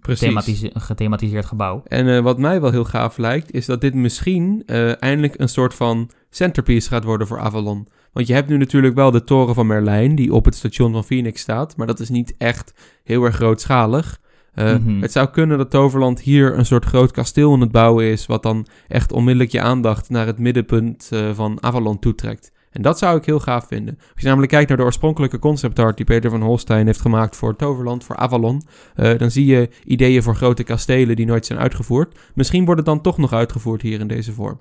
[0.74, 1.82] gethematiseerd gebouw.
[1.84, 5.48] En eh, wat mij wel heel gaaf lijkt, is dat dit misschien eh, eindelijk een
[5.48, 7.88] soort van centerpiece gaat worden voor Avalon.
[8.12, 11.05] Want je hebt nu natuurlijk wel de toren van Merlijn, die op het station van
[11.05, 11.76] Phoenix staat.
[11.76, 12.74] Maar dat is niet echt
[13.05, 14.20] heel erg grootschalig.
[14.61, 15.00] Eh, Mhm.
[15.00, 18.42] Het zou kunnen dat Toverland hier een soort groot kasteel aan het bouwen is, wat
[18.42, 22.52] dan echt onmiddellijk je aandacht naar het middenpunt eh, van Avalon toetrekt.
[22.70, 23.96] En dat zou ik heel gaaf vinden.
[23.98, 27.36] Als je namelijk kijkt naar de oorspronkelijke concept art die Peter van Holstein heeft gemaakt
[27.36, 28.62] voor Toverland, voor Avalon,
[28.94, 32.18] eh, dan zie je ideeën voor grote kastelen die nooit zijn uitgevoerd.
[32.34, 34.61] Misschien wordt het dan toch nog uitgevoerd hier in deze vorm.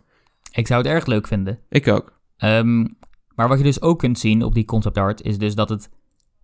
[0.52, 1.60] Ik zou het erg leuk vinden.
[1.70, 2.20] Ik ook.
[2.38, 2.88] Ehm,
[3.36, 5.90] maar wat je dus ook kunt zien op die concept art is dus dat het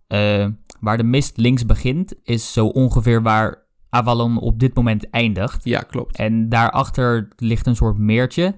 [0.06, 0.46] eh,
[0.80, 5.64] waar de mist links begint, is zo ongeveer waar Avalon op dit moment eindigt.
[5.64, 6.16] Ja, klopt.
[6.16, 8.54] En daarachter ligt een soort meertje.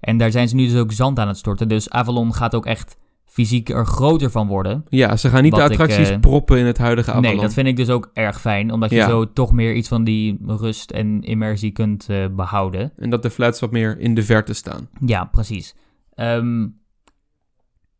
[0.00, 1.68] En daar zijn ze nu dus ook zand aan het storten.
[1.68, 2.96] Dus Avalon gaat ook echt
[3.26, 4.84] fysiek er groter van worden.
[4.88, 7.30] Ja, ze gaan niet de ik, attracties eh, proppen in het huidige Avalon.
[7.30, 8.72] Nee, dat vind ik dus ook erg fijn.
[8.72, 9.08] Omdat je Ja.
[9.08, 12.92] zo toch meer iets van die rust en immersie kunt eh, behouden.
[12.96, 14.88] En dat de flats wat meer in de verte staan.
[15.06, 15.74] Ja, precies.
[16.14, 16.66] Ehm,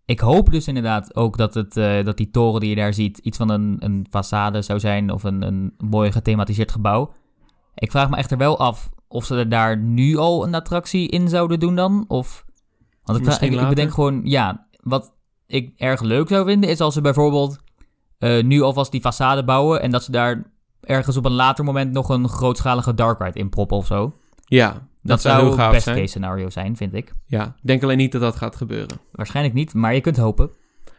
[0.04, 3.18] ik hoop dus inderdaad ook dat, het, eh, dat die toren die je daar ziet
[3.18, 7.12] iets van een, een façade zou zijn of een, een mooi gethematiseerd gebouw.
[7.74, 11.28] Ik vraag me echter wel af of ze er daar nu al een attractie in
[11.28, 12.04] zouden doen dan.
[12.08, 12.44] Of,
[13.04, 13.74] want ik, Misschien ik, ik later.
[13.74, 15.14] bedenk gewoon, ja, wat
[15.46, 17.58] ik erg leuk zou vinden is als ze bijvoorbeeld
[18.18, 21.92] eh, nu alvast die façade bouwen en dat ze daar ergens op een later moment
[21.92, 24.14] nog een grootschalige dark ride in proppen of zo.
[24.44, 25.96] Ja, dat, Dat, zou gaaf best zijn.
[25.96, 27.12] case scenario zijn, vind ik.
[27.26, 29.00] Ja, ik denk alleen niet dat dat gaat gebeuren.
[29.12, 30.50] Waarschijnlijk niet, maar je kunt hopen.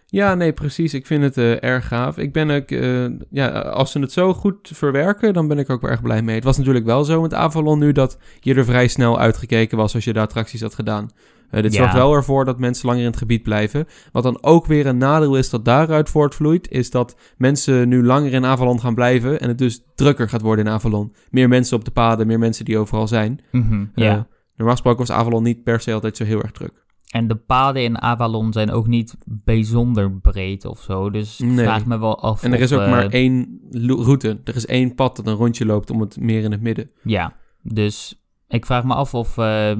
[0.06, 0.94] Ja, nee, precies.
[0.94, 2.18] Ik vind het eh, erg gaaf.
[2.18, 5.82] Ik ben ook, eh, ja, als ze het zo goed verwerken, dan ben ik ook
[5.82, 6.36] wel erg blij mee.
[6.36, 9.96] Het was natuurlijk wel zo met Avalon nu dat je er vrij snel uitgekeken was
[9.96, 11.10] als je de attracties had gedaan.
[11.54, 11.78] Eh, dit Ja.
[11.80, 13.86] zorgt wel ervoor dat mensen langer in het gebied blijven.
[14.12, 18.34] Wat dan ook weer een nadeel is dat daaruit voortvloeit, is dat mensen nu langer
[18.34, 21.14] in Avalon gaan blijven en het dus drukker gaat worden in Avalon.
[21.30, 23.40] Meer mensen op de paden, meer mensen die overal zijn.
[23.52, 23.62] Eh,
[23.96, 24.28] ja.
[24.56, 26.82] normaal gesproken was Avalon niet per se altijd zo heel erg druk.
[27.12, 31.10] En de paden in Avalon zijn ook niet bijzonder breed of zo.
[31.10, 31.66] Dus ik Nee.
[31.66, 32.44] vraag me wel af.
[32.44, 34.42] En er is ook eh, maar één lo- route.
[34.44, 36.90] Er is één pad dat een rondje loopt om het meer in het midden.
[37.04, 39.72] Ja, dus ik vraag me af of eh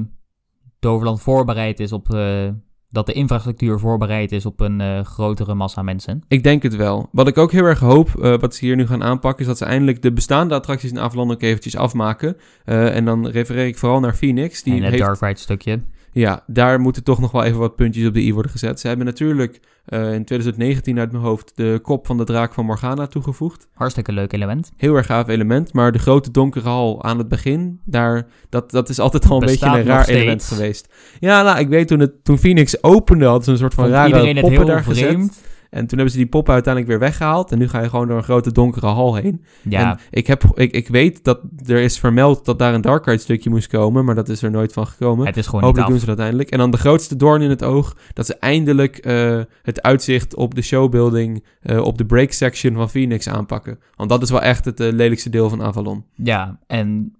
[0.84, 2.14] Toverland voorbereid is op.
[2.14, 2.48] eh,
[2.88, 6.22] dat de infrastructuur voorbereid is op een eh, grotere massa mensen.
[6.28, 7.08] Ik denk het wel.
[7.12, 9.58] Wat ik ook heel erg hoop, eh, wat ze hier nu gaan aanpakken, is dat
[9.58, 12.36] ze eindelijk de bestaande attracties in Avalon ook eventjes afmaken.
[12.64, 14.62] En dan refereer ik vooral naar Phoenix.
[14.62, 15.80] Die en het heeft, Dark Ride stukje.
[16.14, 18.80] Ja, daar moeten toch nog wel even wat puntjes op de i worden gezet.
[18.80, 22.64] Ze hebben natuurlijk eh, in 2019 uit mijn hoofd de kop van de draak van
[22.64, 23.68] Morgana toegevoegd.
[23.72, 24.72] Hartstikke leuk element.
[24.76, 28.88] Heel erg gaaf element, maar de grote donkere hal aan het begin, daar, dat, dat
[28.88, 30.18] is altijd al een Bestaat beetje een raar steeds.
[30.18, 30.94] element geweest.
[31.20, 33.96] Ja, nou, ik weet toen, het, toen Phoenix opende, hadden ze een soort van Vond
[33.96, 35.42] rare poppen heel daar gezet.
[35.74, 37.52] En toen hebben ze die poppen uiteindelijk weer weggehaald.
[37.52, 39.44] En nu ga je gewoon door een grote donkere hal heen.
[39.62, 43.04] Ja, En ik, heb, ik, ik weet dat er is vermeld dat daar een Dark
[43.06, 44.04] Ride stukje moest komen.
[44.04, 45.26] Maar dat is er nooit van gekomen.
[45.26, 46.10] het is gewoon Hopelijk doen ze af.
[46.10, 46.50] dat eindelijk.
[46.50, 47.96] En dan de grootste doorn in het oog.
[48.12, 51.44] Dat ze eindelijk eh, het uitzicht op de showbuilding.
[51.60, 53.78] eh, op de break section van Phoenix aanpakken.
[53.96, 56.04] Want dat is wel echt het eh, lelijkste deel van Avalon.
[56.14, 57.12] Ja, en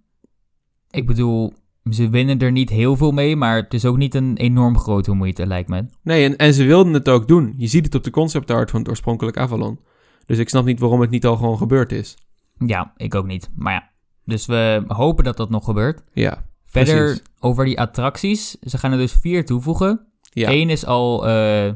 [0.90, 1.52] ik bedoel,
[1.90, 5.12] ze winnen er niet heel veel mee, maar het is ook niet een enorm grote
[5.12, 5.84] moeite, lijkt me.
[6.02, 7.54] Nee, en, en ze wilden het ook doen.
[7.56, 9.80] Je ziet het op de concept art van het oorspronkelijk Avalon.
[10.26, 12.16] Dus ik snap niet waarom het niet al gewoon gebeurd is.
[12.58, 13.50] Ja, ik ook niet.
[13.56, 13.90] Maar ja,
[14.24, 16.02] dus we hopen dat dat nog gebeurt.
[16.12, 17.22] Ja, Verder Precies.
[17.40, 18.50] over die attracties.
[18.60, 20.06] Ze gaan er dus vier toevoegen.
[20.32, 21.72] ja, Eén is al eh,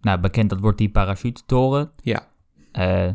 [0.00, 1.90] nou, bekend, dat wordt die parachutetoren.
[2.02, 2.26] ja.
[2.72, 3.08] Eh,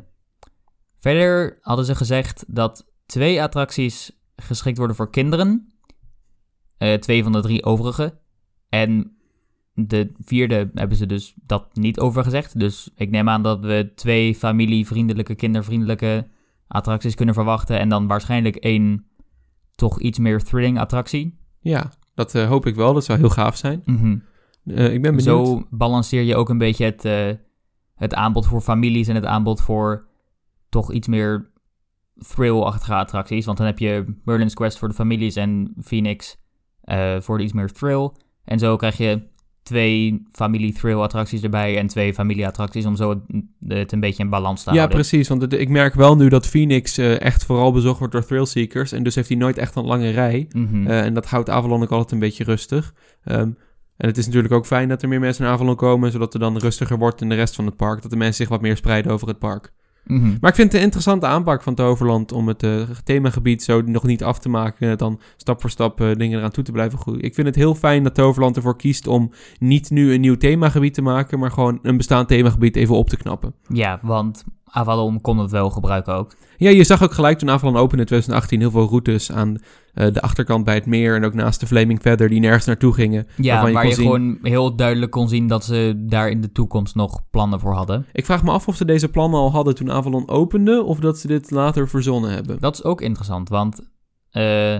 [0.99, 5.72] verder hadden ze gezegd dat twee attracties geschikt worden voor kinderen.
[6.77, 8.17] Eh, twee van de drie overige.
[8.69, 9.17] En
[9.73, 12.59] de vierde hebben ze dus dat niet over gezegd.
[12.59, 16.27] Dus ik neem aan dat we twee familievriendelijke, kindervriendelijke
[16.67, 17.79] attracties kunnen verwachten.
[17.79, 19.05] En dan waarschijnlijk één
[19.75, 21.37] toch iets meer thrilling attractie.
[21.59, 22.93] Ja, dat eh, hoop ik wel.
[22.93, 23.81] Dat zou heel gaaf zijn.
[23.85, 24.17] Mhm.
[24.65, 25.47] Eh, ik ben benieuwd.
[25.47, 27.03] Zo balanceer je ook een beetje het,
[27.95, 30.07] het aanbod voor families en het aanbod voor
[30.69, 31.51] toch iets meer
[32.15, 33.45] thrill-achtige attracties.
[33.45, 36.41] Want dan heb je Merlin's Quest voor de families en Phoenix
[36.83, 38.09] eh, voor de iets meer thrill.
[38.45, 39.21] En zo krijg je
[39.63, 43.21] twee familie-thrill-attracties erbij en twee familie-attracties om zo
[43.67, 44.97] het, een beetje in balans te Ja, houden.
[44.97, 45.27] precies.
[45.27, 48.91] Want het- ik merk wel nu dat Phoenix eh, echt vooral bezocht wordt door thrillseekers.
[48.91, 50.47] En dus heeft hij nooit echt een lange rij.
[50.55, 50.87] Mhm.
[50.87, 52.93] Eh, en dat houdt Avalon ook altijd een beetje rustig.
[53.23, 53.49] Ehm,
[53.97, 56.39] en het is natuurlijk ook fijn dat er meer mensen naar Avalon komen, zodat er
[56.39, 58.01] dan rustiger wordt in de rest van het park.
[58.01, 59.71] Dat de mensen zich wat meer spreiden over het park.
[60.05, 60.37] Mhm.
[60.41, 64.03] Maar ik vind het een interessante aanpak van Toverland om het eh, themagebied zo nog
[64.03, 64.97] niet af te maken.
[64.97, 67.21] Dan stap voor stap eh, dingen eraan toe te blijven groeien.
[67.21, 70.93] Ik vind het heel fijn dat Toverland ervoor kiest om niet nu een nieuw themagebied
[70.93, 73.53] te maken, maar gewoon een bestaand themagebied even op te knappen.
[73.67, 74.43] Ja, want
[74.75, 76.35] Avalon kon het wel gebruiken ook.
[76.57, 79.57] Ja, je zag ook gelijk toen Avalon opende in 2018 heel veel routes aan
[79.93, 82.93] eh, de achterkant bij het meer en ook naast de Flaming Feather die nergens naartoe
[82.93, 83.27] gingen.
[83.37, 86.51] Ja, je waar je zien- gewoon heel duidelijk kon zien dat ze daar in de
[86.51, 88.05] toekomst nog plannen voor hadden.
[88.11, 91.17] Ik vraag me af of ze deze plannen al hadden toen Avalon opende of dat
[91.19, 92.59] ze dit later verzonnen hebben.
[92.59, 93.89] Dat is ook interessant, want
[94.29, 94.73] eh,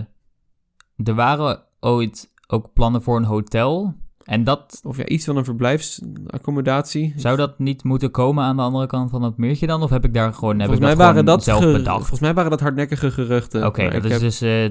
[0.96, 3.94] er waren ooit ook plannen voor een hotel.
[4.24, 7.12] En dat Of ja, iets van een verblijfsaccommodatie.
[7.16, 9.82] zou dat niet moeten komen aan de andere kant van het meertje dan?
[9.82, 11.98] Of heb ik daar gewoon, heb volgens, ik mij waren dat zelf bedacht?
[11.98, 13.66] volgens mij waren dat hardnekkige geruchten.
[13.66, 14.68] Oké, dat is heb- dus ja,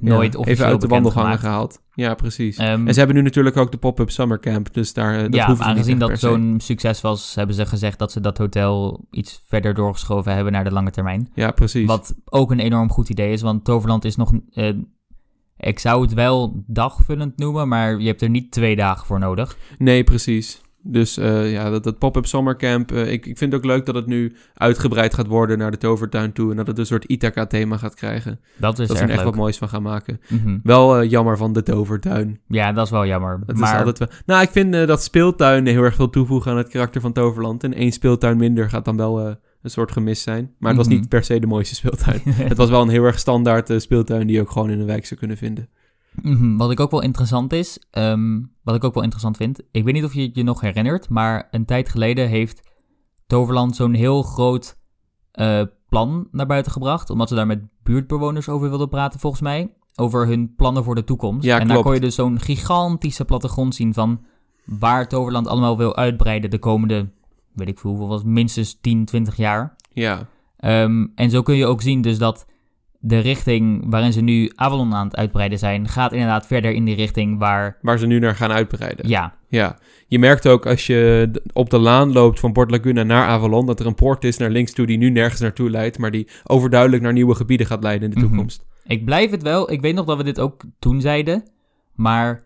[0.00, 1.80] nooit officieel Even uit de wandelgangen gehaald.
[1.94, 2.56] Ja, precies.
[2.56, 5.54] Ehm, en ze hebben nu natuurlijk ook de pop-up summercamp, dus daar eh, dat ja,
[5.58, 10.34] aangezien dat zo'n succes was, hebben ze gezegd dat ze dat hotel iets verder doorgeschoven
[10.34, 11.30] hebben naar de lange termijn.
[11.34, 11.86] Ja, precies.
[11.86, 14.32] Wat ook een enorm goed idee is, want Toverland is nog...
[14.52, 14.72] eh,
[15.58, 19.56] ik zou het wel dagvullend noemen, maar je hebt er niet twee dagen voor nodig.
[19.78, 20.60] Nee, precies.
[20.88, 22.92] Dus eh, ja, dat, dat pop-up summercamp.
[22.92, 25.76] eh, ik, ik vind het ook leuk dat het nu uitgebreid gaat worden naar de
[25.76, 26.50] tovertuin toe.
[26.50, 28.40] En dat het een soort Ithaca-thema gaat krijgen.
[28.56, 29.26] Dat is dat ze er echt leuk.
[29.26, 30.20] wat moois van gaan maken.
[30.28, 30.58] Mhm.
[30.62, 32.40] Wel eh, jammer van de tovertuin.
[32.48, 33.40] Ja, dat is wel jammer.
[33.46, 34.08] Maar is altijd wel...
[34.26, 37.64] Nou, ik vind dat speeltuinen heel erg veel toevoegen aan het karakter van Toverland.
[37.64, 39.36] En één speeltuin minder gaat dan wel
[39.66, 40.54] een soort gemis zijn.
[40.58, 40.96] Maar het was Mhm.
[40.96, 42.20] niet per se de mooiste speeltuin.
[42.50, 44.86] het was wel een heel erg standaard eh, speeltuin die je ook gewoon in een
[44.86, 45.68] wijk zou kunnen vinden.
[46.22, 49.84] Mhm, Wat ik ook wel interessant is, ehm, wat ik ook wel interessant vind, ik
[49.84, 52.62] weet niet of je het je nog herinnert, maar een tijd geleden heeft
[53.26, 54.76] Toverland zo'n heel groot
[55.32, 59.72] eh, plan naar buiten gebracht, omdat ze daar met buurtbewoners over wilden praten volgens mij,
[59.94, 61.44] over hun plannen voor de toekomst.
[61.44, 64.24] Ja, en daar kon je dus zo'n gigantische plattegrond zien van
[64.64, 67.08] waar Toverland allemaal wil uitbreiden de komende,
[67.56, 69.76] weet ik veel hoeveel, was minstens 10, 20 jaar.
[69.92, 70.26] Ja,
[70.56, 72.46] Ehm, en zo kun je ook zien dus dat
[72.98, 76.94] de richting waarin ze nu Avalon aan het uitbreiden zijn, gaat inderdaad verder in die
[76.94, 79.08] richting waar, waar ze nu naar gaan uitbreiden.
[79.08, 83.26] ja, Ja, je merkt ook als je op de laan loopt van Port Laguna naar
[83.28, 83.66] Avalon...
[83.66, 85.98] dat er een poort is naar links toe die nu nergens naartoe leidt...
[85.98, 88.28] maar die overduidelijk naar nieuwe gebieden gaat leiden in de Mhm.
[88.28, 88.64] toekomst.
[88.84, 91.44] ik blijf het wel, ik weet nog dat we dit ook toen zeiden,
[91.94, 92.44] maar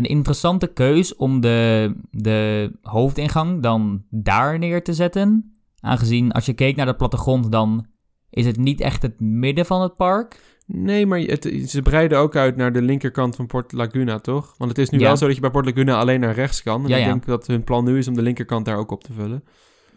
[0.00, 6.52] een interessante keus om de, de hoofdingang dan daar neer te zetten, aangezien als je
[6.52, 7.86] keek naar de plattegrond, dan
[8.30, 10.40] is het niet echt het midden van het park.
[10.66, 14.54] Nee, maar het, ze breiden ook uit naar de linkerkant van Port Laguna, toch?
[14.58, 15.04] Want het is nu Ja.
[15.06, 16.82] wel zo dat je bij Port Laguna alleen naar rechts kan.
[16.82, 17.08] En Ja, ik ja.
[17.08, 19.44] denk dat hun plan nu is om de linkerkant daar ook op te vullen.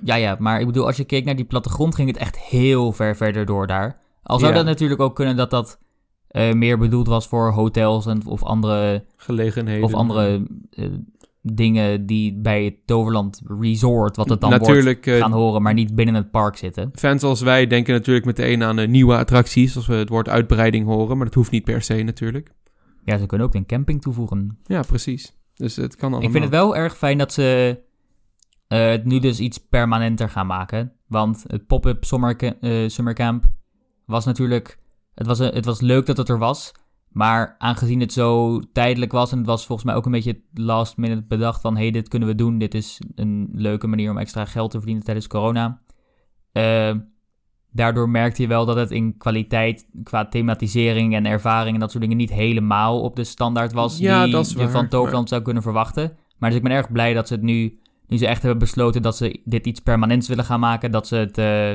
[0.04, 2.92] Ja, ja, maar ik bedoel, als je keek naar die plattegrond, ging het echt heel
[2.92, 4.00] ver verder door daar.
[4.24, 5.80] Al zou dat natuurlijk ook kunnen dat dat
[6.34, 9.84] eh, meer bedoeld was voor hotels en, of andere, Gelegenheden.
[9.84, 10.86] of andere eh,
[11.42, 15.74] dingen die bij het Toverland Resort, wat het dan Natuurlijk, wordt, eh, gaan horen, maar
[15.74, 16.92] niet binnen het park zitten.
[16.94, 19.76] fans als wij denken natuurlijk meteen aan nieuwe attracties...
[19.76, 22.52] als we het woord uitbreiding horen, maar dat hoeft niet per se natuurlijk.
[23.04, 24.58] Ja, ze kunnen ook een camping toevoegen.
[24.64, 25.36] Ja, precies.
[25.56, 26.28] Dus het kan allemaal.
[26.28, 27.80] Ik vind het wel erg fijn dat ze
[28.68, 30.92] het nu dus iets permanenter gaan maken.
[31.08, 33.46] Want het pop-up summerca- eh, summercamp
[34.06, 34.82] was natuurlijk...
[35.16, 36.72] Het was, eh, het was leuk dat het er was.
[37.14, 39.32] Maar aangezien het zo tijdelijk was...
[39.32, 41.78] en het was volgens mij ook een beetje last minute bedacht van...
[41.78, 42.58] hey, dit kunnen we doen.
[42.58, 45.82] Dit is een leuke manier om extra geld te verdienen tijdens corona.
[46.52, 46.96] Eh,
[47.72, 49.88] daardoor merkte je wel dat het in kwaliteit...
[50.04, 52.18] qua thematisering en ervaring en dat soort dingen...
[52.18, 53.98] niet helemaal op de standaard was...
[53.98, 56.18] Ja, die je van Toverland zou kunnen verwachten.
[56.38, 57.80] Maar dus ik ben erg blij dat ze het nu...
[58.08, 60.92] nu ze echt hebben besloten dat ze dit iets permanents willen gaan maken...
[60.92, 61.72] dat ze het eh,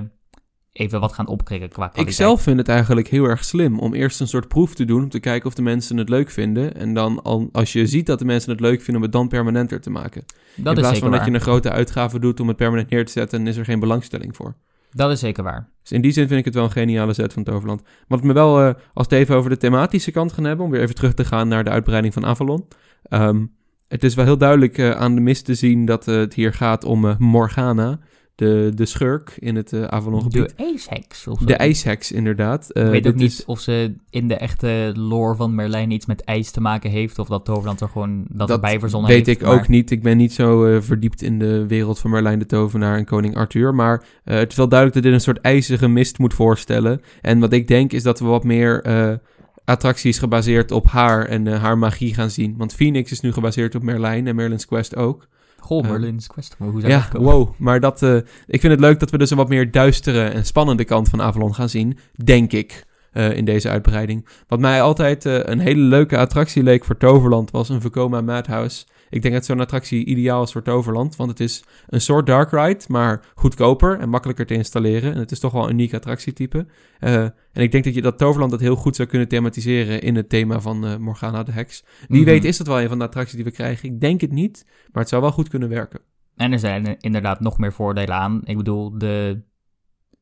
[0.78, 2.08] even wat gaan opkrikken qua kwaliteit.
[2.08, 5.02] Ik zelf vind het eigenlijk heel erg slim om eerst een soort proef te doen...
[5.02, 6.74] om te kijken of de mensen het leuk vinden.
[6.74, 8.96] En dan, al- als je ziet dat de mensen het leuk vinden...
[8.96, 10.24] om het dan permanenter te maken.
[10.56, 13.04] Dat In is plaats van dat je een grote uitgave doet om het permanent neer
[13.06, 13.40] te zetten...
[13.40, 14.54] en is er geen belangstelling voor.
[14.92, 15.68] Dat is zeker waar.
[15.82, 17.82] Dus in die zin vind ik het wel een geniale zet van Toverland.
[18.08, 20.64] Wat me wel, eh, als we het even over de thematische kant gaan hebben...
[20.64, 22.68] om weer even terug te gaan naar de uitbreiding van Avalon...
[23.02, 23.44] Ehm,
[23.88, 26.52] het is wel heel duidelijk eh, aan de mist te zien dat eh, het hier
[26.52, 27.98] gaat om Morgana...
[28.38, 30.48] De, de schurk in het eh, Avalon-gebied.
[30.56, 31.44] De ijsheks of zo.
[31.44, 32.70] De ijsheks, inderdaad.
[32.70, 36.06] Eh, Ik weet ook niet is- of ze in de echte lore van Merlijn iets
[36.06, 37.18] met ijs te maken heeft...
[37.18, 39.40] of dat Toverland er gewoon dat, erbij verzonnen weet heeft.
[39.40, 39.90] ik maar- ook niet.
[39.90, 43.36] Ik ben niet zo eh, verdiept in de wereld van Merlijn de Tovenaar en koning
[43.36, 43.74] Arthur.
[43.74, 47.00] Maar het is wel duidelijk dat dit een soort ijzige mist moet voorstellen.
[47.22, 48.82] En wat ik denk is dat we wat meer
[49.64, 52.54] attracties gebaseerd op haar en haar magie gaan zien.
[52.56, 55.26] Want Phoenix is nu gebaseerd op Merlijn en Merlin's Quest ook.
[55.68, 56.54] Goh, Eh, Merlin's Quest.
[56.58, 57.48] Maar hoe zou Ja, dat wow.
[57.56, 58.16] Maar dat, eh,
[58.46, 61.22] ik vind het leuk dat we dus een wat meer duistere en spannende kant van
[61.22, 61.98] Avalon gaan zien.
[62.24, 62.86] Denk ik.
[63.12, 64.26] eh, in deze uitbreiding.
[64.48, 68.84] Wat mij altijd eh, een hele leuke attractie leek voor Toverland was een Vekoma Madhouse.
[69.10, 72.50] Ik denk dat zo'n attractie ideaal is voor Toverland, want het is een soort dark
[72.50, 75.12] ride, maar goedkoper en makkelijker te installeren.
[75.12, 76.66] En het is toch wel een uniek attractietype.
[76.98, 80.16] Eh, en ik denk dat je dat Toverland dat heel goed zou kunnen thematiseren in
[80.16, 81.84] het thema van eh, Morgana de Heks.
[82.08, 82.30] Wie Mhm.
[82.30, 83.88] weet is dat wel een van de attracties die we krijgen.
[83.88, 86.00] Ik denk het niet, maar het zou wel goed kunnen werken.
[86.36, 88.40] En er zijn er inderdaad nog meer voordelen aan.
[88.44, 89.40] Ik bedoel, de,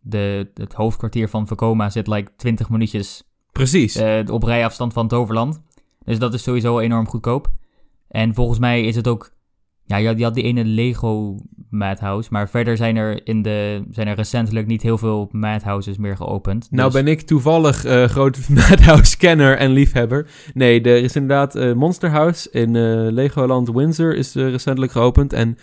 [0.01, 3.22] de, het hoofdkwartier van Vekoma zit like 20 minuutjes
[3.53, 3.95] Precies.
[3.97, 5.62] eh, op rijafstand van Toverland.
[6.05, 7.51] Dus dat is sowieso enorm goedkoop.
[8.17, 9.31] En volgens mij is het ook...
[9.85, 11.37] Ja, je had, je had die ene Lego
[11.71, 12.29] Madhouse.
[12.33, 16.69] Maar verder zijn er, in de, zijn er recentelijk niet heel veel Madhouses meer geopend.
[16.71, 20.27] Nou Dus- ben ik toevallig eh grote Madhouse-kenner en liefhebber.
[20.55, 25.33] Nee, er is inderdaad eh, Monster House in eh, Legoland Windsor is recentelijk geopend.
[25.33, 25.57] En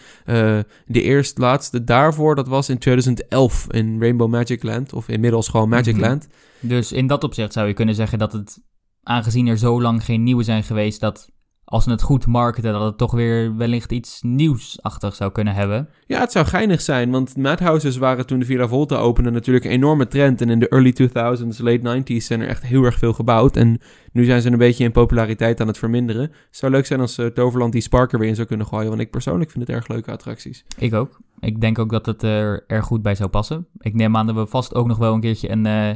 [0.85, 4.93] de eerst laatste daarvoor, dat was in 2011 in Rainbow Magic Land.
[4.93, 6.03] Of inmiddels gewoon Magic Mhm.
[6.03, 6.27] Land.
[6.59, 8.61] Dus in dat opzicht zou je kunnen zeggen dat het...
[9.03, 10.99] Aangezien er zo lang geen nieuwe zijn geweest...
[10.99, 11.31] dat
[11.65, 15.89] als ze het goed marketen, dat het toch weer wellicht iets nieuwsachtig zou kunnen hebben.
[16.05, 19.71] Ja, het zou geinig zijn, want madhouses waren toen de Villa Volta opende natuurlijk een
[19.71, 20.41] enorme trend.
[20.41, 23.57] En in de early 2000s, late 90s zijn er echt heel erg veel gebouwd.
[23.57, 23.79] En
[24.11, 26.21] nu zijn ze een beetje in populariteit aan het verminderen.
[26.21, 28.89] Het zou leuk zijn als uh, Toverland die Spark er weer in zou kunnen gooien,
[28.89, 30.65] want ik persoonlijk vind het erg leuke attracties.
[30.77, 31.19] Ik ook.
[31.39, 33.67] Ik denk ook dat het er erg goed bij zou passen.
[33.79, 35.89] Ik neem aan dat we vast ook nog wel een keertje een, uh,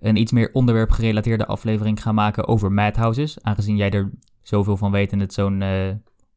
[0.00, 3.38] een iets meer onderwerp gerelateerde aflevering gaan maken over madhouses.
[3.42, 4.10] Aangezien jij er
[4.42, 5.88] zoveel van weet en het zo'n, uh,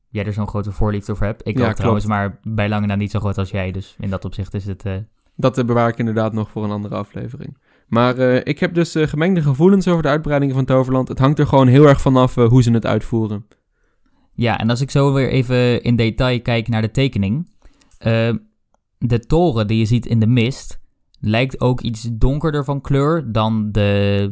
[0.10, 1.48] jij er zo'n grote voorliefde over hebt.
[1.48, 3.72] Ik ja, ook trouwens, maar bij lange na niet zo groot als jij.
[3.72, 4.86] Dus in dat opzicht is het...
[4.86, 4.94] Uh...
[5.36, 7.58] Dat bewaar ik inderdaad nog voor een andere aflevering.
[7.88, 11.08] Maar uh, ik heb dus gemengde gevoelens over de uitbreidingen van Toverland.
[11.08, 13.46] Het hangt er gewoon heel erg vanaf hoe ze het uitvoeren.
[14.34, 17.52] Ja, en als ik zo weer even in detail kijk naar de tekening.
[18.98, 20.84] de toren die je ziet in de mist
[21.26, 24.30] lijkt ook iets donkerder van kleur dan de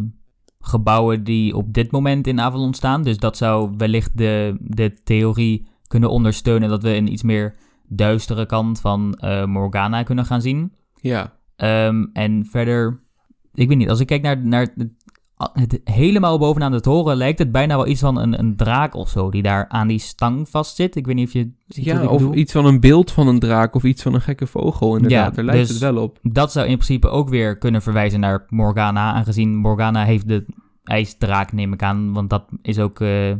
[0.65, 3.03] gebouwen die op dit moment in Avalon staan.
[3.03, 7.55] Dus dat zou wellicht de, de theorie kunnen ondersteunen dat we een iets meer
[7.87, 10.73] duistere kant van uh, Morgana kunnen gaan zien.
[11.01, 11.33] Ja.
[11.87, 12.99] Um, en verder,
[13.53, 14.89] ik weet niet, als ik kijk naar, naar het,
[15.37, 19.09] het, helemaal bovenaan de toren, lijkt het bijna wel iets van een, een draak of
[19.09, 20.95] zo, die daar aan die stang vastzit.
[20.95, 21.51] Ik weet niet of je.
[21.67, 24.95] Ja, of iets van een beeld van een draak of iets van een gekke vogel.
[24.95, 26.19] Inderdaad, ja, daar lijkt dus het wel op.
[26.21, 30.45] Dat zou in principe ook weer kunnen verwijzen naar Morgana, aangezien Morgana heeft de
[30.83, 32.13] ijsdraak, neem ik aan.
[32.13, 32.99] Want dat is ook...
[32.99, 33.31] Uh...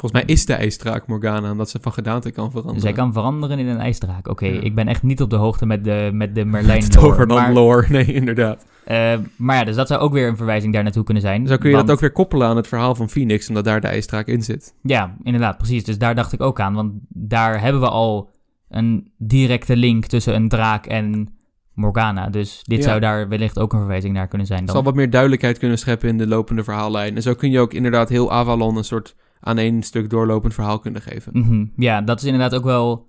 [0.00, 2.80] Volgens mij is de ijsdraak Morgana, omdat ze van gedaante kan veranderen.
[2.80, 4.28] Zij kan veranderen in een ijsdraak.
[4.28, 7.36] Oké, ik ben echt niet op de hoogte met de, met de Merlijn over dan
[7.36, 8.66] maar, lore, nee, inderdaad.
[8.90, 11.46] Uh, maar ja, dus dat zou ook weer een verwijzing daar naartoe kunnen zijn.
[11.46, 13.86] Zo kun je dat ook weer koppelen aan het verhaal van Phoenix, omdat daar de
[13.86, 14.74] ijsdraak in zit.
[14.82, 15.84] Ja, inderdaad, precies.
[15.84, 18.30] Dus daar dacht ik ook aan, want daar hebben we al
[18.68, 21.28] een directe link tussen een draak en
[21.74, 22.28] Morgana.
[22.28, 24.64] Dus dit zou daar wellicht ook een verwijzing naar kunnen zijn.
[24.64, 24.74] Dan.
[24.74, 27.16] Zal wat meer duidelijkheid kunnen scheppen in de lopende verhaallijn.
[27.16, 30.78] En zo kun je ook inderdaad heel Avalon een soort aan één stuk doorlopend verhaal
[30.78, 31.32] kunnen geven.
[31.34, 31.66] Mhm.
[31.76, 33.08] Ja, dat is inderdaad ook wel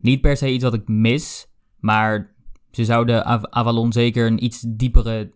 [0.00, 1.48] niet per se iets wat ik mis.
[1.78, 2.34] Maar
[2.70, 5.32] ze zouden Avalon zeker een iets diepere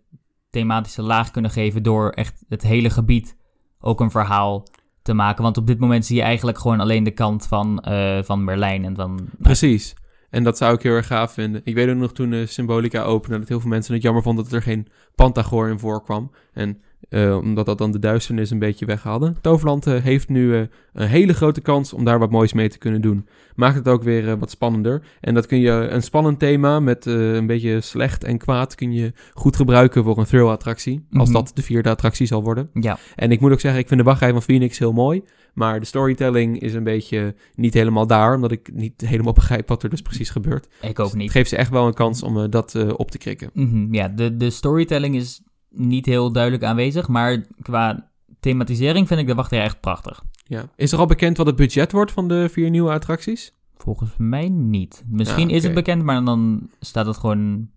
[0.50, 3.36] thematische laag kunnen geven door echt het hele gebied
[3.80, 4.66] ook een verhaal
[5.02, 5.42] te maken.
[5.42, 8.84] Want op dit moment zie je eigenlijk gewoon alleen de kant van, uh, van Merlijn
[8.84, 9.28] en dan...
[9.38, 9.94] Precies.
[10.30, 11.60] En dat zou ik heel erg gaaf vinden.
[11.64, 14.44] Ik weet ook nog toen uh, Symbolica opende dat heel veel mensen het jammer vonden
[14.44, 16.30] dat er geen Pantagor in voorkwam.
[16.52, 19.34] En uh, omdat dat dan de duisternis een beetje weghaalde.
[19.40, 20.60] Toverland uh, heeft nu uh,
[20.92, 23.26] een hele grote kans om daar wat moois mee te kunnen doen.
[23.54, 25.02] Maakt het ook weer wat spannender.
[25.20, 29.12] En dat kun je een spannend thema met een beetje slecht en kwaad kun je
[29.32, 31.06] goed gebruiken voor een thrill-attractie.
[31.12, 31.38] Als mhm.
[31.38, 32.70] dat de vierde attractie zal worden.
[32.72, 32.98] Ja.
[33.14, 35.22] En ik moet ook zeggen, ik vind de wachtrij van Phoenix heel mooi.
[35.54, 38.34] Maar de storytelling is een beetje niet helemaal daar.
[38.34, 40.68] Omdat ik niet helemaal begrijp wat er dus precies gebeurt.
[40.80, 41.22] Ik ook dus niet.
[41.22, 43.50] Het geeft ze echt wel een kans om dat op te krikken.
[43.52, 47.08] Mm Ja, de, de storytelling is niet heel duidelijk aanwezig.
[47.08, 48.10] Maar qua
[48.40, 50.22] thematisering vind ik de wachtrij echt prachtig.
[50.44, 50.68] Ja.
[50.76, 53.52] Is er al bekend wat het budget wordt van de vier nieuwe attracties?
[53.76, 55.04] Volgens mij niet.
[55.08, 57.68] Misschien is het bekend, maar dan staat het gewoon...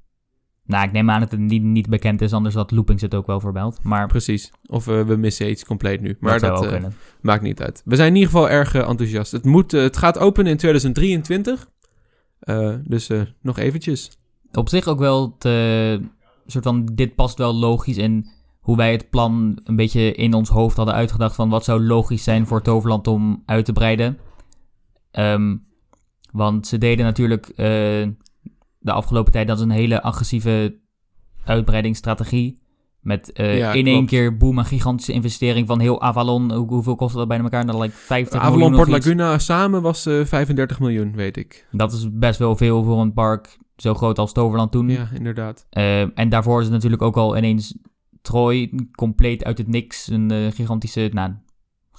[0.65, 3.27] Nou, ik neem aan dat het niet, niet bekend is, anders had Loopings het ook
[3.27, 3.79] wel vermeld.
[3.83, 4.07] Maar...
[4.07, 4.51] Precies.
[4.65, 6.17] Of uh, we missen iets compleet nu.
[6.19, 6.85] Maar dat, dat uh,
[7.21, 7.81] maakt niet uit.
[7.85, 9.31] We zijn in ieder geval erg uh, enthousiast.
[9.31, 11.69] Het, moet, het gaat openen in 2023.
[12.83, 13.09] dus
[13.41, 14.09] nog eventjes.
[14.51, 15.99] Op zich ook wel te
[16.51, 18.29] soort van, dit past wel logisch in
[18.59, 22.23] hoe wij het plan een beetje in ons hoofd hadden uitgedacht van wat zou logisch
[22.23, 24.17] zijn voor Toverland om uit te breiden.
[25.11, 25.57] Ehm,
[26.31, 27.55] want ze deden natuurlijk uh,
[28.79, 30.79] de afgelopen tijd dat is een hele agressieve
[31.45, 32.60] uitbreidingsstrategie.
[33.01, 36.53] Met uh, in één keer boem, een gigantische investering van heel Avalon.
[36.53, 37.65] Hoe, hoeveel kostte dat bij elkaar?
[37.65, 41.67] Dan like 50 Avalon miljoen Port Laguna samen was uh, eh, 35 miljoen, weet ik.
[41.71, 44.89] Dat is best wel veel voor een park zo groot als Toverland toen.
[44.89, 45.65] Ja, inderdaad.
[45.71, 47.77] Uh, en daarvoor is het natuurlijk ook al ineens
[48.21, 50.07] Troy, compleet uit het niks.
[50.07, 51.31] Een gigantische, nou,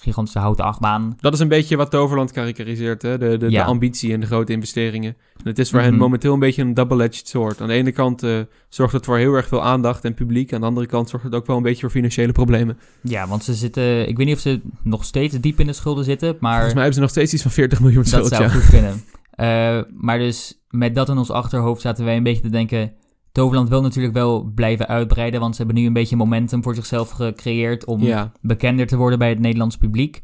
[0.03, 1.17] gigantische houten achtbaan.
[1.21, 3.19] Dat is een beetje wat Toverland karakteriseert, hè?
[3.19, 3.63] De, de, ja.
[3.63, 5.17] de ambitie en de grote investeringen.
[5.37, 5.99] En het is voor hen mhm.
[5.99, 7.61] momenteel een beetje een double-edged sword.
[7.61, 10.53] Aan de ene kant uh, zorgt het voor heel erg veel aandacht en publiek.
[10.53, 12.79] Aan de andere kant zorgt het ook wel een beetje voor financiële problemen.
[13.03, 14.09] Ja, want ze zitten...
[14.09, 16.53] Ik weet niet of ze nog steeds diep in de schulden zitten, maar...
[16.53, 19.03] Volgens mij hebben ze nog steeds iets van 40 miljoen schuld, Dat zou goed kunnen.
[19.37, 22.93] Uh, maar dus met dat in ons achterhoofd zaten wij een beetje te denken...
[23.33, 27.11] Toverland wil natuurlijk wel blijven uitbreiden, want ze hebben nu een beetje momentum voor zichzelf
[27.11, 30.23] gecreëerd om bekender te worden bij het Nederlands publiek.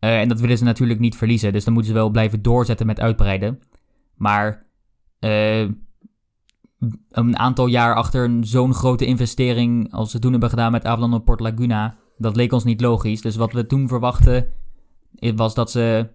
[0.00, 2.86] Uh, en dat willen ze natuurlijk niet verliezen, dus dan moeten ze wel blijven doorzetten
[2.86, 3.60] met uitbreiden.
[4.14, 4.66] Maar
[5.20, 5.68] uh,
[7.10, 11.24] een aantal jaar achter zo'n grote investering als ze toen hebben gedaan met Avalon en
[11.24, 13.20] Port Laguna, dat leek ons niet logisch.
[13.20, 14.46] Dus wat we toen verwachten
[15.34, 16.08] was dat ze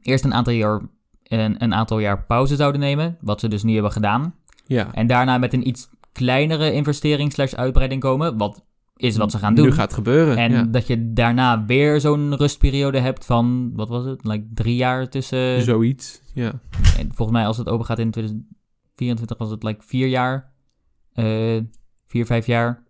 [0.00, 0.80] eerst een aantal jaar
[1.22, 3.16] een, een aantal jaar pauze zouden nemen.
[3.20, 4.34] Wat ze dus nu hebben gedaan.
[4.66, 4.94] Ja.
[4.94, 8.36] En daarna met een iets kleinere investering slash uitbreiding komen.
[8.36, 8.64] Wat
[8.96, 9.64] is wat ze gaan doen.
[9.64, 10.36] Nu gaat het gebeuren.
[10.36, 10.62] en ja.
[10.62, 15.62] dat je daarna weer zo'n rustperiode hebt van, wat was het, like drie jaar tussen...
[15.62, 16.52] Zoiets, ja.
[16.98, 20.52] En volgens mij als het open gaat in 2024 was het like vier jaar.
[21.12, 21.60] eh
[22.06, 22.82] vier, vijf jaar.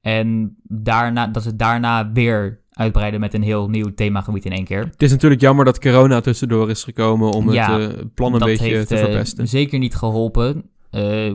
[0.00, 4.84] En daarna, dat ze daarna weer uitbreiden met een heel nieuw themagebied in één keer.
[4.84, 8.38] Het is natuurlijk jammer dat corona tussendoor is gekomen om Ja, het eh, plan een
[8.38, 9.48] beetje heeft te eh, verpesten.
[9.48, 11.32] zeker niet geholpen eh,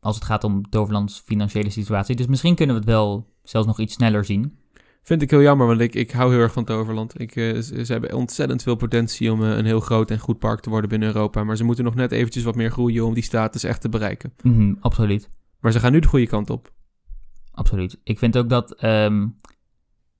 [0.00, 2.16] als het gaat om Toverlands financiële situatie.
[2.16, 4.58] Dus misschien kunnen we het wel zelfs nog iets sneller zien.
[5.02, 7.20] Vind ik heel jammer, want ik, ik hou heel erg van Toverland.
[7.20, 10.38] Ik, eh, ze, ze hebben ontzettend veel potentie om eh, een heel groot en goed
[10.38, 11.44] park te worden binnen Europa.
[11.44, 14.32] Maar ze moeten nog net eventjes wat meer groeien om die status echt te bereiken.
[14.42, 15.28] Mhm, absoluut.
[15.60, 16.72] Maar ze gaan nu de goede kant op.
[17.50, 18.00] Absoluut.
[18.02, 18.74] Ik vind ook dat.
[18.74, 19.26] ehm,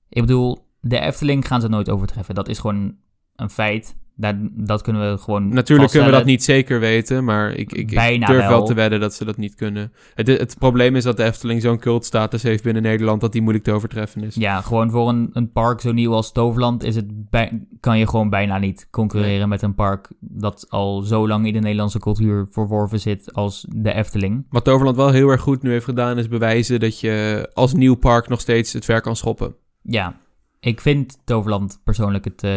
[0.09, 2.35] ik bedoel, de Efteling gaan ze nooit overtreffen.
[2.35, 2.95] Dat is gewoon
[3.35, 3.95] een feit.
[4.19, 5.49] Daar, dat kunnen we gewoon.
[5.49, 8.49] Natuurlijk kunnen we dat niet zeker weten, maar ik, ik, durf wel.
[8.49, 8.65] wel.
[8.65, 9.91] te wedden dat ze dat niet kunnen.
[10.13, 13.65] Het, het probleem is dat de Efteling zo'n cultstatus heeft binnen Nederland dat die moeilijk
[13.65, 14.35] te overtreffen is.
[14.35, 18.07] Ja, gewoon voor een, een park zo nieuw als Toverland is het bij- kan je
[18.07, 22.47] gewoon bijna niet concurreren met een park dat al zo lang in de Nederlandse cultuur
[22.51, 24.45] verworven zit als de Efteling.
[24.49, 27.95] Wat Toverland wel heel erg goed nu heeft gedaan, is bewijzen dat je als nieuw
[27.95, 29.55] park nog steeds het ver kan schoppen.
[29.81, 30.15] Ja,
[30.59, 32.51] ik vind Toverland persoonlijk het eh,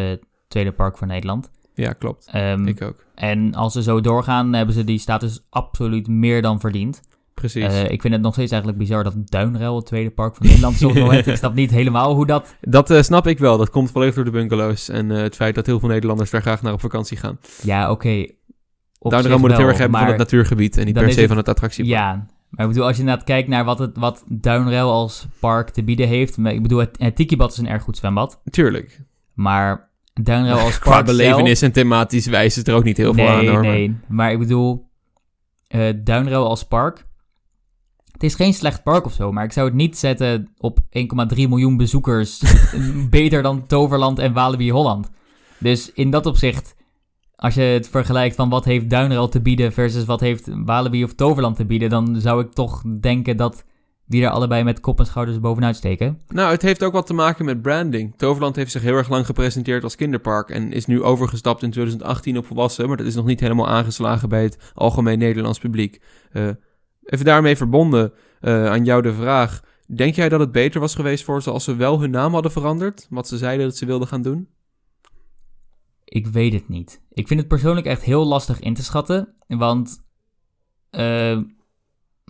[0.51, 1.51] tweede park van Nederland.
[1.75, 2.29] Ja, klopt.
[2.33, 3.05] Ehm, Ik ook.
[3.15, 7.01] En als ze zo doorgaan, hebben ze die status absoluut meer dan verdiend.
[7.35, 7.65] Precies.
[7.65, 10.81] Eh, ik vind het nog steeds eigenlijk bizar dat Duinruil het tweede park van Nederland
[10.81, 11.27] het moment.
[11.27, 12.55] Ik snap niet helemaal hoe dat...
[12.61, 13.57] Dat eh, snap ik wel.
[13.59, 14.89] Dat komt volledig door de bungalows.
[14.89, 17.39] En eh, het feit dat heel veel Nederlanders daar graag naar op vakantie gaan.
[17.63, 18.09] Ja, oké.
[18.09, 20.77] zich moet het heel erg hebben van het natuurgebied.
[20.77, 21.99] En niet per se het- van het attractiepark.
[21.99, 25.71] Ja, maar ik bedoel, als je inderdaad kijkt naar wat, het, wat Duinruil als park
[25.71, 26.39] te bieden heeft.
[26.39, 28.41] Ik bedoel, het, het Tikibad is een erg goed zwembad.
[28.51, 29.01] Tuurlijk.
[29.35, 33.15] Maar Duinruil als Qua park zelf- belevenis en thematisch wijst het er ook niet heel
[33.15, 33.63] veel nee, aan hoor.
[33.63, 34.89] maar- Nee, maar ik bedoel,
[35.97, 37.09] Duinruil als park.
[38.13, 41.49] Het is geen slecht park of zo, maar ik zou het niet zetten op 1,3
[41.49, 42.43] miljoen bezoekers.
[43.11, 45.11] beter dan Toverland en Walibi Holland.
[45.59, 46.75] Dus in dat opzicht,
[47.37, 51.15] als je het vergelijkt van wat heeft Duinruil te bieden versus wat heeft Walibi of
[51.15, 53.65] Toverland te bieden, dan zou ik toch denken dat
[54.11, 56.21] die er allebei met kop en schouders bovenuit steken.
[56.29, 58.15] Nou, het heeft ook wat te maken met branding.
[58.17, 62.39] Toverland heeft zich heel erg lang gepresenteerd als kinderpark en is nu overgestapt in 2018
[62.39, 66.03] op volwassen, maar dat is nog niet helemaal aangeslagen bij het algemeen Nederlands publiek.
[66.33, 66.49] Eh,
[67.05, 69.63] even daarmee verbonden eh, aan jou de vraag.
[69.87, 72.53] Denk jij dat het beter was geweest voor ze als ze wel hun naam hadden
[72.53, 73.07] veranderd?
[73.11, 74.49] Wat ze zeiden dat ze wilden gaan doen?
[76.05, 77.01] Ik weet het niet.
[77.13, 79.35] Ik vind het persoonlijk echt heel lastig in te schatten.
[79.47, 80.03] Want
[80.91, 81.39] eh,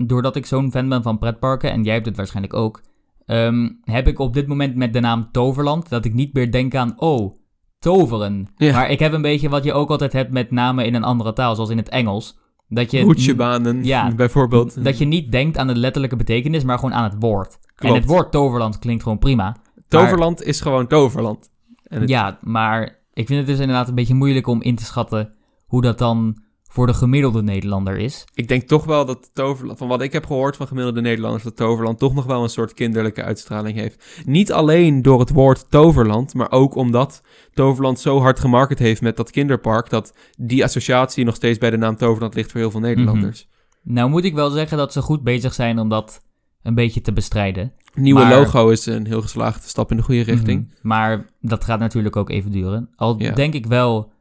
[0.06, 2.82] doordat ik zo'n fan ben van pretparken, en jij hebt het waarschijnlijk ook,
[3.26, 6.74] ehm, heb ik op dit moment met de naam Toverland dat ik niet meer denk
[6.74, 7.34] aan, oh,
[7.78, 8.48] toveren.
[8.56, 8.72] Ja.
[8.72, 11.32] Maar ik heb een beetje wat je ook altijd hebt met namen in een andere
[11.32, 12.38] taal, zoals in het Engels.
[12.68, 14.14] Dat je, Hoedjebanen, Ja.
[14.14, 14.84] bijvoorbeeld.
[14.84, 17.58] dat je niet denkt aan de letterlijke betekenis, maar gewoon aan het woord.
[17.76, 19.56] En het woord Toverland klinkt gewoon prima.
[19.88, 21.50] Toverland is gewoon Toverland.
[21.82, 24.84] En het- Ja, maar ik vind het dus inderdaad een beetje moeilijk om in te
[24.84, 25.32] schatten
[25.66, 26.42] hoe dat dan
[26.72, 28.24] voor de gemiddelde Nederlander is.
[28.34, 31.56] Ik denk toch wel dat Toverland, van wat ik heb gehoord van gemiddelde Nederlanders, dat
[31.56, 34.22] Toverland toch nog wel een soort kinderlijke uitstraling heeft.
[34.26, 39.16] Niet alleen door het woord Toverland, maar ook omdat Toverland zo hard gemarket heeft met
[39.16, 42.80] dat kinderpark, dat die associatie nog steeds bij de naam Toverland ligt voor heel veel
[42.80, 43.48] Nederlanders.
[43.82, 46.20] Nou moet ik wel zeggen dat ze goed bezig zijn om dat
[46.62, 47.72] een beetje te bestrijden.
[47.94, 50.66] Nieuwe Maar- logo is een heel geslaagde stap in de goede richting.
[50.68, 50.88] Mhm.
[50.88, 52.90] Maar dat gaat natuurlijk ook even duren.
[52.96, 53.32] Al Ja.
[53.32, 54.12] denk ik wel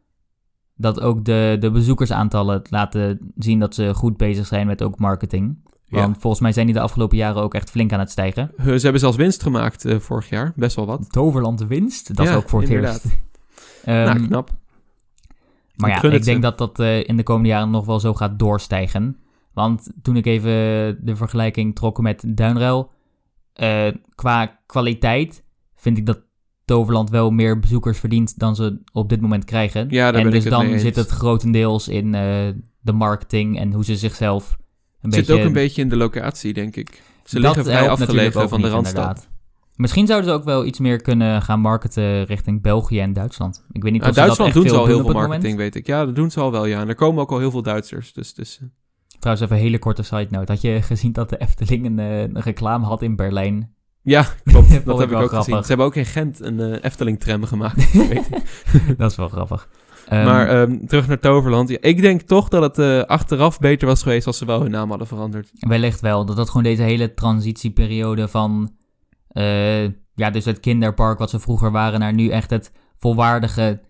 [0.80, 5.58] dat ook de, de bezoekersaantallen laten zien dat ze goed bezig zijn met ook marketing.
[5.86, 6.00] Ja.
[6.00, 8.52] Want volgens mij zijn die de afgelopen jaren ook echt flink aan het stijgen.
[8.64, 11.12] Ze hebben zelfs winst gemaakt eh, vorig jaar, best wel wat.
[11.12, 13.04] Toverland winst, dat Ja, is ook voor het inderdaad.
[13.04, 13.18] eerst.
[13.84, 14.50] Ehm, nou, knap.
[15.76, 18.40] Maar ja, ik denk dat dat eh, in de komende jaren nog wel zo gaat
[18.40, 19.18] doorstijgen.
[19.54, 20.52] Want toen ik even
[21.06, 22.92] de vergelijking trok met Duinruil,
[23.54, 25.44] eh, qua kwaliteit
[25.76, 26.20] vind ik dat
[26.70, 29.88] Toverland wel meer bezoekers verdient dan ze op dit moment krijgen.
[29.90, 32.48] Ja, en ben dus ik het mee dan zit het grotendeels in eh,
[32.80, 34.58] de marketing en hoe ze zichzelf een
[35.02, 35.26] Het beetje...
[35.26, 37.02] zit ook een beetje in de locatie, denk ik.
[37.24, 38.98] Ze liggen vrij afgelegen van de Randstad.
[38.98, 39.30] inderdaad.
[39.76, 43.66] Misschien zouden ze ook wel iets meer kunnen gaan marketen richting België en Duitsland.
[43.72, 45.14] Ik weet niet Nou, of ze dat Duitsland echt doen ze al veel heel veel
[45.14, 45.74] marketing, moment.
[45.74, 45.88] weet ik.
[45.88, 46.82] Ja, dat doen ze al wel, ja.
[46.82, 48.14] En er komen ook al heel veel Duitsers.
[48.14, 48.68] Dus, dus eh,
[49.20, 50.52] Trouwens, even een hele korte side note.
[50.52, 53.74] Had je gezien dat de Efteling een, eh, een reclame had in Berlijn?
[54.10, 54.86] Ja, klopt.
[54.86, 55.38] Dat heb ik ook grappig.
[55.38, 55.62] gezien.
[55.62, 57.92] Ze hebben ook in Gent een eh, Efteling-tram gemaakt.
[58.10, 58.98] weet ik.
[58.98, 59.70] dat is wel grappig.
[60.08, 61.70] Ehm, maar ehm, terug naar Toverland.
[61.70, 64.72] Ja, ik denk toch dat het eh, achteraf beter was geweest als ze wel hun
[64.72, 65.50] naam hadden veranderd.
[65.60, 66.26] wellicht wel.
[66.26, 68.76] Dat dat gewoon deze hele transitieperiode van...
[69.28, 69.84] eh,
[70.16, 72.00] ja, dus het kinderpark wat ze vroeger waren...
[72.00, 73.82] naar nu echt het volwaardige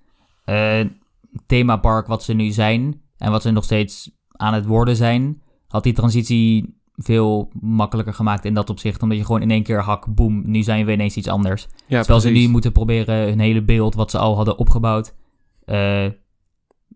[1.45, 3.01] themapark wat ze nu zijn...
[3.17, 5.41] en wat ze nog steeds aan het worden zijn...
[5.67, 9.01] had die transitie veel makkelijker gemaakt in dat opzicht.
[9.01, 11.67] Omdat je gewoon in één keer hak, boem, nu zijn we ineens iets anders.
[11.87, 15.15] Ja, Terwijl ze nu moeten proberen hun hele beeld wat ze al hadden opgebouwd
[15.65, 16.05] eh,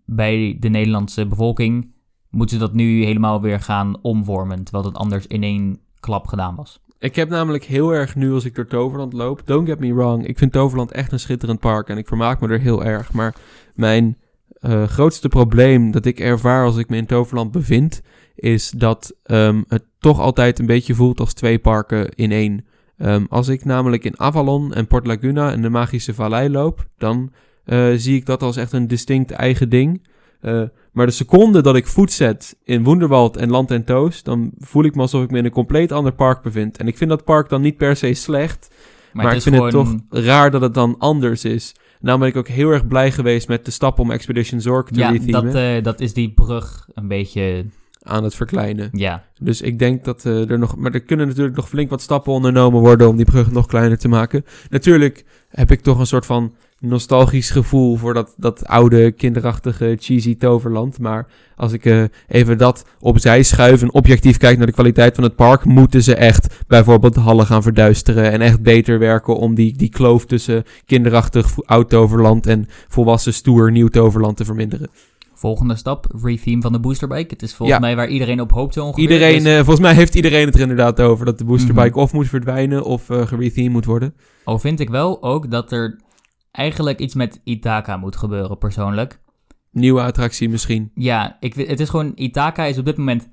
[0.05, 1.93] bij de Nederlandse bevolking,
[2.29, 4.63] moeten ze dat nu helemaal weer gaan omvormen.
[4.63, 6.81] Terwijl het anders in één klap gedaan was.
[6.99, 9.41] Ik heb namelijk heel erg nu als ik door Toverland loop.
[9.45, 10.27] Don't get me wrong.
[10.27, 11.89] Ik vind Toverland echt een schitterend park.
[11.89, 13.13] En ik vermaak me er heel erg.
[13.13, 13.35] Maar
[13.75, 14.17] mijn
[14.53, 18.01] eh, grootste probleem dat ik ervaar als ik me in Toverland bevind.
[18.36, 22.65] Is dat ehm, het toch altijd een beetje voelt als twee parken in één.
[22.97, 26.88] Ehm, als ik namelijk in Avalon en Port Laguna en de Magische Vallei loop.
[26.97, 27.31] Dan
[27.65, 30.07] eh, zie ik dat als echt een distinct eigen ding.
[30.41, 30.61] Eh,
[30.91, 34.84] maar de seconde dat ik voet zet in Wonderwald en Land en Toos, dan voel
[34.84, 36.77] ik me alsof ik me in een compleet ander park bevind.
[36.77, 38.75] En ik vind dat park dan niet per se slecht,
[39.13, 41.75] maar, ik vind het gewoon- toch raar dat het dan anders is.
[41.99, 44.99] Nou ben ik ook heel erg blij geweest met de stap om Expedition Zork te
[44.99, 47.65] Ja, rethemen dat, eh, dat is die brug een beetje...
[48.03, 48.89] aan het verkleinen.
[48.91, 50.75] Ja, Dus ik denk dat eh, er nog...
[50.75, 53.97] Maar er kunnen natuurlijk nog flink wat stappen ondernomen worden om die brug nog kleiner
[53.97, 54.45] te maken.
[54.69, 60.37] Natuurlijk heb ik toch een soort van nostalgisch gevoel voor dat, dat oude, kinderachtige, cheesy
[60.37, 60.99] toverland.
[60.99, 65.23] Maar als ik eh, even dat opzij schuif en objectief kijk naar de kwaliteit van
[65.23, 69.77] het park, moeten ze echt bijvoorbeeld hallen gaan verduisteren en echt beter werken om die,
[69.77, 74.89] die kloof tussen kinderachtig oud toverland en volwassen stoer nieuw toverland te verminderen.
[75.34, 77.34] Volgende stap, retheme van de boosterbike.
[77.34, 77.84] Het is volgens Ja.
[77.86, 79.01] mij waar iedereen op hoopt zo ongeveer.
[79.03, 81.99] Iedereen, Dus- eh, volgens mij heeft iedereen het er inderdaad over dat de boosterbike Mhm.
[81.99, 84.15] of moet verdwijnen of eh gerethemed moet worden.
[84.43, 85.99] Al vind ik wel ook dat er
[86.51, 89.21] eigenlijk iets met Ithaca moet gebeuren, persoonlijk.
[89.71, 90.91] Nieuwe attractie misschien.
[90.95, 92.11] Ja, ik, het is gewoon...
[92.15, 93.29] Ithaca is op dit moment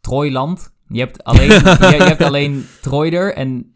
[0.00, 0.72] Trooiland.
[0.88, 3.72] Je hebt alleen, je, je hebt alleen Troy er en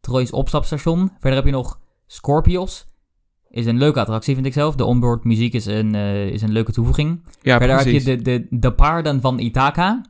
[0.00, 1.10] Troy's opstapstation.
[1.20, 2.86] Verder heb je nog Scorpios.
[3.54, 4.74] Is een leuke attractie, vind ik zelf.
[4.74, 7.20] De onboard muziek is een, eh, is een leuke toevoeging.
[7.42, 8.04] Ja, Verder precies.
[8.04, 10.00] heb je de, de, de paarden van Ithaca.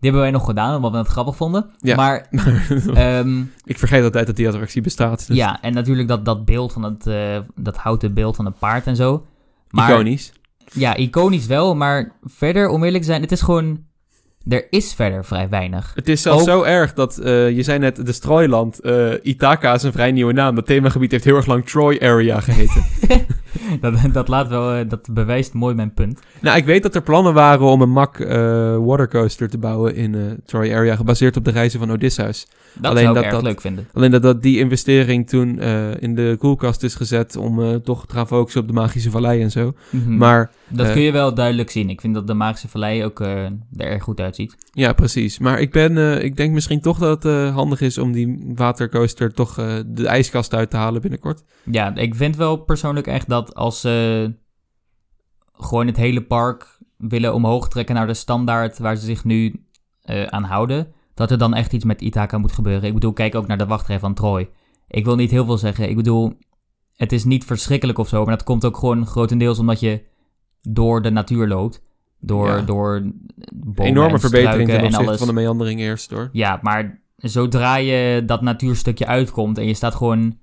[0.00, 1.70] Die hebben wij nog gedaan, omdat we het grappig vonden.
[1.78, 1.96] Ja.
[1.96, 2.26] Maar
[2.94, 5.26] ehm, ik vergeet altijd dat die attractie bestaat.
[5.26, 8.58] Dus ja, en natuurlijk dat, dat beeld van het, eh, dat houten beeld van het
[8.58, 9.26] paard en zo.
[9.70, 10.32] Maar, Iconisch.
[10.72, 13.86] Ja, iconisch wel, maar verder, om eerlijk te zijn, het is gewoon...
[14.48, 15.92] Er is verder vrij weinig.
[15.94, 18.80] Het is zelfs ook- zo erg dat, eh, je zei net, de Strooiland.
[18.80, 20.54] eh Ithaca is een vrij nieuwe naam.
[20.54, 22.84] Dat themagebied heeft heel erg lang Troy Area geheten.
[23.80, 26.20] dat, dat, laat wel, eh, dat bewijst mooi mijn punt.
[26.40, 30.14] nou, ik weet dat er plannen waren om een MAC eh, watercoaster te bouwen in
[30.14, 32.46] eh, Troy Area, gebaseerd op de reizen van Odysseus.
[32.74, 33.88] Dat Alleen zou ik dat erg dat- leuk vinden.
[33.92, 38.06] Alleen dat, dat die investering toen eh, in de koelkast is gezet om eh, toch
[38.06, 39.72] te gaan focussen op de Magische Vallei en zo.
[39.90, 40.16] Mhm.
[40.16, 41.90] Maar dat eh, kun je wel duidelijk zien.
[41.90, 44.56] Ik vind dat de Magische Vallei ook er erg goed uitziet.
[44.72, 45.38] Ja, precies.
[45.38, 49.54] Maar ik, ben, ik denk misschien toch dat het handig is om die watercoaster toch
[49.86, 51.44] de ijskast uit te halen binnenkort.
[51.70, 54.32] Ja, ik vind wel persoonlijk echt dat als ze
[55.52, 59.62] gewoon het hele park willen omhoog trekken naar de standaard waar ze zich nu
[60.26, 62.88] aan houden, dat er dan echt iets met Ithaca moet gebeuren.
[62.88, 64.50] Ik bedoel, kijk ook naar de wachtrij van Troy.
[64.88, 65.88] Ik wil niet heel veel zeggen.
[65.88, 66.32] Ik bedoel,
[66.96, 70.02] het is niet verschrikkelijk of zo, maar dat komt ook gewoon grotendeels omdat je
[70.62, 71.82] door de natuur loopt.
[72.20, 72.60] Door, Ja.
[72.60, 73.00] door
[73.54, 74.30] bomen Enorme en verbetering
[74.62, 75.18] struiken ten en opzichte alles.
[75.18, 76.28] van de meandering eerst hoor.
[76.32, 80.38] Ja, maar zodra je dat natuurstukje uitkomt en je staat gewoon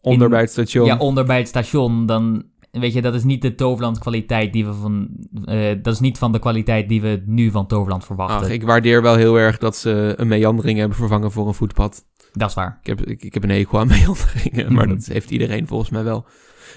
[0.00, 0.86] Onder In- bij het station.
[0.86, 4.66] ja, onder bij het station, dan weet je, dat is niet de Toverland kwaliteit die
[4.66, 5.08] we van,
[5.44, 8.46] eh, dat is niet van de kwaliteit die we nu van Toverland verwachten.
[8.46, 12.04] Ach, ik waardeer wel heel erg dat ze een meandering hebben vervangen voor een voetpad.
[12.32, 12.78] Dat is waar.
[12.82, 14.94] Ik heb, ik, ik heb een hekel aan meanderingen, maar Mhm.
[14.96, 16.24] dat heeft iedereen volgens mij wel.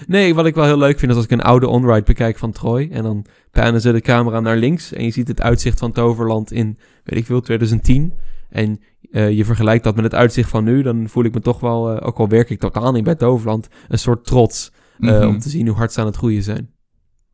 [0.06, 2.52] Nee, wat ik wel heel leuk vind is als ik een oude onride bekijk van
[2.52, 5.92] Troy en dan pannen ze de camera naar links en je ziet het uitzicht van
[5.92, 8.12] Toverland in, weet ik veel, 2010.
[8.50, 8.80] En
[9.10, 11.90] eh, je vergelijkt dat met het uitzicht van nu, dan voel ik me toch wel,
[11.90, 14.72] eh, ook al werk ik totaal niet bij Toverland, een soort trots
[15.02, 15.26] eh, Mhm.
[15.28, 16.70] om te zien hoe hard ze aan het groeien zijn.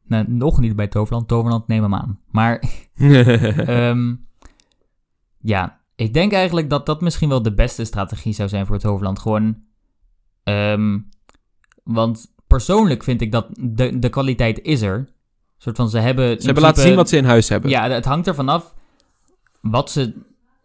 [0.05, 1.29] Nou, nog niet bij Toverland.
[1.29, 2.21] Toverland, neem hem aan.
[2.31, 2.63] Maar
[3.67, 4.15] ehm,
[5.41, 8.85] ja, ik denk eigenlijk dat dat misschien wel de beste strategie zou zijn voor het
[8.85, 9.19] Toverland.
[9.19, 9.65] Gewoon,
[10.43, 10.99] ehm,
[11.85, 15.09] want persoonlijk vind ik dat de, de kwaliteit is er.
[15.57, 16.39] Soort van, ze hebben...
[16.41, 17.71] ze hebben laten zien wat ze in huis hebben.
[17.71, 18.75] Ja, het hangt ervan af
[19.61, 20.15] wat ze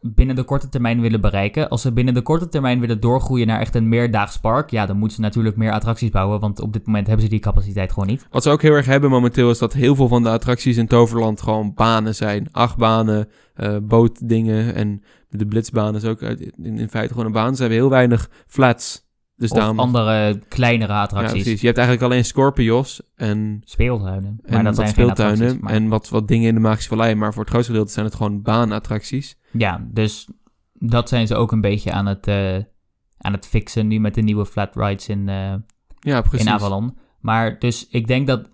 [0.03, 1.69] binnen de korte termijn willen bereiken.
[1.69, 4.97] Als ze binnen de korte termijn willen doorgroeien naar echt een meerdaags park, ja, dan
[4.97, 8.07] moeten ze natuurlijk meer attracties bouwen, want op dit moment hebben ze die capaciteit gewoon
[8.07, 8.27] niet.
[8.29, 10.87] Wat ze ook heel erg hebben momenteel is dat heel veel van de attracties in
[10.87, 12.47] Toverland gewoon banen zijn.
[12.51, 17.55] Achtbanen, eh bootdingen en de blitzbaan is ook in, in feite gewoon een baan.
[17.55, 19.02] Ze hebben heel weinig flats.
[19.35, 21.41] Dus of daarom, andere kleinere ja, attracties.
[21.41, 21.59] precies.
[21.59, 24.39] Je hebt eigenlijk alleen Scorpios en, speeltuinen.
[24.43, 25.57] en Maar dat wat zijn geen speeltuinen.
[25.61, 25.73] Maar...
[25.73, 27.15] en wat, wat dingen in de Magische Vallei.
[27.15, 29.37] Maar voor het grootste gedeelte zijn het gewoon baanattracties.
[29.51, 30.29] Ja, dus
[30.73, 32.55] dat zijn ze ook een beetje aan het, eh,
[33.17, 35.53] aan het fixen nu met de nieuwe flat rides in, eh,
[35.99, 36.47] Ja, precies.
[36.47, 36.97] in Avalon.
[37.19, 38.49] Maar dus ik denk dat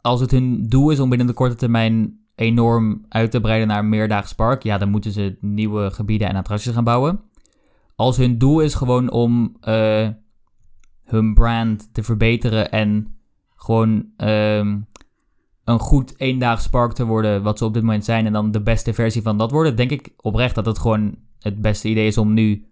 [0.00, 3.78] als het hun doel is om binnen de korte termijn enorm uit te breiden naar
[3.78, 7.20] een meerdaags park, ja, dan moeten ze nieuwe gebieden en attracties gaan bouwen.
[7.96, 10.08] Als hun doel is gewoon om eh,
[11.04, 13.16] hun brand te verbeteren en
[13.56, 14.78] gewoon ehm,
[15.64, 18.60] een goed eendaags park te worden, wat ze op dit moment zijn, en dan de
[18.62, 22.18] beste versie van dat worden, denk ik oprecht dat het gewoon het beste idee is
[22.18, 22.66] om nu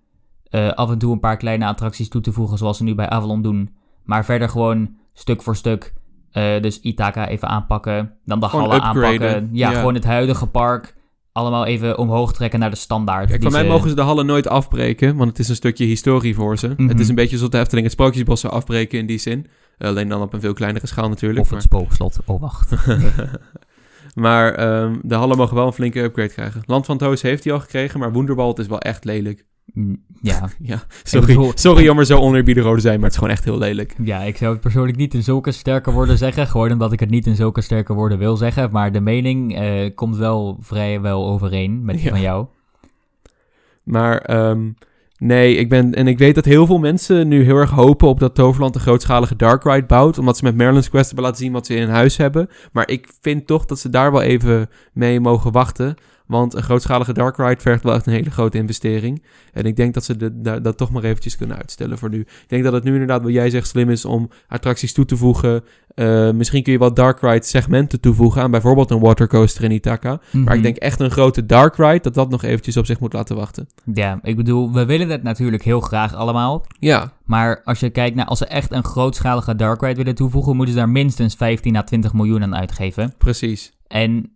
[0.51, 3.09] eh, af en toe een paar kleine attracties toe te voegen, zoals ze nu bij
[3.09, 3.75] Avalon doen.
[4.05, 5.93] Maar verder gewoon stuk voor stuk.
[6.31, 9.20] eh, dus Ithaca even aanpakken, dan de Gewoon hallen upgraden.
[9.29, 9.49] aanpakken.
[9.53, 9.79] Ja, Ja.
[9.79, 10.95] gewoon het huidige park
[11.35, 13.28] allemaal even omhoog trekken naar de standaard.
[13.28, 15.85] Kijk, die van mij mogen ze de hallen nooit afbreken, want het is een stukje
[15.85, 16.68] historie voor ze.
[16.76, 16.89] Mhm.
[16.89, 19.47] Het is een beetje zoals de Efteling het Sprookjesbos zou afbreken in die zin.
[19.78, 21.41] Alleen dan op een veel kleinere schaal natuurlijk.
[21.41, 22.18] Of maar- het spookslot.
[22.24, 22.74] Oh, wacht.
[24.14, 26.62] maar ehm, de hallen mogen wel een flinke upgrade krijgen.
[26.66, 29.45] Land van Toos heeft hij al gekregen, maar Wonderwald is wel echt lelijk.
[29.73, 30.49] Mm, ja.
[30.59, 33.35] Ja, sorry, bedoel- sorry om er zo oneerbiedig over te zijn, maar het is gewoon
[33.35, 33.95] echt heel lelijk.
[34.05, 36.47] ja, ik zou het persoonlijk niet in zulke sterke woorden zeggen.
[36.47, 38.71] Gewoon omdat ik het niet in zulke sterke woorden wil zeggen.
[38.71, 42.11] Maar de mening eh, komt wel vrij wel overeen met die Ja.
[42.11, 42.47] van jou.
[43.83, 44.71] Maar ehm,
[45.19, 45.95] nee, ik ben...
[45.95, 48.81] En ik weet dat heel veel mensen nu heel erg hopen op dat Toverland een
[48.81, 50.19] grootschalige Dark Ride bouwt.
[50.19, 52.49] Omdat ze met Merlin's Quest hebben laten zien wat ze in huis hebben.
[52.73, 55.95] Maar ik vind toch dat ze daar wel even mee mogen wachten.
[56.27, 59.23] Want een grootschalige Dark Ride vergt wel echt een hele grote investering.
[59.53, 62.21] En ik denk dat ze dat toch maar eventjes kunnen uitstellen voor nu.
[62.21, 65.17] Ik denk dat het nu inderdaad, wat jij zegt, slim is om attracties toe te
[65.17, 65.65] voegen.
[65.95, 70.20] Eh, misschien kun je wat Dark Ride segmenten toevoegen aan bijvoorbeeld een watercoaster in Ithaca.
[70.32, 70.53] Maar Mhm.
[70.53, 73.36] ik denk echt een grote Dark Ride, dat dat nog eventjes op zich moet laten
[73.36, 73.68] wachten.
[73.95, 76.66] Ja, ik bedoel, we willen het natuurlijk heel graag allemaal.
[76.78, 80.57] Ja, Maar als je kijkt naar, als ze echt een grootschalige Dark Ride willen toevoegen,
[80.57, 83.14] moeten ze daar minstens 15 à 20 miljoen aan uitgeven.
[83.18, 83.72] precies.
[83.86, 84.32] En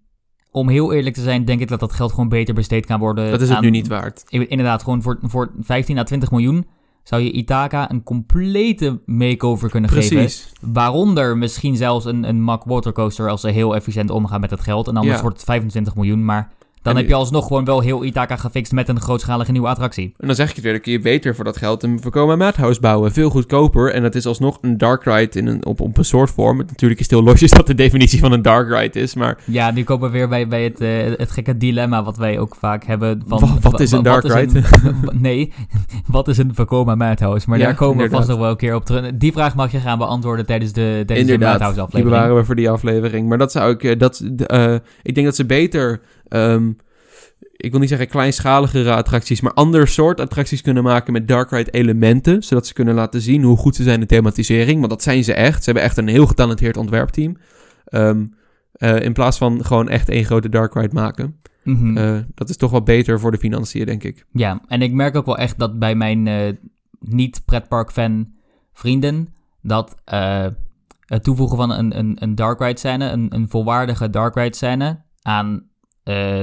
[0.50, 3.30] om heel eerlijk te zijn, denk ik dat dat geld gewoon beter besteed kan worden.
[3.30, 4.24] Dat is het aan- nu niet waard.
[4.28, 6.66] Inderdaad, gewoon voor, voor 15 à 20 miljoen
[7.08, 10.16] zou je Ithaca een complete makeover kunnen geven.
[10.16, 10.52] Precies.
[10.60, 14.88] Waaronder misschien zelfs een, een Mack Watercoaster als ze heel efficiënt omgaan met het geld.
[14.88, 15.22] En anders Ja.
[15.22, 16.52] wordt het 25 miljoen, maar
[16.82, 20.14] dan En heb je alsnog gewoon wel heel Ithaca gefixt met een grootschalige nieuwe attractie.
[20.18, 22.36] En dan zeg ik het weer, dan kun je beter voor dat geld een voorkoma
[22.36, 23.12] Madhouse bouwen.
[23.12, 23.92] Veel goedkoper.
[23.92, 26.56] En dat is alsnog een dark ride in een, op, op een soort vorm.
[26.56, 29.14] Natuurlijk is het heel losjes dat de definitie van een dark ride is.
[29.14, 32.38] Maar Ja, nu komen we weer bij, bij het, eh, het gekke dilemma wat wij
[32.38, 33.22] ook vaak hebben.
[33.26, 34.58] Van, Wa- wat is een dark is ride?
[34.82, 35.52] een- nee,
[36.06, 37.48] wat is een Vekoma Madhouse?
[37.48, 38.18] Maar Ja, daar komen we inderdaad.
[38.26, 39.10] vast nog wel een keer op terug.
[39.14, 42.04] Die vraag mag je gaan beantwoorden tijdens de, tijdens de Madhouse die aflevering.
[42.04, 43.28] bewaren we voor die aflevering.
[43.28, 43.84] Maar dat zou ik...
[43.84, 46.00] eh, Dat, eh, ik denk dat ze beter...
[46.28, 46.72] ehm,
[47.56, 51.70] ik wil niet zeggen kleinschaligere attracties, maar ander soort attracties kunnen maken met dark ride
[51.70, 55.24] elementen, zodat ze kunnen laten zien hoe goed ze zijn in thematisering, want dat zijn
[55.24, 55.58] ze echt.
[55.58, 57.36] Ze hebben echt een heel getalenteerd ontwerpteam.
[58.78, 61.40] Eh, in plaats van gewoon echt één grote dark ride maken.
[61.64, 61.96] Mhm.
[61.96, 64.26] Eh, dat is toch wel beter voor de financiën, denk ik.
[64.32, 66.52] Ja, en ik merk ook wel echt dat bij mijn eh,
[67.00, 68.32] niet-pretpark-fan
[68.72, 69.28] vrienden...
[69.62, 69.96] dat
[71.06, 75.00] het toevoegen van een, een, een dark ride scène, een, een volwaardige dark ride scène...
[75.22, 75.62] aan
[76.08, 76.40] eh,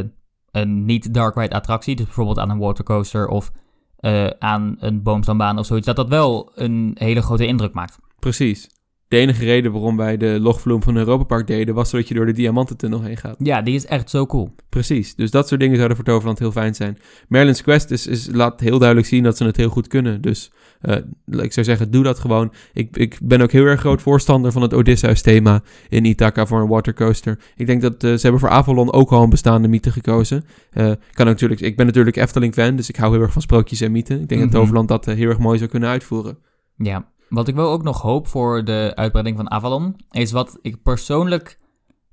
[0.51, 3.27] een niet-dark ride attractie, dus bijvoorbeeld aan een watercoaster...
[3.27, 3.51] of
[3.97, 5.85] eh, aan een boomstambaan of zoiets...
[5.85, 7.99] dat dat wel een hele grote indruk maakt.
[8.19, 8.69] Precies.
[9.15, 12.25] De enige reden waarom wij de logvloem van Europa Park deden, was zodat je door
[12.25, 13.35] de Diamantentunnel heen gaat.
[13.37, 14.55] Ja, die is echt zo cool.
[14.69, 15.15] Precies.
[15.15, 16.97] Dus dat soort dingen zouden voor Toverland heel fijn zijn.
[17.27, 20.21] Merlin's Quest is, is, laat heel duidelijk zien dat ze het heel goed kunnen.
[20.21, 20.51] Dus
[20.81, 20.95] eh,
[21.25, 22.53] ik zou zeggen, doe dat gewoon.
[22.73, 26.67] Ik, ik ben ook heel erg groot voorstander van het Odysseus-thema in Ithaca voor een
[26.67, 27.39] watercoaster.
[27.55, 30.45] Ik denk dat eh, ze hebben voor Avalon ook al een bestaande mythe gekozen.
[30.71, 33.91] Eh, kan natuurlijk, ik ben natuurlijk Efteling-fan, dus ik hou heel erg van sprookjes en
[33.91, 34.21] mythen.
[34.21, 34.49] Ik denk Mhm.
[34.49, 36.37] dat Toverland dat heel erg mooi zou kunnen uitvoeren.
[36.77, 40.83] Ja, wat ik wel ook nog hoop voor de uitbreiding van Avalon, is wat ik
[40.83, 41.59] persoonlijk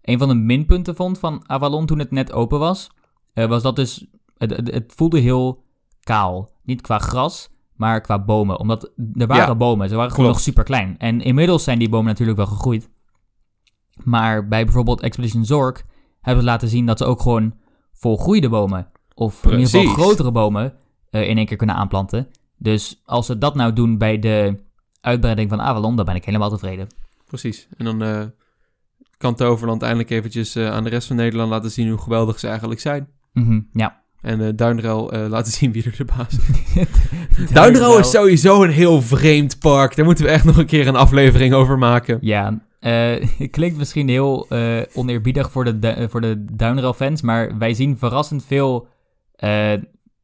[0.03, 2.91] een van de minpunten vond van Avalon toen het net open was,
[3.33, 4.07] eh, was dat dus,
[4.37, 5.65] het, het, voelde heel
[6.01, 6.51] kaal.
[6.63, 8.59] Niet qua gras, maar qua bomen.
[8.59, 10.99] Omdat er waren Ja, bomen, ze waren gewoon nog super klein.
[10.99, 12.91] En inmiddels zijn die bomen natuurlijk wel gegroeid.
[14.05, 15.85] Maar bij bijvoorbeeld Expedition Zork
[16.21, 17.55] hebben ze laten zien dat ze ook gewoon
[17.93, 20.75] volgroeide bomen, of in ieder geval grotere bomen,
[21.11, 22.29] eh, in één keer kunnen aanplanten.
[22.59, 24.65] Dus als ze dat nou doen bij de
[25.03, 26.87] uitbreiding van Avalon, dan ben ik helemaal tevreden.
[27.27, 27.69] Precies.
[27.77, 28.23] En dan eh,
[29.17, 32.49] kan Toverland eindelijk eventjes eh, aan de rest van Nederland laten zien hoe geweldig ze
[32.49, 33.09] eigenlijk zijn.
[33.33, 34.01] Mhm, ja.
[34.21, 36.87] En eh Duinrel laten zien wie er de baas is.
[37.53, 39.97] Duinrel is sowieso een heel vreemd park.
[39.97, 42.19] Daar moeten we echt nog een keer een aflevering over maken.
[42.21, 44.47] Ja, het klinkt misschien heel
[44.95, 48.89] oneerbiedig voor de, du- voor de Duinrel-fans, maar wij zien verrassend veel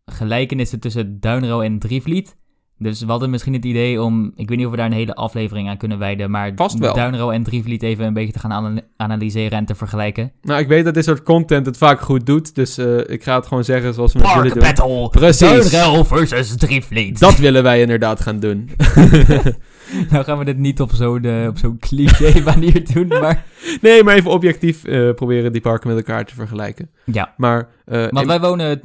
[0.07, 2.37] gelijkenissen tussen Duinrel en Drievliet.
[2.81, 5.15] Dus we hadden misschien het idee om, ik weet niet of we daar een hele
[5.15, 6.95] aflevering aan kunnen wijden, maar Vast wel.
[6.95, 10.33] Duinrel en Drievliet even een beetje te gaan ana- analyseren en te vergelijken.
[10.43, 12.55] Nou, ik weet dat dit soort content het vaak goed doet.
[12.55, 14.87] Dus eh, ik ga het gewoon zeggen zoals we het willen Park doen.
[14.89, 15.21] Battle!
[15.21, 15.71] Precies.
[15.71, 17.19] Duinrel versus Drievliet!
[17.21, 18.71] Dat willen wij inderdaad gaan doen.
[20.11, 23.45] nou gaan we dit niet op zo'n eh, op zo'n cliché manier doen, maar...
[23.81, 26.91] Nee, maar even objectief eh, proberen die parken met elkaar te vergelijken.
[27.05, 28.81] Ja, Maar, want in- wij wonen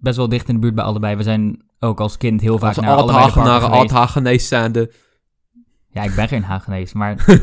[0.00, 1.16] best wel dicht in de buurt bij allebei.
[1.16, 3.72] We zijn ook als kind heel vaak als naar allebei de parken geweest.
[3.72, 4.92] Alt-Hagenees zijnde.
[5.90, 7.24] Ja, ik ben geen Hagenees, maar...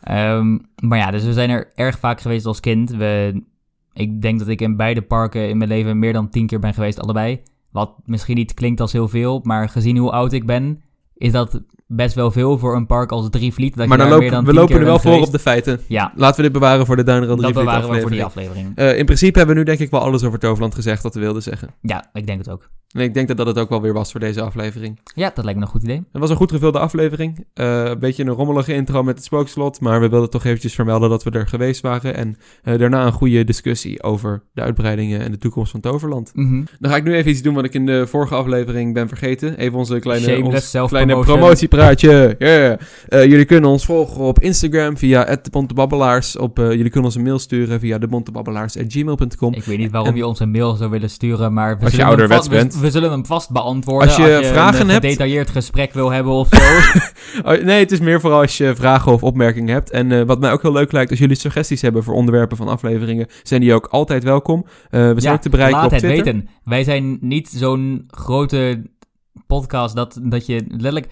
[0.00, 2.90] ehm, maar ja, dus we zijn er erg vaak geweest als kind.
[2.90, 3.42] We,
[3.92, 6.74] ik denk dat ik in beide parken in mijn leven meer dan tien keer ben
[6.74, 7.42] geweest, allebei.
[7.70, 10.82] Wat misschien niet klinkt als heel veel, maar gezien hoe oud ik ben,
[11.14, 13.76] is dat best wel veel voor een park als Drievliet.
[13.76, 15.38] Dat maar je dan daar lopen, meer dan we lopen er wel voor op de
[15.38, 15.80] feiten.
[15.88, 18.66] Ja, Laten we dit bewaren voor de Duinrel dat 3 bewaren we voor die aflevering.
[18.66, 18.92] aflevering.
[18.92, 21.20] Eh, in principe hebben we nu denk ik wel alles over Toverland gezegd wat we
[21.20, 21.68] wilden zeggen.
[21.80, 22.70] Ja, ik denk het ook.
[22.94, 24.98] En ik denk dat dat het ook wel weer was voor deze aflevering.
[25.14, 25.96] Ja, dat lijkt me een goed idee.
[26.12, 27.46] Het was een goed gevulde aflevering.
[27.54, 29.80] Eh, een beetje een rommelige intro met het spookslot.
[29.80, 32.14] Maar we wilden toch eventjes vermelden dat we er geweest waren.
[32.16, 36.30] En eh, daarna een goede discussie over de uitbreidingen en de toekomst van Toverland.
[36.34, 36.62] Mhm.
[36.78, 39.56] Dan ga ik nu even iets doen wat ik in de vorige aflevering ben vergeten.
[39.58, 42.34] Even onze kleine, ons kleine promotiepraatje.
[42.38, 42.78] Yeah.
[43.08, 46.36] Eh, jullie kunnen ons volgen op Instagram via @debontebabbelaars.
[46.36, 49.54] Op, jullie kunnen ons een mail sturen via debontebabbelaars@gmail.com.
[49.54, 51.94] Ik weet niet waarom En- je ons een mail zou willen sturen, maar we Als
[51.94, 52.78] je ouderwets vast, we- bent.
[52.84, 54.08] We zullen hem vast beantwoorden.
[54.08, 56.62] Als je vragen een, eh, hebt- gedetailleerd gesprek wil hebben of zo.
[57.44, 59.90] Oh, nee, het is meer vooral als je vragen of opmerkingen hebt.
[59.90, 62.68] En eh, wat mij ook heel leuk lijkt, als jullie suggesties hebben voor onderwerpen van
[62.68, 64.64] afleveringen, zijn die ook altijd welkom.
[64.90, 66.24] Eh, we zijn Ja, ook te bereiken Laat op het Twitter.
[66.32, 66.48] weten.
[66.64, 68.82] Wij zijn niet zo'n grote
[69.46, 71.06] podcast dat, dat je letterlijk...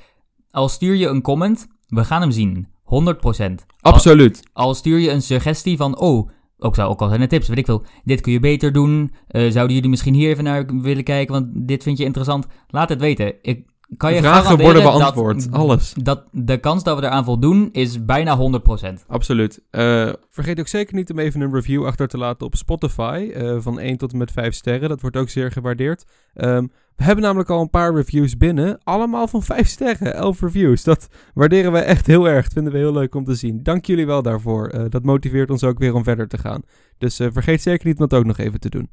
[0.51, 2.67] Al stuur je een comment, we gaan hem zien.
[2.85, 3.65] 100%.
[3.81, 4.43] Absoluut.
[4.53, 5.99] Al stuur je een suggestie van...
[5.99, 6.29] Oh,
[6.63, 7.85] ook zou ook al zijn de tips, weet ik veel.
[8.05, 9.13] Dit kun je beter doen.
[9.29, 11.35] Eh, zouden jullie misschien hier even naar willen kijken?
[11.35, 12.47] Want dit vind je interessant.
[12.69, 13.35] Laat het weten.
[13.43, 15.51] Ik kan je Vragen worden beantwoord.
[15.51, 15.95] Dat, Alles.
[16.03, 19.05] dat de kans dat we eraan voldoen is bijna 100%.
[19.07, 19.63] Absoluut.
[19.71, 23.31] Eh, vergeet ook zeker niet om even een review achter te laten op Spotify.
[23.35, 24.89] eh, van 1 tot en met 5 sterren.
[24.89, 26.05] Dat wordt ook zeer gewaardeerd.
[26.35, 26.67] Ehm,
[26.97, 28.79] we hebben namelijk al een paar reviews binnen.
[28.83, 30.15] Allemaal van 5 sterren.
[30.15, 30.85] 11 reviews.
[30.85, 32.45] Dat waarderen wij echt heel erg.
[32.45, 33.63] Dat vinden we heel leuk om te zien.
[33.63, 34.69] Dank jullie wel daarvoor.
[34.69, 36.63] Eh, dat motiveert ons ook weer om verder te gaan.
[36.99, 38.91] Dus eh, vergeet zeker niet om dat ook nog even te doen.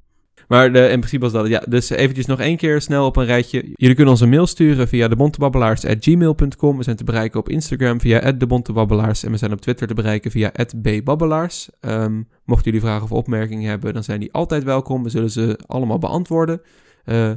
[0.48, 1.52] Maar de, in principe was dat het.
[1.52, 3.64] Ja, dus eventjes nog één keer snel op een rijtje.
[3.74, 6.78] Jullie kunnen ons een mail sturen via debontebabbelaars.gmail.com.
[6.78, 9.24] We zijn te bereiken op Instagram via debontebabbelaars.
[9.24, 10.52] En we zijn op Twitter te bereiken via
[10.82, 11.70] @bbabbelaars.
[11.80, 15.04] Ehm mochten jullie vragen of opmerkingen hebben, dan zijn die altijd welkom.
[15.04, 16.62] We zullen ze allemaal beantwoorden.
[17.04, 17.32] Eh,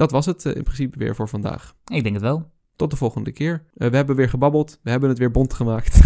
[0.00, 1.74] dat was het eh, in principe weer voor vandaag.
[1.84, 2.50] Ik denk het wel.
[2.76, 3.64] Tot de volgende keer.
[3.74, 4.78] Eh, we hebben weer gebabbeld.
[4.82, 6.00] We hebben het weer bont gemaakt.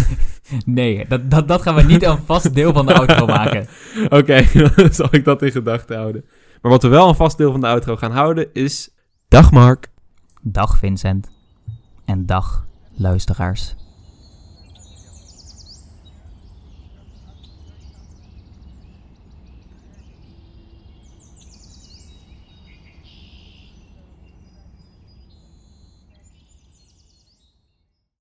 [0.65, 3.67] Nee, dat, dat, dat gaan we niet een vast deel van de outro maken.
[4.09, 6.25] Oké, dan zal ik dat in gedachten houden.
[6.61, 8.89] Maar wat we wel een vast deel van de outro gaan houden is...
[9.27, 9.87] Dag Mark.
[10.41, 11.31] Dag Vincent.
[12.05, 13.75] En dag luisteraars.